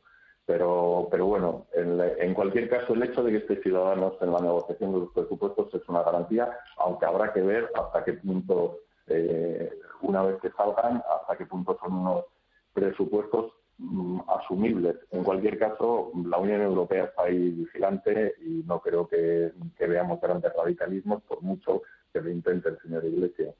Pero, 0.45 1.07
pero 1.11 1.25
bueno, 1.25 1.65
en, 1.73 2.33
cualquier 2.33 2.69
caso, 2.69 2.93
el 2.93 3.03
hecho 3.03 3.21
de 3.23 3.31
que 3.31 3.37
esté 3.37 3.61
Ciudadanos 3.61 4.13
en 4.21 4.31
la 4.31 4.39
negociación 4.39 4.93
de 4.93 4.99
los 4.99 5.11
presupuestos 5.11 5.73
es 5.73 5.89
una 5.89 6.03
garantía, 6.03 6.57
aunque 6.77 7.05
habrá 7.05 7.33
que 7.33 7.41
ver 7.41 7.69
hasta 7.75 8.03
qué 8.05 8.13
punto, 8.13 8.77
eh, 9.07 9.77
una 10.01 10.23
vez 10.23 10.39
que 10.41 10.51
salgan, 10.51 11.03
hasta 11.19 11.37
qué 11.37 11.45
punto 11.45 11.77
son 11.81 11.93
unos 11.93 12.25
presupuestos 12.73 13.56
asumibles. 14.27 14.95
En 15.11 15.23
cualquier 15.23 15.57
caso, 15.59 16.11
la 16.25 16.37
Unión 16.37 16.61
Europea 16.61 17.05
está 17.05 17.23
ahí 17.23 17.49
vigilante 17.49 18.33
y 18.41 18.63
no 18.65 18.81
creo 18.81 19.07
que, 19.07 19.53
veamos 19.79 20.19
grandes 20.19 20.51
radicalismos, 20.53 21.21
por 21.23 21.41
mucho 21.41 21.83
que 22.11 22.21
lo 22.21 22.29
intente 22.31 22.69
el 22.69 22.79
señor 22.79 23.05
Iglesias. 23.05 23.53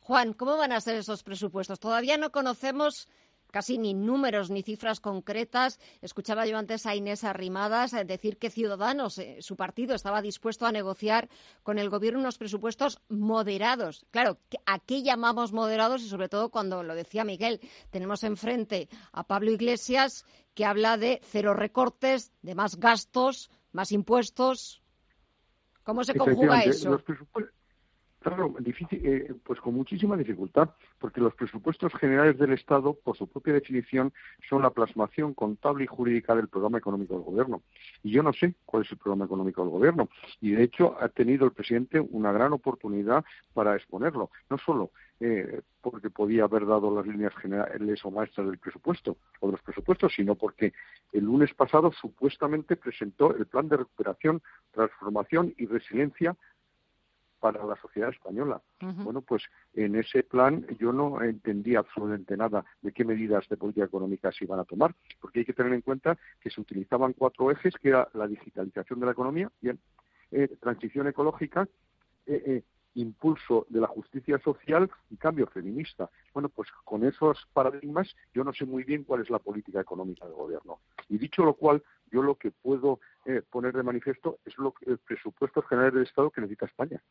Juan, 0.00 0.34
¿cómo 0.34 0.56
van 0.56 0.72
a 0.72 0.80
ser 0.80 0.96
esos 0.96 1.22
presupuestos? 1.22 1.80
Todavía 1.80 2.18
no 2.18 2.30
conocemos 2.30 3.08
casi 3.50 3.78
ni 3.78 3.94
números 3.94 4.50
ni 4.50 4.62
cifras 4.62 5.00
concretas. 5.00 5.78
Escuchaba 6.02 6.46
yo 6.46 6.58
antes 6.58 6.86
a 6.86 6.94
Inés 6.94 7.24
Arrimadas 7.24 7.92
eh, 7.92 8.04
decir 8.04 8.38
que 8.38 8.50
Ciudadanos, 8.50 9.18
eh, 9.18 9.38
su 9.40 9.56
partido, 9.56 9.94
estaba 9.94 10.22
dispuesto 10.22 10.66
a 10.66 10.72
negociar 10.72 11.28
con 11.62 11.78
el 11.78 11.90
Gobierno 11.90 12.20
unos 12.20 12.38
presupuestos 12.38 13.00
moderados. 13.08 14.06
Claro, 14.10 14.38
¿a 14.64 14.78
qué 14.78 15.02
llamamos 15.02 15.52
moderados? 15.52 16.02
Y 16.02 16.08
sobre 16.08 16.28
todo 16.28 16.50
cuando 16.50 16.82
lo 16.82 16.94
decía 16.94 17.24
Miguel, 17.24 17.60
tenemos 17.90 18.24
enfrente 18.24 18.88
a 19.12 19.24
Pablo 19.24 19.50
Iglesias 19.50 20.24
que 20.54 20.64
habla 20.64 20.96
de 20.96 21.20
cero 21.22 21.54
recortes, 21.54 22.32
de 22.42 22.54
más 22.54 22.76
gastos, 22.76 23.50
más 23.72 23.92
impuestos. 23.92 24.82
¿Cómo 25.84 26.02
se 26.02 26.14
conjuga 26.14 26.62
eso? 26.62 27.00
Claro, 28.26 28.52
difícil, 28.58 29.00
eh, 29.04 29.34
pues 29.44 29.60
con 29.60 29.72
muchísima 29.72 30.16
dificultad, 30.16 30.70
porque 30.98 31.20
los 31.20 31.32
presupuestos 31.34 31.94
generales 31.94 32.36
del 32.36 32.54
Estado, 32.54 32.92
por 32.92 33.16
su 33.16 33.28
propia 33.28 33.52
definición, 33.52 34.12
son 34.48 34.62
la 34.62 34.70
plasmación 34.70 35.32
contable 35.32 35.84
y 35.84 35.86
jurídica 35.86 36.34
del 36.34 36.48
programa 36.48 36.78
económico 36.78 37.14
del 37.14 37.22
Gobierno. 37.22 37.62
Y 38.02 38.10
yo 38.10 38.24
no 38.24 38.32
sé 38.32 38.56
cuál 38.64 38.82
es 38.82 38.90
el 38.90 38.98
programa 38.98 39.26
económico 39.26 39.62
del 39.62 39.70
Gobierno. 39.70 40.08
Y 40.40 40.50
de 40.50 40.64
hecho 40.64 40.96
ha 41.00 41.08
tenido 41.08 41.44
el 41.44 41.52
presidente 41.52 42.00
una 42.00 42.32
gran 42.32 42.52
oportunidad 42.52 43.24
para 43.54 43.76
exponerlo. 43.76 44.30
No 44.50 44.58
solo 44.58 44.90
eh, 45.20 45.62
porque 45.80 46.10
podía 46.10 46.44
haber 46.44 46.66
dado 46.66 46.92
las 46.92 47.06
líneas 47.06 47.32
generales 47.36 48.04
o 48.04 48.10
maestras 48.10 48.48
del 48.48 48.58
presupuesto 48.58 49.18
o 49.38 49.46
de 49.46 49.52
los 49.52 49.62
presupuestos, 49.62 50.12
sino 50.16 50.34
porque 50.34 50.72
el 51.12 51.24
lunes 51.24 51.54
pasado 51.54 51.92
supuestamente 51.92 52.74
presentó 52.74 53.36
el 53.36 53.46
plan 53.46 53.68
de 53.68 53.76
recuperación, 53.76 54.42
transformación 54.72 55.54
y 55.56 55.66
resiliencia 55.66 56.36
para 57.40 57.64
la 57.64 57.76
sociedad 57.76 58.10
española. 58.10 58.60
Bueno, 58.80 59.20
pues 59.20 59.42
en 59.74 59.96
ese 59.96 60.22
plan 60.22 60.66
yo 60.78 60.92
no 60.92 61.22
entendía 61.22 61.80
absolutamente 61.80 62.36
nada 62.36 62.64
de 62.82 62.92
qué 62.92 63.04
medidas 63.04 63.48
de 63.48 63.56
política 63.56 63.86
económica 63.86 64.32
se 64.32 64.44
iban 64.44 64.60
a 64.60 64.64
tomar, 64.64 64.94
porque 65.20 65.40
hay 65.40 65.44
que 65.44 65.52
tener 65.52 65.72
en 65.72 65.82
cuenta 65.82 66.16
que 66.40 66.50
se 66.50 66.60
utilizaban 66.60 67.12
cuatro 67.12 67.50
ejes, 67.50 67.74
que 67.76 67.90
era 67.90 68.08
la 68.14 68.26
digitalización 68.26 69.00
de 69.00 69.06
la 69.06 69.12
economía, 69.12 69.50
bien, 69.60 69.78
eh, 70.30 70.48
transición 70.60 71.06
ecológica, 71.06 71.68
eh, 72.26 72.42
eh, 72.46 72.62
impulso 72.96 73.66
de 73.68 73.80
la 73.80 73.86
justicia 73.86 74.38
social 74.38 74.90
y 75.10 75.16
cambio 75.16 75.46
feminista. 75.46 76.10
Bueno, 76.32 76.48
pues 76.48 76.68
con 76.84 77.04
esos 77.04 77.46
paradigmas 77.52 78.14
yo 78.34 78.42
no 78.42 78.52
sé 78.52 78.64
muy 78.64 78.84
bien 78.84 79.04
cuál 79.04 79.20
es 79.20 79.30
la 79.30 79.38
política 79.38 79.80
económica 79.80 80.24
del 80.24 80.34
gobierno. 80.34 80.80
Y 81.08 81.18
dicho 81.18 81.44
lo 81.44 81.54
cual, 81.54 81.82
yo 82.10 82.22
lo 82.22 82.36
que 82.36 82.50
puedo 82.50 83.00
eh, 83.24 83.42
poner 83.50 83.74
de 83.74 83.82
manifiesto 83.82 84.38
es 84.44 84.56
lo 84.58 84.72
que, 84.72 84.90
el 84.90 84.98
presupuesto 84.98 85.62
general 85.62 85.92
del 85.92 86.04
Estado 86.04 86.30
que 86.30 86.40
necesita 86.40 86.66
España. 86.66 87.02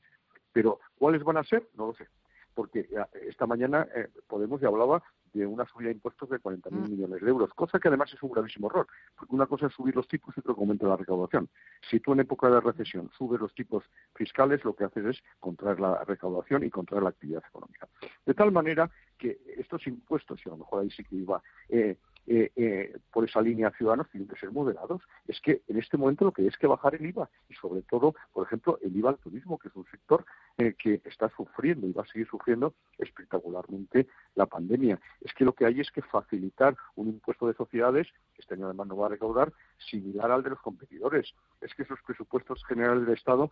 Pero 0.53 0.79
¿cuáles 0.97 1.23
van 1.23 1.37
a 1.37 1.43
ser? 1.43 1.67
No 1.75 1.87
lo 1.87 1.93
sé. 1.95 2.07
Porque 2.53 2.79
eh, 2.79 3.05
esta 3.27 3.45
mañana 3.45 3.87
eh, 3.93 4.07
Podemos 4.27 4.61
ya 4.61 4.69
hablaba 4.69 5.03
de 5.33 5.45
una 5.45 5.65
subida 5.65 5.89
de 5.89 5.95
impuestos 5.95 6.29
de 6.29 6.39
40.000 6.39 6.71
mm. 6.71 6.89
millones 6.89 7.21
de 7.21 7.29
euros, 7.29 7.53
cosa 7.53 7.77
que 7.77 7.89
además 7.89 8.11
es 8.13 8.23
un 8.23 8.31
gravísimo 8.31 8.67
error, 8.67 8.87
porque 9.17 9.35
una 9.35 9.45
cosa 9.45 9.67
es 9.67 9.73
subir 9.73 9.93
los 9.93 10.07
tipos 10.07 10.33
y 10.35 10.39
otra 10.39 10.53
aumenta 10.53 10.87
la 10.87 10.95
recaudación. 10.95 11.49
Si 11.89 11.99
tú 11.99 12.13
en 12.13 12.21
época 12.21 12.49
de 12.49 12.61
recesión 12.61 13.11
subes 13.17 13.41
los 13.41 13.53
tipos 13.53 13.83
fiscales, 14.15 14.63
lo 14.63 14.73
que 14.73 14.85
haces 14.85 15.05
es 15.05 15.23
contraer 15.41 15.81
la 15.81 16.05
recaudación 16.05 16.63
y 16.63 16.69
contraer 16.69 17.03
la 17.03 17.09
actividad 17.09 17.43
económica. 17.45 17.89
De 18.25 18.33
tal 18.33 18.53
manera 18.53 18.89
que 19.17 19.37
estos 19.57 19.85
impuestos, 19.87 20.39
y 20.45 20.49
a 20.49 20.53
lo 20.53 20.59
mejor 20.59 20.83
ahí 20.83 20.89
sí 20.91 21.03
que 21.03 21.17
iba 21.17 21.43
eh, 21.67 21.97
eh, 22.27 22.51
eh, 22.55 22.97
por 23.11 23.25
esa 23.25 23.41
línea 23.41 23.71
ciudadanos 23.71 24.09
tienen 24.09 24.27
que 24.27 24.39
ser 24.39 24.51
moderados. 24.51 25.01
Es 25.27 25.39
que 25.41 25.61
en 25.67 25.77
este 25.77 25.97
momento 25.97 26.25
lo 26.25 26.31
que 26.31 26.41
hay 26.41 26.47
es 26.47 26.57
que 26.57 26.67
bajar 26.67 26.95
el 26.95 27.05
IVA 27.05 27.29
y 27.49 27.53
sobre 27.53 27.83
todo, 27.83 28.15
por 28.33 28.47
ejemplo, 28.47 28.79
el 28.81 28.95
IVA 28.95 29.11
al 29.11 29.17
turismo, 29.17 29.59
que 29.59 29.67
es 29.67 29.75
un 29.75 29.85
sector 29.85 30.25
eh, 30.57 30.73
que 30.77 31.01
está 31.05 31.29
sufriendo 31.29 31.87
y 31.87 31.93
va 31.93 32.03
a 32.03 32.07
seguir 32.07 32.27
sufriendo 32.27 32.73
espectacularmente 32.97 34.07
la 34.35 34.47
pandemia. 34.47 34.99
Es 35.21 35.33
que 35.33 35.45
lo 35.45 35.53
que 35.53 35.65
hay 35.65 35.79
es 35.79 35.91
que 35.91 36.01
facilitar 36.01 36.75
un 36.95 37.09
impuesto 37.09 37.47
de 37.47 37.53
sociedades, 37.53 38.07
que 38.33 38.41
este 38.41 38.55
año 38.55 38.65
además 38.65 38.87
no 38.87 38.97
va 38.97 39.07
a 39.07 39.09
recaudar, 39.09 39.53
similar 39.77 40.31
al 40.31 40.43
de 40.43 40.51
los 40.51 40.61
competidores. 40.61 41.33
Es 41.61 41.73
que 41.75 41.83
esos 41.83 41.99
presupuestos 42.01 42.63
generales 42.65 43.05
del 43.05 43.15
Estado 43.15 43.51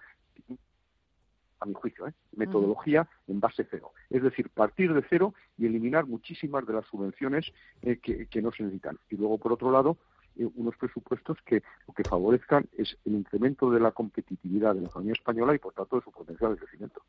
a 1.64 1.66
mi 1.66 1.74
juicio, 1.74 2.08
¿eh? 2.08 2.14
metodología 2.36 3.08
en 3.28 3.40
base 3.40 3.66
cero. 3.70 3.94
Es 4.10 4.22
decir, 4.22 4.50
partir 4.50 4.94
de 4.94 5.04
cero 5.10 5.34
y 5.58 5.66
eliminar 5.66 6.06
muchísimas 6.06 6.66
de 6.68 6.74
las 6.74 6.86
subvenciones 6.86 7.52
eh, 7.82 7.98
que, 7.98 8.42
no 8.42 8.52
se 8.52 8.64
necesitan. 8.64 9.00
Y 9.10 9.16
luego, 9.16 9.38
por 9.38 9.54
otro 9.54 9.72
lado, 9.72 9.98
eh, 10.36 10.48
unos 10.56 10.76
presupuestos 10.76 11.38
que 11.46 11.64
lo 11.88 11.94
que 11.94 12.04
favorezcan 12.04 12.68
es 12.78 12.98
el 13.06 13.14
incremento 13.14 13.72
de 13.72 13.80
la 13.80 13.92
competitividad 13.92 14.76
de 14.76 14.82
la 14.82 14.88
economía 14.88 15.14
española 15.14 15.56
y, 15.56 15.60
por 15.60 15.74
tanto, 15.74 15.96
de 15.96 16.02
su 16.04 16.12
potencial 16.12 16.54
de 16.54 16.60
crecimiento. 16.60 17.02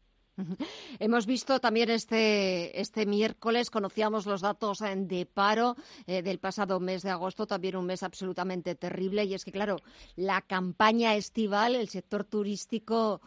Hemos 0.99 1.27
visto 1.27 1.61
también 1.61 1.91
este, 1.91 2.81
este 2.81 3.07
miércoles, 3.07 3.71
conocíamos 3.71 4.27
los 4.27 4.41
datos 4.41 4.81
de 4.81 5.27
paro 5.27 5.77
del 6.07 6.41
pasado 6.41 6.81
mes 6.81 7.03
de 7.03 7.11
agosto, 7.11 7.47
también 7.47 7.77
un 7.77 7.87
mes 7.87 8.03
absolutamente 8.03 8.75
terrible. 8.75 9.25
Y 9.25 9.35
es 9.35 9.45
que, 9.45 9.53
claro, 9.53 9.77
la 10.17 10.43
campaña 10.43 11.15
estival, 11.15 11.77
el 11.77 11.89
sector 11.89 12.25
turístico 12.25 13.21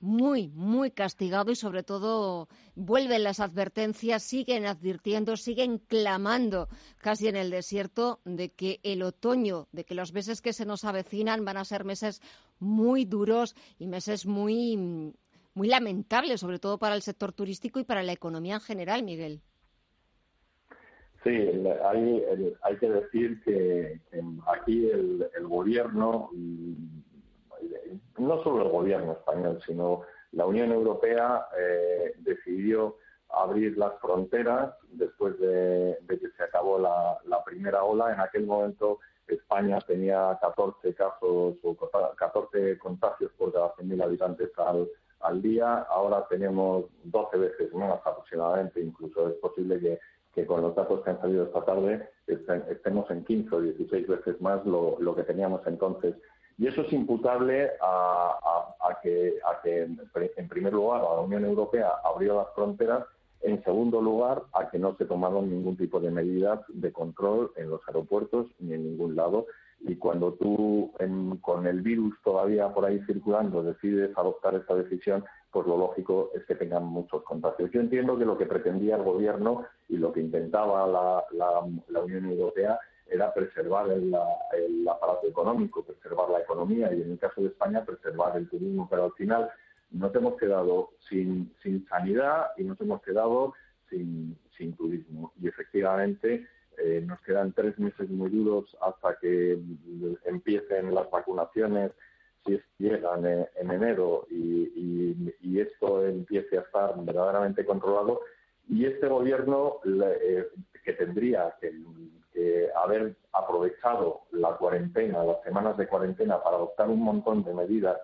muy, 0.00 0.48
muy 0.48 0.90
castigado 0.90 1.50
y 1.50 1.56
sobre 1.56 1.82
todo 1.82 2.48
vuelven 2.74 3.24
las 3.24 3.40
advertencias, 3.40 4.22
siguen 4.22 4.66
advirtiendo, 4.66 5.36
siguen 5.36 5.78
clamando 5.78 6.68
casi 6.98 7.28
en 7.28 7.36
el 7.36 7.50
desierto 7.50 8.20
de 8.24 8.50
que 8.50 8.80
el 8.82 9.02
otoño, 9.02 9.66
de 9.72 9.84
que 9.84 9.94
los 9.94 10.12
meses 10.12 10.40
que 10.40 10.52
se 10.52 10.66
nos 10.66 10.84
avecinan 10.84 11.44
van 11.44 11.56
a 11.56 11.64
ser 11.64 11.84
meses 11.84 12.22
muy 12.60 13.04
duros 13.04 13.56
y 13.78 13.86
meses 13.86 14.26
muy, 14.26 15.12
muy 15.54 15.68
lamentables, 15.68 16.40
sobre 16.40 16.58
todo 16.58 16.78
para 16.78 16.94
el 16.94 17.02
sector 17.02 17.32
turístico 17.32 17.80
y 17.80 17.84
para 17.84 18.02
la 18.02 18.12
economía 18.12 18.54
en 18.54 18.60
general, 18.60 19.02
Miguel. 19.02 19.40
Sí, 21.24 21.30
hay, 21.30 22.22
hay 22.62 22.76
que 22.78 22.88
decir 22.88 23.42
que 23.42 24.00
aquí 24.46 24.86
el, 24.88 25.26
el 25.36 25.46
gobierno 25.48 26.30
no 28.18 28.42
solo 28.42 28.62
el 28.62 28.70
gobierno 28.70 29.12
español, 29.12 29.60
sino 29.66 30.02
la 30.32 30.46
Unión 30.46 30.72
Europea 30.72 31.46
eh, 31.58 32.14
decidió 32.18 32.96
abrir 33.30 33.76
las 33.76 33.98
fronteras 34.00 34.74
después 34.92 35.38
de, 35.38 35.98
que 36.08 36.30
se 36.36 36.42
acabó 36.42 36.78
la, 36.78 37.44
primera 37.44 37.82
ola. 37.82 38.12
En 38.12 38.20
aquel 38.20 38.46
momento 38.46 38.98
España 39.26 39.78
tenía 39.86 40.38
14 40.40 40.94
casos 40.94 41.56
o 41.62 41.76
14 42.16 42.78
contagios 42.78 43.30
por 43.38 43.52
cada 43.52 43.74
100.000 43.74 44.02
habitantes 44.02 44.50
al, 44.58 44.88
al 45.20 45.42
día. 45.42 45.86
Ahora 45.88 46.26
tenemos 46.28 46.86
12 47.04 47.36
veces 47.38 47.74
más 47.74 48.00
aproximadamente. 48.04 48.80
Incluso 48.80 49.28
es 49.28 49.34
posible 49.36 49.80
que, 50.34 50.46
con 50.46 50.62
los 50.62 50.74
datos 50.76 51.02
que 51.02 51.10
han 51.10 51.20
salido 51.20 51.46
esta 51.46 51.64
tarde 51.64 52.10
estemos 52.26 53.10
en 53.10 53.24
15 53.24 53.56
o 53.56 53.60
16 53.60 54.06
veces 54.06 54.40
más 54.40 54.64
lo, 54.64 54.96
lo 55.00 55.16
que 55.16 55.24
teníamos 55.24 55.66
entonces. 55.66 56.14
Y 56.58 56.66
eso 56.66 56.82
es 56.82 56.92
imputable 56.92 57.70
a, 57.80 58.98
que, 59.00 59.38
en 59.64 60.48
primer 60.48 60.72
lugar, 60.72 61.02
la 61.02 61.20
Unión 61.20 61.44
Europea 61.44 61.88
abrió 62.04 62.34
las 62.36 62.52
fronteras, 62.52 63.04
en 63.42 63.62
segundo 63.62 64.02
lugar, 64.02 64.42
a 64.52 64.68
que 64.68 64.78
no 64.78 64.96
se 64.96 65.04
tomaron 65.04 65.48
ningún 65.48 65.76
tipo 65.76 66.00
de 66.00 66.10
medidas 66.10 66.58
de 66.68 66.92
control 66.92 67.52
en 67.54 67.70
los 67.70 67.80
aeropuertos 67.86 68.48
ni 68.58 68.74
en 68.74 68.82
ningún 68.90 69.14
lado. 69.14 69.46
Y 69.80 69.94
cuando 69.94 70.32
tú, 70.32 70.92
con 71.42 71.68
el 71.68 71.80
virus 71.82 72.14
todavía 72.24 72.74
por 72.74 72.84
ahí 72.84 73.00
circulando, 73.06 73.62
decides 73.62 74.10
adoptar 74.18 74.56
esta 74.56 74.74
decisión, 74.74 75.24
pues 75.52 75.64
lo 75.64 75.78
lógico 75.78 76.32
es 76.34 76.44
que 76.44 76.56
tengan 76.56 76.84
muchos 76.86 77.22
contagios. 77.22 77.70
Yo 77.70 77.80
entiendo 77.80 78.18
que 78.18 78.24
lo 78.24 78.36
que 78.36 78.46
pretendía 78.46 78.96
el 78.96 79.04
Gobierno 79.04 79.64
y 79.88 79.96
lo 79.96 80.12
que 80.12 80.20
intentaba 80.20 80.88
la 80.88 82.02
Unión 82.02 82.24
Europea 82.24 82.80
era 83.10 83.32
preservar 83.32 83.90
el, 83.90 84.14
aparato 84.88 85.26
económico, 85.26 85.84
preservar 85.84 86.30
la 86.30 86.40
economía 86.40 86.92
y 86.92 87.02
en 87.02 87.12
el 87.12 87.18
caso 87.18 87.40
de 87.42 87.48
España 87.48 87.84
preservar 87.84 88.36
el 88.36 88.48
turismo, 88.48 88.86
pero 88.90 89.04
al 89.04 89.12
final 89.12 89.50
nos 89.90 90.14
hemos 90.14 90.36
quedado 90.36 90.90
sin, 91.08 91.54
sanidad 91.88 92.48
y 92.56 92.64
nos 92.64 92.80
hemos 92.80 93.02
quedado 93.02 93.54
sin, 93.88 94.36
turismo. 94.76 95.32
Y 95.40 95.46
efectivamente 95.48 96.46
eh, 96.78 97.02
nos 97.06 97.20
quedan 97.22 97.52
tres 97.52 97.78
meses 97.78 98.10
muy 98.10 98.28
duros 98.28 98.76
hasta 98.80 99.16
que 99.20 99.58
empiecen 100.24 100.94
las 100.94 101.08
vacunaciones, 101.10 101.92
si 102.44 102.60
llegan 102.78 103.24
en 103.24 103.70
enero 103.70 104.26
y, 104.30 105.34
y, 105.40 105.60
esto 105.60 106.04
empiece 106.06 106.58
a 106.58 106.62
estar 106.62 106.94
verdaderamente 107.04 107.64
controlado. 107.64 108.20
Y 108.68 108.84
este 108.84 109.06
gobierno 109.06 109.80
eh, 109.84 110.48
que 110.84 110.92
tendría 110.92 111.54
que 111.60 111.72
haber 112.82 113.16
aprovechado 113.32 114.22
la 114.32 114.56
cuarentena, 114.56 115.24
las 115.24 115.42
semanas 115.42 115.76
de 115.76 115.88
cuarentena 115.88 116.42
para 116.42 116.56
adoptar 116.56 116.88
un 116.88 117.02
montón 117.02 117.42
de 117.44 117.52
medidas 117.52 117.98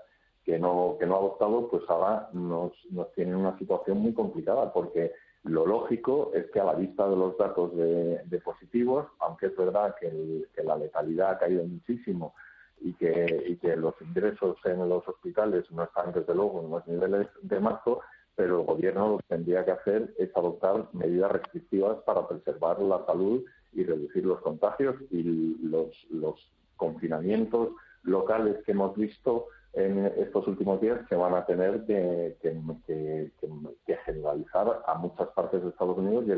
que 0.45 0.59
no, 0.59 0.97
que 0.99 1.07
no 1.07 1.14
ha 1.14 1.18
adoptado, 1.18 1.68
pues 1.68 1.83
ahora 1.89 2.29
nos, 2.33 2.72
nos 2.91 3.12
tiene 3.12 3.35
una 3.35 3.57
situación 3.59 3.99
muy 3.99 4.12
complicada 4.12 4.72
porque 4.72 5.12
lo 5.45 5.66
lógico 5.66 6.31
es 6.35 6.51
que 6.51 6.61
a 6.61 6.64
la 6.64 6.75
vista 6.75 7.09
de 7.09 7.16
los 7.16 7.37
datos 7.37 7.77
de, 7.77 8.41
positivos, 8.43 9.07
aunque 9.20 9.47
es 9.47 9.57
verdad 9.57 9.95
que, 10.01 10.11
la 10.62 10.77
letalidad 10.77 11.33
ha 11.33 11.39
caído 11.39 11.64
muchísimo 11.64 12.35
y 12.81 12.95
que, 12.95 13.45
y 13.49 13.57
que 13.57 13.77
los 13.77 13.95
ingresos 14.01 14.57
en 14.64 14.89
los 14.89 15.07
hospitales 15.07 15.70
no 15.70 15.85
están 15.85 16.12
desde 16.12 16.35
luego 16.35 16.62
en 16.62 16.70
los 16.70 16.87
niveles 16.87 17.29
de 17.43 17.61
marzo, 17.61 18.01
pero 18.35 18.61
el 18.61 18.66
gobierno 18.66 19.09
lo 19.11 19.18
que 19.18 19.25
tendría 19.29 19.64
que 19.64 19.72
hacer 19.72 20.14
es 20.18 20.35
adoptar 20.35 20.89
medidas 20.93 21.33
restrictivas 21.33 21.99
para 22.05 22.27
preservar 22.27 22.81
la 22.81 23.05
salud 23.07 23.45
y 23.75 23.85
reducir 23.85 24.25
los 24.25 24.41
contagios 24.41 24.97
y 25.11 25.22
los, 25.62 25.91
los 26.11 26.35
confinamientos 26.77 27.70
locales 28.03 28.57
que 28.64 28.72
hemos 28.72 28.97
visto 28.97 29.47
en 29.75 30.07
estos 30.07 30.47
últimos 30.47 30.81
días 30.81 31.01
se 31.09 31.16
van 31.16 31.35
a 31.35 31.45
tener 31.47 31.85
que, 31.85 32.37
que, 32.41 33.97
generalizar 34.05 34.83
a 34.87 34.95
muchas 34.95 35.29
partes 35.29 35.62
de 35.62 35.70
Estados 35.70 35.99
Unidos 35.99 36.25
y 36.27 36.31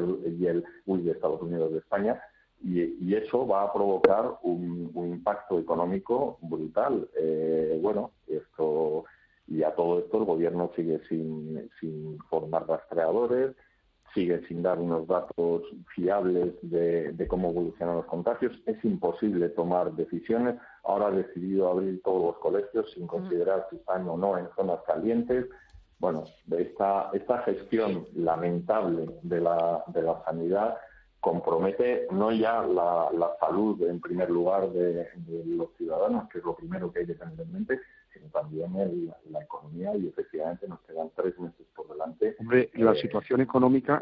el, 0.46 0.64
y 0.86 1.02
de 1.02 1.12
Estados 1.12 1.42
Unidos 1.42 1.72
de 1.72 1.78
España 1.78 2.20
y, 2.62 3.14
eso 3.14 3.46
va 3.46 3.62
a 3.62 3.72
provocar 3.72 4.38
un, 4.42 4.90
impacto 4.94 5.58
económico 5.58 6.38
brutal. 6.42 7.08
Eh, 7.16 7.78
bueno, 7.82 8.12
esto 8.26 9.04
y 9.48 9.62
a 9.62 9.74
todo 9.74 10.00
esto 10.00 10.18
el 10.18 10.24
gobierno 10.24 10.70
sigue 10.74 11.00
sin, 11.08 11.70
sin 11.80 12.18
formar 12.30 12.66
rastreadores, 12.66 13.54
sigue 14.16 14.44
sin 14.48 14.62
dar 14.62 14.78
unos 14.80 15.06
datos 15.06 15.62
fiables 15.94 16.54
de, 16.62 17.26
cómo 17.28 17.50
evolucionan 17.50 17.96
los 17.96 18.06
contagios. 18.06 18.52
Es 18.66 18.82
imposible 18.84 19.50
tomar 19.50 19.92
decisiones. 19.92 20.56
Ahora 20.82 21.08
ha 21.08 21.10
decidido 21.10 21.70
abrir 21.70 22.02
todos 22.02 22.22
los 22.22 22.38
colegios 22.38 22.90
sin 22.94 23.06
considerar 23.06 23.66
si 23.70 23.76
están 23.76 24.08
o 24.08 24.16
no 24.16 24.38
en 24.38 24.48
zonas 24.56 24.80
calientes. 24.86 25.46
Bueno, 25.98 26.24
esta, 26.58 27.10
esta 27.12 27.38
gestión 27.42 28.06
lamentable 28.14 29.06
de 29.22 29.40
la, 29.40 29.84
de 29.88 30.02
la 30.02 30.24
sanidad 30.24 30.76
compromete 31.20 32.06
no 32.12 32.30
ya 32.32 32.62
la, 32.62 33.10
salud 33.40 33.82
en 33.82 34.00
primer 34.00 34.30
lugar 34.30 34.70
de, 34.70 35.08
los 35.44 35.74
ciudadanos, 35.76 36.28
que 36.30 36.38
es 36.38 36.44
lo 36.44 36.54
primero 36.54 36.90
que 36.90 37.00
hay 37.00 37.06
que 37.06 37.14
tener 37.14 37.40
en 37.40 37.52
mente, 37.52 37.80
sino 38.16 38.30
también 38.30 38.72
la 39.30 39.42
economía 39.42 39.94
y 39.96 40.08
efectivamente 40.08 40.66
nos 40.68 40.80
quedan 40.80 41.10
tres 41.14 41.38
meses 41.38 41.66
por 41.74 41.88
delante. 41.88 42.36
Hombre, 42.38 42.70
la 42.74 42.92
eh, 42.92 43.00
situación 43.00 43.40
económica 43.40 44.00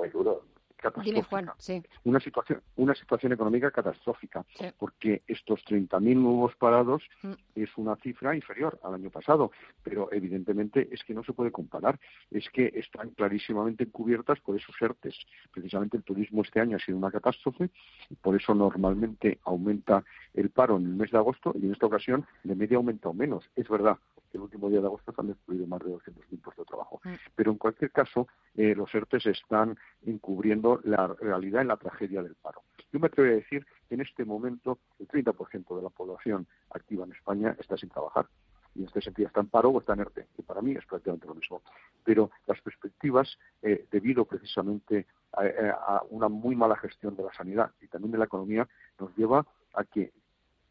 sí. 1.58 1.82
Una 2.04 2.20
situación, 2.20 2.62
una 2.76 2.94
situación 2.94 3.32
económica 3.32 3.70
catastrófica, 3.70 4.44
porque 4.78 5.22
estos 5.26 5.64
30.000 5.64 6.16
nuevos 6.16 6.54
parados 6.56 7.02
mm. 7.22 7.32
es 7.54 7.70
una 7.76 7.96
cifra 7.96 8.34
inferior 8.34 8.78
al 8.82 8.94
año 8.94 9.10
pasado, 9.10 9.50
pero 9.82 10.12
evidentemente 10.12 10.88
es 10.90 11.02
que 11.04 11.14
no 11.14 11.24
se 11.24 11.32
puede 11.32 11.50
comparar, 11.50 11.98
es 12.30 12.48
que 12.50 12.72
están 12.74 13.10
clarísimamente 13.10 13.86
cubiertas 13.86 14.40
por 14.40 14.56
esos 14.56 14.74
ERTES. 14.80 15.14
Precisamente 15.52 15.96
el 15.96 16.02
turismo 16.02 16.42
este 16.42 16.60
año 16.60 16.76
ha 16.76 16.80
sido 16.80 16.98
una 16.98 17.10
catástrofe, 17.10 17.70
y 18.10 18.14
por 18.16 18.36
eso 18.36 18.54
normalmente 18.54 19.38
aumenta 19.44 20.04
el 20.34 20.50
paro 20.50 20.76
en 20.76 20.86
el 20.86 20.94
mes 20.94 21.10
de 21.10 21.18
agosto 21.18 21.54
y 21.60 21.66
en 21.66 21.72
esta 21.72 21.86
ocasión 21.86 22.26
de 22.42 22.54
media 22.54 22.76
aumentado 22.76 23.14
menos. 23.14 23.48
Es 23.56 23.68
verdad, 23.68 23.98
que 24.34 24.38
el 24.38 24.42
último 24.42 24.68
día 24.68 24.80
de 24.80 24.86
agosto 24.86 25.12
se 25.12 25.20
han 25.20 25.28
destruido 25.28 25.64
más 25.68 25.80
de 25.84 25.92
200.000 25.92 26.40
puestos 26.42 26.66
de 26.66 26.68
trabajo. 26.68 27.00
Mm. 27.04 27.12
Pero 27.36 27.52
en 27.52 27.56
cualquier 27.56 27.92
caso, 27.92 28.26
eh, 28.56 28.74
los 28.74 28.92
ERTES 28.92 29.26
están 29.26 29.78
encubriendo 30.04 30.80
la 30.82 31.06
realidad 31.06 31.62
en 31.62 31.68
la 31.68 31.76
tragedia 31.76 32.20
del 32.20 32.34
paro. 32.34 32.62
Yo 32.92 32.98
me 32.98 33.06
atrevo 33.06 33.30
a 33.30 33.36
decir 33.36 33.64
que 33.88 33.94
en 33.94 34.00
este 34.00 34.24
momento 34.24 34.80
el 34.98 35.06
30% 35.06 35.76
de 35.76 35.82
la 35.82 35.88
población 35.88 36.48
activa 36.70 37.04
en 37.04 37.12
España 37.12 37.56
está 37.60 37.76
sin 37.76 37.90
trabajar 37.90 38.26
y 38.74 38.80
en 38.80 38.86
este 38.86 39.02
sentido 39.02 39.28
está 39.28 39.38
en 39.38 39.46
paro 39.46 39.68
o 39.68 39.78
está 39.78 39.92
en 39.92 40.00
ERTE, 40.00 40.26
que 40.34 40.42
para 40.42 40.60
mí 40.60 40.72
es 40.72 40.84
prácticamente 40.84 41.28
lo 41.28 41.36
mismo. 41.36 41.62
Pero 42.02 42.32
las 42.48 42.60
perspectivas, 42.60 43.38
eh, 43.62 43.86
debido 43.88 44.24
precisamente 44.24 45.06
a, 45.32 46.02
una 46.10 46.28
muy 46.28 46.56
mala 46.56 46.76
gestión 46.76 47.14
de 47.14 47.22
la 47.22 47.32
sanidad 47.34 47.70
y 47.80 47.86
también 47.86 48.10
de 48.10 48.18
la 48.18 48.24
economía, 48.24 48.68
nos 48.98 49.16
lleva 49.16 49.46
a 49.74 49.84
que 49.84 50.12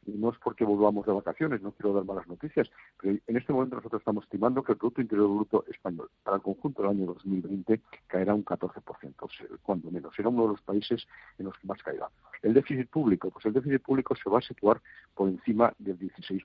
y 0.06 0.12
no 0.12 0.32
es 0.32 0.38
porque 0.40 0.66
volvamos 0.66 1.06
de 1.06 1.14
vacaciones, 1.14 1.62
no 1.62 1.72
quiero 1.72 1.94
dar 1.94 2.06
malas 2.06 2.28
noticias, 2.28 2.70
pero 3.00 3.18
en 3.26 3.38
este 3.38 3.54
momento 3.54 3.78
nosotros 3.78 4.02
estamos 4.02 4.24
estimando 4.26 4.64
que 4.64 4.74
el 4.74 4.78
Producto 4.78 5.02
Interior 5.02 5.28
Bruto 5.28 5.66
español 5.70 6.10
para 6.24 6.38
el 6.38 6.44
conjunto 6.44 6.82
del 6.82 6.92
año 6.92 7.06
2020 7.08 7.82
caerá 8.08 8.34
un 8.34 8.46
14%, 8.46 9.60
cuando 9.62 9.92
menos. 9.92 10.14
Será 10.16 10.30
uno 10.30 10.44
de 10.44 10.50
los 10.50 10.62
países 10.62 11.08
en 11.38 11.46
los 11.46 11.58
que 11.58 11.68
más 11.68 11.82
caerá. 11.82 12.10
El 12.42 12.54
déficit 12.54 12.90
público, 12.90 13.30
pues 13.32 13.46
el 13.46 13.54
déficit 13.54 13.82
público 13.82 14.16
se 14.16 14.30
va 14.30 14.40
a 14.40 14.42
situar 14.42 14.82
por 15.14 15.30
encima 15.30 15.74
del 15.78 15.98
16%. 16.00 16.44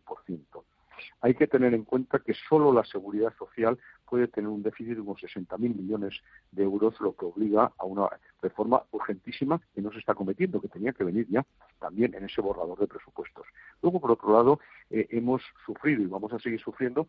Hay 1.20 1.34
que 1.34 1.46
tener 1.46 1.74
en 1.74 1.84
cuenta 1.84 2.18
que 2.18 2.34
solo 2.48 2.72
la 2.72 2.84
seguridad 2.84 3.32
social 3.38 3.78
puede 4.08 4.28
tener 4.28 4.48
un 4.48 4.62
déficit 4.62 4.94
de 4.94 5.00
unos 5.00 5.20
60.000 5.20 5.58
millones 5.58 6.14
de 6.52 6.62
euros, 6.62 6.98
lo 7.00 7.14
que 7.14 7.26
obliga 7.26 7.72
a 7.76 7.84
una 7.84 8.08
reforma 8.42 8.82
urgentísima 8.90 9.60
que 9.74 9.82
no 9.82 9.92
se 9.92 9.98
está 9.98 10.14
cometiendo, 10.14 10.60
que 10.60 10.68
tenía 10.68 10.92
que 10.92 11.04
venir 11.04 11.26
ya 11.28 11.44
también 11.78 12.14
en 12.14 12.24
ese 12.24 12.40
borrador 12.40 12.78
de 12.78 12.86
presupuestos. 12.86 13.46
Luego, 13.82 14.00
por 14.00 14.12
otro 14.12 14.32
lado, 14.32 14.60
eh, 14.90 15.06
hemos 15.10 15.42
sufrido 15.64 16.02
y 16.02 16.06
vamos 16.06 16.32
a 16.32 16.38
seguir 16.38 16.60
sufriendo, 16.60 17.08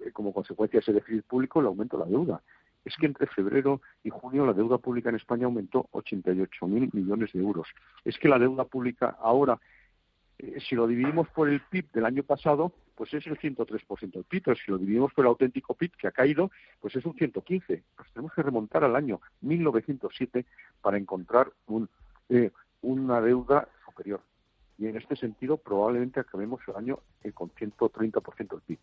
eh, 0.00 0.12
como 0.12 0.32
consecuencia 0.32 0.78
de 0.78 0.82
ese 0.82 0.92
déficit 0.92 1.24
público, 1.24 1.60
el 1.60 1.66
aumento 1.66 1.98
de 1.98 2.04
la 2.04 2.10
deuda. 2.10 2.42
Es 2.84 2.94
que 2.96 3.06
entre 3.06 3.26
febrero 3.26 3.80
y 4.04 4.10
junio 4.10 4.46
la 4.46 4.52
deuda 4.52 4.78
pública 4.78 5.08
en 5.08 5.16
España 5.16 5.46
aumentó 5.46 5.88
88.000 5.92 6.90
millones 6.92 7.32
de 7.32 7.40
euros. 7.40 7.66
Es 8.04 8.16
que 8.18 8.28
la 8.28 8.38
deuda 8.38 8.64
pública 8.64 9.16
ahora 9.20 9.58
eh, 10.38 10.58
si 10.68 10.74
lo 10.74 10.86
dividimos 10.86 11.28
por 11.28 11.48
el 11.48 11.60
PIB 11.60 11.90
del 11.92 12.04
año 12.04 12.22
pasado, 12.22 12.72
pues 12.96 13.12
es 13.14 13.26
el 13.26 13.38
103% 13.38 14.10
del 14.10 14.24
PIB, 14.24 14.42
pero 14.42 14.56
si 14.56 14.70
lo 14.70 14.78
dividimos 14.78 15.12
por 15.12 15.24
el 15.24 15.28
auténtico 15.28 15.74
PIB 15.74 15.92
que 15.96 16.08
ha 16.08 16.12
caído, 16.12 16.50
pues 16.80 16.96
es 16.96 17.04
un 17.04 17.14
115. 17.14 17.82
Pues 17.94 18.10
tenemos 18.12 18.32
que 18.32 18.42
remontar 18.42 18.82
al 18.84 18.96
año 18.96 19.20
1907 19.42 20.46
para 20.80 20.96
encontrar 20.96 21.52
un, 21.66 21.88
eh, 22.30 22.50
una 22.82 23.20
deuda 23.20 23.68
superior. 23.84 24.20
Y 24.78 24.86
en 24.86 24.96
este 24.96 25.16
sentido, 25.16 25.56
probablemente 25.56 26.20
acabemos 26.20 26.60
el 26.68 26.76
año 26.76 26.98
eh, 27.22 27.32
con 27.32 27.50
130% 27.50 28.48
del 28.48 28.60
PIB. 28.60 28.78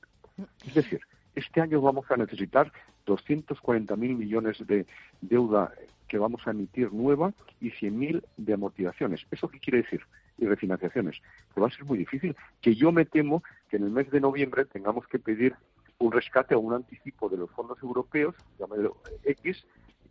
Es 0.66 0.74
decir, 0.74 1.02
este 1.36 1.62
año 1.62 1.82
vamos 1.82 2.10
a 2.10 2.18
necesitar 2.18 2.72
240.000 3.06 3.98
millones 3.98 4.66
de 4.66 4.86
deuda 5.22 5.74
que 6.08 6.18
vamos 6.20 6.46
a 6.46 6.52
emitir 6.52 6.94
nueva 6.94 7.34
y 7.60 7.72
100.000 7.72 8.24
de 8.38 8.54
amortizaciones. 8.54 9.26
¿Eso 9.32 9.48
qué 9.50 9.60
quiere 9.60 9.80
decir? 9.80 10.02
Y 10.44 10.48
refinanciaciones, 10.48 11.22
que 11.54 11.62
va 11.62 11.68
a 11.68 11.72
ser 11.72 11.86
muy 11.86 11.98
difícil, 11.98 12.36
que 12.62 12.76
yo 12.76 12.92
me 12.92 13.06
temo 13.06 13.44
que 13.70 13.78
en 13.78 13.84
el 13.84 13.90
mes 13.90 14.10
de 14.12 14.20
noviembre 14.20 14.66
tengamos 14.66 15.08
que 15.08 15.20
pedir 15.20 15.56
un 16.00 16.12
rescate 16.12 16.56
o 16.56 16.60
un 16.60 16.74
anticipo 16.74 17.30
de 17.30 17.38
los 17.38 17.50
fondos 17.52 17.82
europeos, 17.82 18.36
llámelo 18.60 18.98
X, 19.24 19.66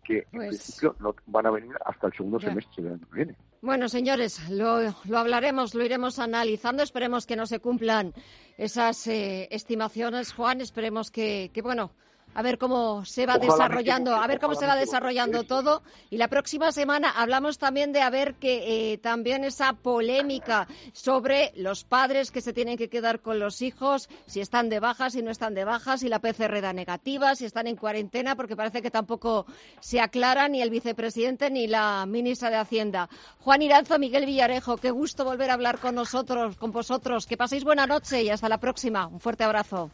que 0.05 0.19
en 0.19 0.25
pues 0.31 0.49
principio 0.49 0.97
no 1.01 1.15
van 1.27 1.47
a 1.47 1.51
venir 1.51 1.73
hasta 1.85 2.09
el 2.09 2.13
segundo 2.13 2.41
semestre 2.41 2.83
del 2.83 2.95
año 2.95 3.07
que 3.09 3.17
viene. 3.17 3.37
Bueno, 3.61 3.89
señores, 3.89 4.51
lo, 4.51 4.81
lo, 5.05 5.19
hablaremos, 5.19 5.75
lo 5.75 5.85
iremos 5.85 6.19
analizando. 6.19 6.83
Esperemos 6.83 7.27
que 7.27 7.37
no 7.37 7.47
se 7.47 7.61
cumplan 7.61 8.13
esas 8.59 9.07
eh, 9.07 9.49
estimaciones, 9.53 10.33
Juan. 10.33 10.61
Esperemos 10.61 11.13
que, 11.13 11.51
que 11.55 11.63
bueno, 11.63 11.93
a 12.35 12.43
ver 12.43 12.59
cómo 12.59 13.05
se 13.05 13.27
va 13.27 13.39
desarrollando, 13.39 14.15
a 14.15 14.27
ver 14.27 14.41
cómo 14.41 14.55
se 14.55 14.67
va 14.67 14.77
desarrollando 14.77 15.45
todo. 15.45 15.83
Y 16.11 16.17
la 16.17 16.29
próxima 16.29 16.73
semana 16.73 17.11
hablamos 17.11 17.59
también 17.59 17.93
de 17.93 18.01
a 18.01 18.11
ver 18.11 18.35
que 18.35 18.93
eh, 18.93 18.99
también 18.99 19.45
esa 19.45 19.73
polémica 19.75 20.67
sobre 20.93 21.53
los 21.57 21.85
padres 21.85 22.31
que 22.31 22.41
se 22.41 22.53
tienen 22.53 22.77
que 22.77 22.89
quedar 22.89 23.21
con 23.21 23.39
los 23.39 23.63
hijos, 23.63 24.09
si 24.27 24.41
están 24.41 24.69
de 24.69 24.81
baja, 24.81 25.11
si 25.11 25.23
no 25.23 25.31
están 25.31 25.55
de 25.55 25.65
baja, 25.65 25.99
si 25.99 26.09
la 26.09 26.21
PCR 26.21 26.61
da 26.61 26.73
negativa, 26.73 27.35
si 27.35 27.45
están 27.45 27.67
en 27.67 27.77
cuarentena, 27.77 28.37
porque 28.37 28.57
parece 28.57 28.83
que 28.83 28.91
tampoco 28.91 29.47
se 29.81 30.01
aclara 30.01 30.49
ni 30.49 30.63
el 30.63 30.71
vicepresidente 30.71 31.51
ni 31.51 31.67
la 31.67 32.07
ministra 32.07 32.51
de 32.51 32.57
Hacienda. 32.57 33.09
Juan 33.39 33.63
Iranzo, 33.63 33.99
Miguel 33.99 34.27
Villarejo, 34.27 34.77
qué 34.77 34.91
gusto 34.91 35.25
volver 35.25 35.51
a 35.51 35.55
hablar 35.55 35.79
con 35.79 35.95
nosotros, 35.95 36.57
con 36.57 36.73
vosotros. 36.73 37.27
Que 37.27 37.37
paséis 37.37 37.65
buena 37.65 37.87
noche 37.87 38.23
y 38.23 38.31
hasta 38.31 38.49
la 38.49 38.59
próxima. 38.59 39.07
Un 39.07 39.21
fuerte 39.21 39.45
abrazo. 39.45 39.91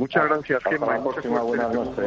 Muchas 0.00 0.24
gracias, 0.24 0.62
Gemma. 0.64 0.96
buenas 1.42 1.74
noches. 1.74 2.06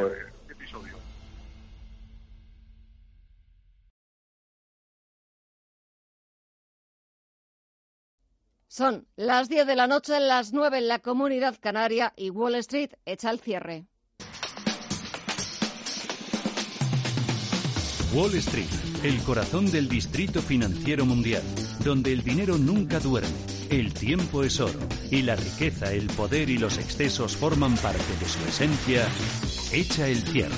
Son 8.68 9.06
las 9.16 9.48
10 9.48 9.68
de 9.68 9.76
la 9.76 9.86
noche, 9.86 10.20
las 10.20 10.54
9 10.54 10.80
en 10.80 10.88
la 10.88 10.98
comunidad 10.98 11.56
canaria 11.60 12.14
y 12.16 12.32
Wall 12.32 12.56
Street 12.56 12.94
echa 13.06 13.30
el 13.30 13.40
cierre. 13.40 13.86
Wall 18.16 18.34
Street, 18.38 19.04
el 19.04 19.22
corazón 19.22 19.70
del 19.70 19.88
distrito 19.88 20.42
financiero 20.42 21.06
mundial, 21.06 21.44
donde 21.84 22.12
el 22.12 22.24
dinero 22.24 22.58
nunca 22.58 23.00
duerme 23.00 23.53
el 23.80 23.94
tiempo 23.94 24.44
es 24.44 24.60
oro 24.60 24.80
y 25.10 25.24
la 25.24 25.36
riqueza, 25.36 25.92
el 25.92 26.08
poder 26.08 26.50
y 26.50 26.58
los 26.58 26.78
excesos 26.78 27.36
forman 27.36 27.76
parte 27.78 28.04
de 28.20 28.26
su 28.30 28.40
esencia. 28.48 29.08
Echa 29.72 30.08
el 30.08 30.18
cierre. 30.18 30.54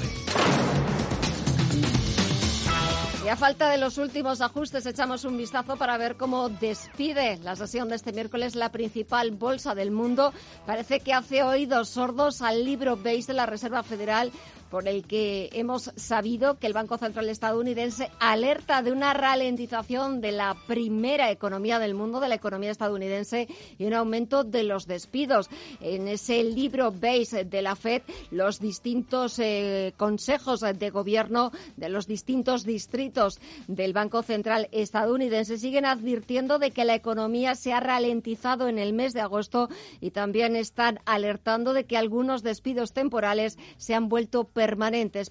Y 3.26 3.28
a 3.28 3.36
falta 3.38 3.70
de 3.70 3.78
los 3.78 3.98
últimos 3.98 4.42
ajustes, 4.42 4.86
echamos 4.86 5.26
un 5.26 5.36
vistazo 5.36 5.78
para 5.78 5.98
ver 5.98 6.16
cómo 6.16 6.50
despide 6.50 7.40
la 7.42 7.56
sesión 7.56 7.90
de 7.90 7.96
este 7.96 8.14
miércoles 8.14 8.54
la 8.54 8.72
principal 8.72 9.32
bolsa 9.32 9.74
del 9.74 9.90
mundo. 9.90 10.32
Parece 10.68 11.00
que 11.00 11.14
hace 11.14 11.42
oídos 11.42 11.90
sordos 11.90 12.42
al 12.42 12.64
libro 12.64 12.98
base 12.98 13.28
de 13.28 13.34
la 13.34 13.48
Reserva 13.48 13.82
Federal 13.82 14.32
por 14.76 14.90
el 14.90 15.08
que 15.08 15.50
hemos 15.54 15.94
sabido 15.96 16.60
que 16.60 16.68
el 16.68 16.74
Banco 16.74 16.98
Central 16.98 17.30
estadounidense 17.30 18.12
alerta 18.20 18.82
de 18.82 18.92
una 18.92 19.14
ralentización 19.14 20.20
de 20.20 20.34
la 20.34 20.54
primera 20.68 21.32
economía 21.32 21.80
del 21.80 21.94
mundo, 21.94 22.20
de 22.20 22.28
la 22.28 22.36
economía 22.36 22.72
estadounidense, 22.72 23.48
y 23.78 23.86
un 23.86 23.94
aumento 23.94 24.44
de 24.44 24.64
los 24.64 24.86
despidos. 24.86 25.50
En 25.80 26.10
ese 26.10 26.44
libro 26.44 26.92
base 26.92 27.46
de 27.46 27.62
la 27.62 27.78
Fed, 27.78 28.02
los 28.32 28.60
distintos 28.60 29.40
eh, 29.40 29.94
consejos 29.96 30.60
de 30.60 30.90
gobierno 30.90 31.54
de 31.78 31.88
los 31.88 32.06
distintos 32.06 32.66
distritos 32.66 33.40
del 33.70 33.94
Banco 33.94 34.24
Central 34.24 34.68
estadounidense 34.74 35.58
siguen 35.58 35.86
advirtiendo 35.86 36.60
de 36.60 36.72
que 36.72 36.84
la 36.84 36.96
economía 36.96 37.56
se 37.56 37.72
ha 37.72 37.80
ralentizado 37.80 38.68
en 38.68 38.78
el 38.78 38.92
mes 38.92 39.14
de 39.14 39.22
agosto 39.22 39.70
y 40.02 40.12
también 40.12 40.58
están 40.58 41.00
alertando 41.06 41.72
de 41.72 41.86
que 41.86 41.96
algunos 41.96 42.44
despidos 42.44 42.92
temporales 42.92 43.58
se 43.78 43.96
han 43.96 44.10
vuelto 44.10 44.44
permanentes. 44.44 44.65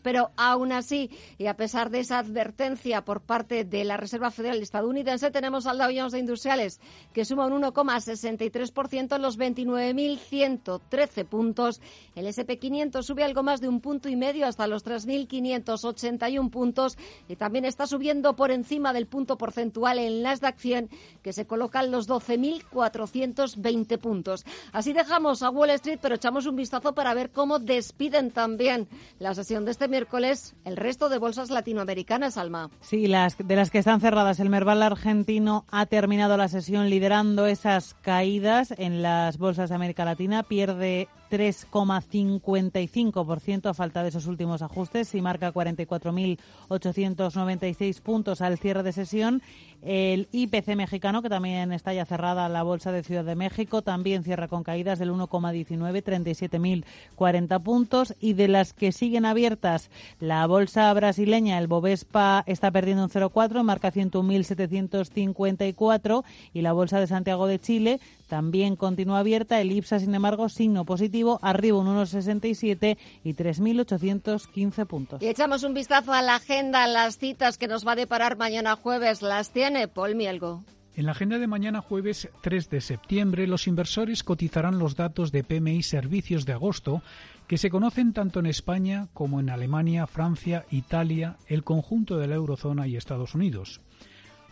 Pero 0.03 0.31
aún 0.37 0.73
así, 0.73 1.11
y 1.39 1.47
a 1.47 1.57
pesar 1.57 1.91
de 1.91 2.01
esa 2.01 2.19
advertencia 2.19 3.05
por 3.05 3.21
parte 3.21 3.65
de 3.65 3.85
la 3.85 3.97
Reserva 3.97 4.31
Federal 4.31 4.63
estadounidense, 4.63 5.31
tenemos 5.31 5.67
al 5.67 5.79
Dow 5.79 5.91
Jones 5.95 6.13
de 6.13 6.21
Industriales 6.21 6.81
que 7.13 7.25
suma 7.25 7.47
un 7.47 7.63
1,63% 7.63 9.17
en 9.17 9.23
los 9.23 9.39
29.113 9.39 11.25
puntos. 11.25 11.81
El 12.15 12.27
SP500 12.27 13.03
sube 13.03 13.25
algo 13.25 13.43
más 13.43 13.61
de 13.61 13.69
un 13.69 13.81
punto 13.81 14.09
y 14.09 14.17
medio 14.17 14.47
hasta 14.47 14.67
los 14.67 14.85
3.581 14.85 16.51
puntos 16.51 16.97
y 17.29 17.37
también 17.37 17.65
está 17.65 17.87
subiendo 17.87 18.37
por 18.37 18.51
encima 18.51 18.93
del 18.93 19.07
punto 19.07 19.37
porcentual 19.37 19.99
en 19.99 20.23
Nasdaq 20.23 20.59
100 20.59 20.91
que 21.23 21.33
se 21.33 21.47
colocan 21.47 21.91
los 21.91 22.09
12.420 22.09 23.99
puntos. 23.99 24.45
Así 24.73 24.93
dejamos 24.93 25.43
a 25.43 25.51
Wall 25.51 25.71
Street, 25.71 25.99
pero 26.01 26.17
echamos 26.17 26.47
un 26.47 26.57
vistazo 26.57 26.95
para 26.95 27.15
ver 27.15 27.31
cómo 27.31 27.59
despiden 27.59 28.31
también 28.31 28.89
la 29.19 29.35
sesión 29.35 29.65
de 29.65 29.71
este 29.71 29.89
miércoles 29.89 30.55
el 30.65 30.77
resto 30.77 31.09
de 31.09 31.19
bolsas 31.19 31.51
latinoamericanas, 31.51 32.37
Alma. 32.37 32.71
Sí, 32.81 33.07
las 33.07 33.37
de 33.39 33.57
las 33.57 33.71
que 33.71 33.79
están 33.79 34.01
cerradas. 34.01 34.41
El 34.41 34.51
Merval 34.51 34.83
argentino 34.83 35.65
ha 35.71 35.87
terminado 35.87 36.37
la 36.37 36.49
sesión 36.49 36.91
liderando 36.91 37.47
esas 37.47 37.95
caídas 37.95 38.75
en 38.77 39.03
las 39.03 39.39
bolsas 39.39 39.69
de 39.71 39.75
América 39.75 40.05
Latina. 40.05 40.43
Pierde 40.43 41.09
3,55% 41.35 43.69
a 43.69 43.75
falta 43.75 44.05
de 44.05 44.11
esos 44.11 44.27
últimos 44.27 44.63
ajustes 44.63 45.13
y 45.17 45.21
marca 45.21 45.53
44.896 45.53 48.01
puntos 48.01 48.41
al 48.41 48.57
cierre 48.57 48.85
de 48.85 48.93
sesión. 48.93 49.43
El 49.83 50.29
IPC 50.31 50.77
mexicano, 50.77 51.23
que 51.23 51.29
también 51.29 51.73
está 51.73 51.93
ya 51.93 52.07
cerrada 52.07 52.49
la 52.49 52.63
bolsa 52.63 52.93
de 52.93 53.03
Ciudad 53.03 53.25
de 53.25 53.35
México, 53.35 53.83
también 53.83 54.23
cierra 54.23 54.47
con 54.47 54.63
caídas 54.63 55.01
del 55.01 55.11
1,19, 55.11 56.05
37.040 56.05 57.63
puntos. 57.63 58.15
Y 58.21 58.35
de 58.35 58.47
las 58.47 58.73
que 58.73 58.93
siguen 58.93 59.27
abiertas, 59.27 59.91
la 60.21 60.47
bolsa 60.47 60.95
brasileña, 60.95 61.59
el 61.59 61.67
Bovespa, 61.67 62.45
está 62.47 62.71
perdiendo 62.71 63.03
un 63.03 63.11
0,4, 63.11 63.65
marca 63.65 63.91
101.754 63.91 66.23
y 66.53 66.63
la 66.63 66.73
bolsa 66.73 67.01
de 67.01 67.09
Santiago 67.09 67.49
de 67.49 67.59
Chile 67.59 67.99
también 68.27 68.77
continúa 68.77 69.21
abierta. 69.21 69.61
El 69.61 69.73
IPSA, 69.73 70.01
sin 70.01 70.15
embargo, 70.15 70.49
signo 70.49 70.85
positivo, 70.85 71.39
arriba 71.43 71.79
un 71.79 71.87
1,67 71.87 72.97
y 73.23 73.35
3.815 73.35 74.87
puntos. 74.87 75.23
Y 75.23 75.29
echamos 75.29 75.63
un 75.63 75.75
vistazo 75.75 76.13
a 76.13 76.23
la 76.23 76.37
agenda, 76.37 76.87
las 76.87 77.19
citas 77.19 77.59
que 77.59 77.69
nos 77.69 77.87
va 77.87 77.93
a 77.93 77.97
deparar 77.97 78.37
mañana 78.37 78.77
jueves. 78.77 79.23
Las 79.23 79.51
tiene 79.51 79.89
Paul 79.89 80.15
Mielgo. 80.15 80.65
En 80.97 81.07
la 81.07 81.13
agenda 81.13 81.41
de 81.41 81.49
mañana 81.49 81.81
jueves 81.81 82.29
3 82.43 82.71
de 82.71 82.81
septiembre, 82.81 83.49
los 83.49 83.67
inversores 83.67 84.23
cotizarán 84.23 84.79
los 84.79 84.95
datos 84.95 85.33
de 85.33 85.43
PMI 85.43 85.83
Servicios 85.83 86.47
de 86.47 86.53
agosto, 86.53 87.03
que 87.49 87.59
se 87.59 87.69
conocen 87.69 88.13
tanto 88.13 88.39
en 88.39 88.47
España 88.47 89.09
como 89.13 89.41
en 89.41 89.51
Alemania, 89.51 90.07
Francia, 90.07 90.67
Italia, 90.71 91.37
el 91.49 91.65
conjunto 91.65 92.17
de 92.17 92.29
la 92.29 92.37
eurozona 92.37 92.87
y 92.87 92.97
Estados 92.97 93.35
Unidos. 93.35 93.81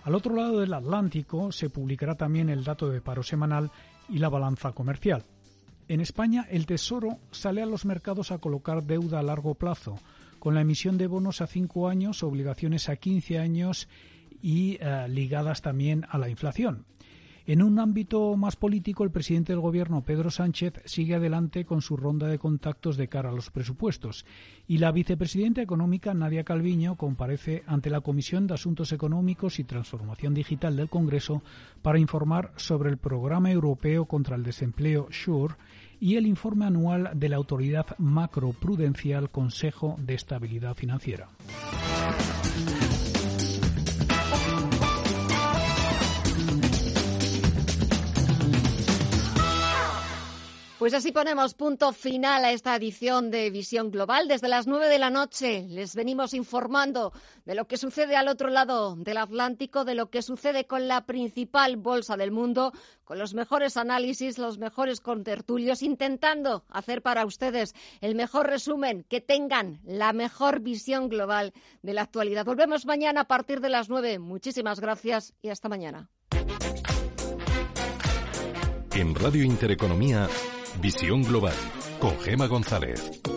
Al 0.05 0.15
otro 0.17 0.35
lado 0.35 0.61
del 0.61 0.75
Atlántico 0.75 1.53
se 1.53 1.71
publicará 1.71 2.17
también 2.17 2.49
el 2.49 2.65
dato 2.65 2.89
de 2.89 3.01
paro 3.01 3.23
semanal 3.23 3.71
y 4.09 4.19
la 4.19 4.29
balanza 4.29 4.73
comercial. 4.73 5.25
En 5.89 6.01
España, 6.01 6.47
el 6.51 6.67
Tesoro 6.67 7.19
sale 7.31 7.63
a 7.63 7.67
los 7.67 7.85
mercados 7.85 8.33
a 8.33 8.39
colocar 8.39 8.83
deuda 8.83 9.21
a 9.21 9.23
largo 9.23 9.55
plazo, 9.55 9.97
con 10.39 10.55
la 10.55 10.61
emisión 10.61 10.99
de 10.99 11.07
bonos 11.07 11.41
a 11.41 11.47
cinco 11.47 11.89
años, 11.89 12.23
obligaciones 12.23 12.89
a 12.89 12.97
15 12.97 13.39
años 13.39 13.89
y 14.41 14.79
eh, 14.81 15.07
ligadas 15.09 15.63
también 15.63 16.05
a 16.09 16.19
la 16.19 16.29
inflación. 16.29 16.85
En 17.45 17.61
un 17.61 17.81
ámbito 17.81 18.37
más 18.37 18.55
político, 18.55 19.03
el 19.03 19.11
presidente 19.11 19.53
del 19.53 19.61
Gobierno, 19.61 20.03
Pedro 20.03 20.31
Sánchez, 20.31 20.75
sigue 20.85 21.17
adelante 21.17 21.65
con 21.65 21.83
su 21.83 21.97
ronda 21.97 22.29
de 22.29 22.39
contactos 22.39 22.97
de 22.97 23.09
cara 23.09 23.31
a 23.31 23.33
los 23.33 23.51
presupuestos. 23.51 24.25
Y 24.69 24.79
la 24.79 24.93
vicepresidenta 24.93 25.61
económica, 25.61 26.15
Nadia 26.15 26.45
Calviño, 26.45 26.97
comparece 26.97 27.65
ante 27.67 27.91
la 27.91 28.01
Comisión 28.01 28.47
de 28.47 28.55
Asuntos 28.55 28.93
Económicos 28.93 29.59
y 29.59 29.65
Transformación 29.65 30.35
Digital 30.35 30.77
del 30.77 30.89
Congreso 30.89 31.43
para 31.83 31.99
informar 31.99 32.53
sobre 32.57 32.91
el 32.91 32.99
programa 32.99 33.51
europeo 33.51 34.05
contra 34.05 34.37
el 34.37 34.45
desempleo 34.45 35.09
SURE 35.11 35.57
y 35.99 36.17
el 36.17 36.27
informe 36.27 36.67
anual 36.67 37.11
de 37.15 37.29
la 37.29 37.37
Autoridad 37.37 37.87
Macroprudencial 37.99 39.31
Consejo 39.31 39.97
de 39.99 40.15
Estabilidad 40.15 40.75
Financiera. 40.75 41.29
Pues 50.83 50.95
así 50.95 51.13
ponemos 51.13 51.55
punto 51.55 51.93
final 51.93 52.45
a 52.45 52.51
esta 52.51 52.75
edición 52.75 53.31
de 53.31 53.51
Visión 53.51 53.93
Global. 53.93 54.27
Desde 54.27 54.49
las 54.49 54.67
nueve 54.67 54.89
de 54.89 54.99
la 54.99 55.11
noche 55.11 55.65
les 55.69 55.95
venimos 55.95 56.35
informando 56.35 57.13
de 57.45 57.55
lo 57.55 57.69
que 57.69 57.77
sucede 57.77 58.17
al 58.17 58.27
otro 58.27 58.49
lado 58.49 58.97
del 58.97 59.19
Atlántico, 59.19 59.85
de 59.85 59.95
lo 59.95 60.11
que 60.11 60.23
sucede 60.23 60.67
con 60.67 60.89
la 60.89 61.07
principal 61.07 61.77
bolsa 61.77 62.17
del 62.17 62.33
mundo, 62.33 62.73
con 63.05 63.21
los 63.21 63.33
mejores 63.33 63.77
análisis, 63.77 64.39
los 64.39 64.59
mejores 64.59 65.01
contertulios, 65.01 65.85
intentando 65.85 66.65
hacer 66.69 67.01
para 67.01 67.27
ustedes 67.27 67.77
el 68.01 68.17
mejor 68.17 68.49
resumen, 68.49 69.05
que 69.09 69.21
tengan 69.21 69.79
la 69.85 70.13
mejor 70.13 70.59
visión 70.59 71.09
global 71.09 71.53
de 71.83 71.93
la 71.93 72.03
actualidad. 72.03 72.45
Volvemos 72.45 72.87
mañana 72.87 73.21
a 73.21 73.29
partir 73.29 73.61
de 73.61 73.69
las 73.69 73.89
nueve. 73.89 74.19
Muchísimas 74.19 74.81
gracias 74.81 75.33
y 75.43 75.51
hasta 75.51 75.69
mañana. 75.69 76.11
En 78.95 79.15
Radio 79.15 79.45
Intereconomía. 79.45 80.29
Visión 80.81 81.23
Global 81.23 81.55
con 82.01 82.19
Gema 82.21 82.47
González. 82.47 83.32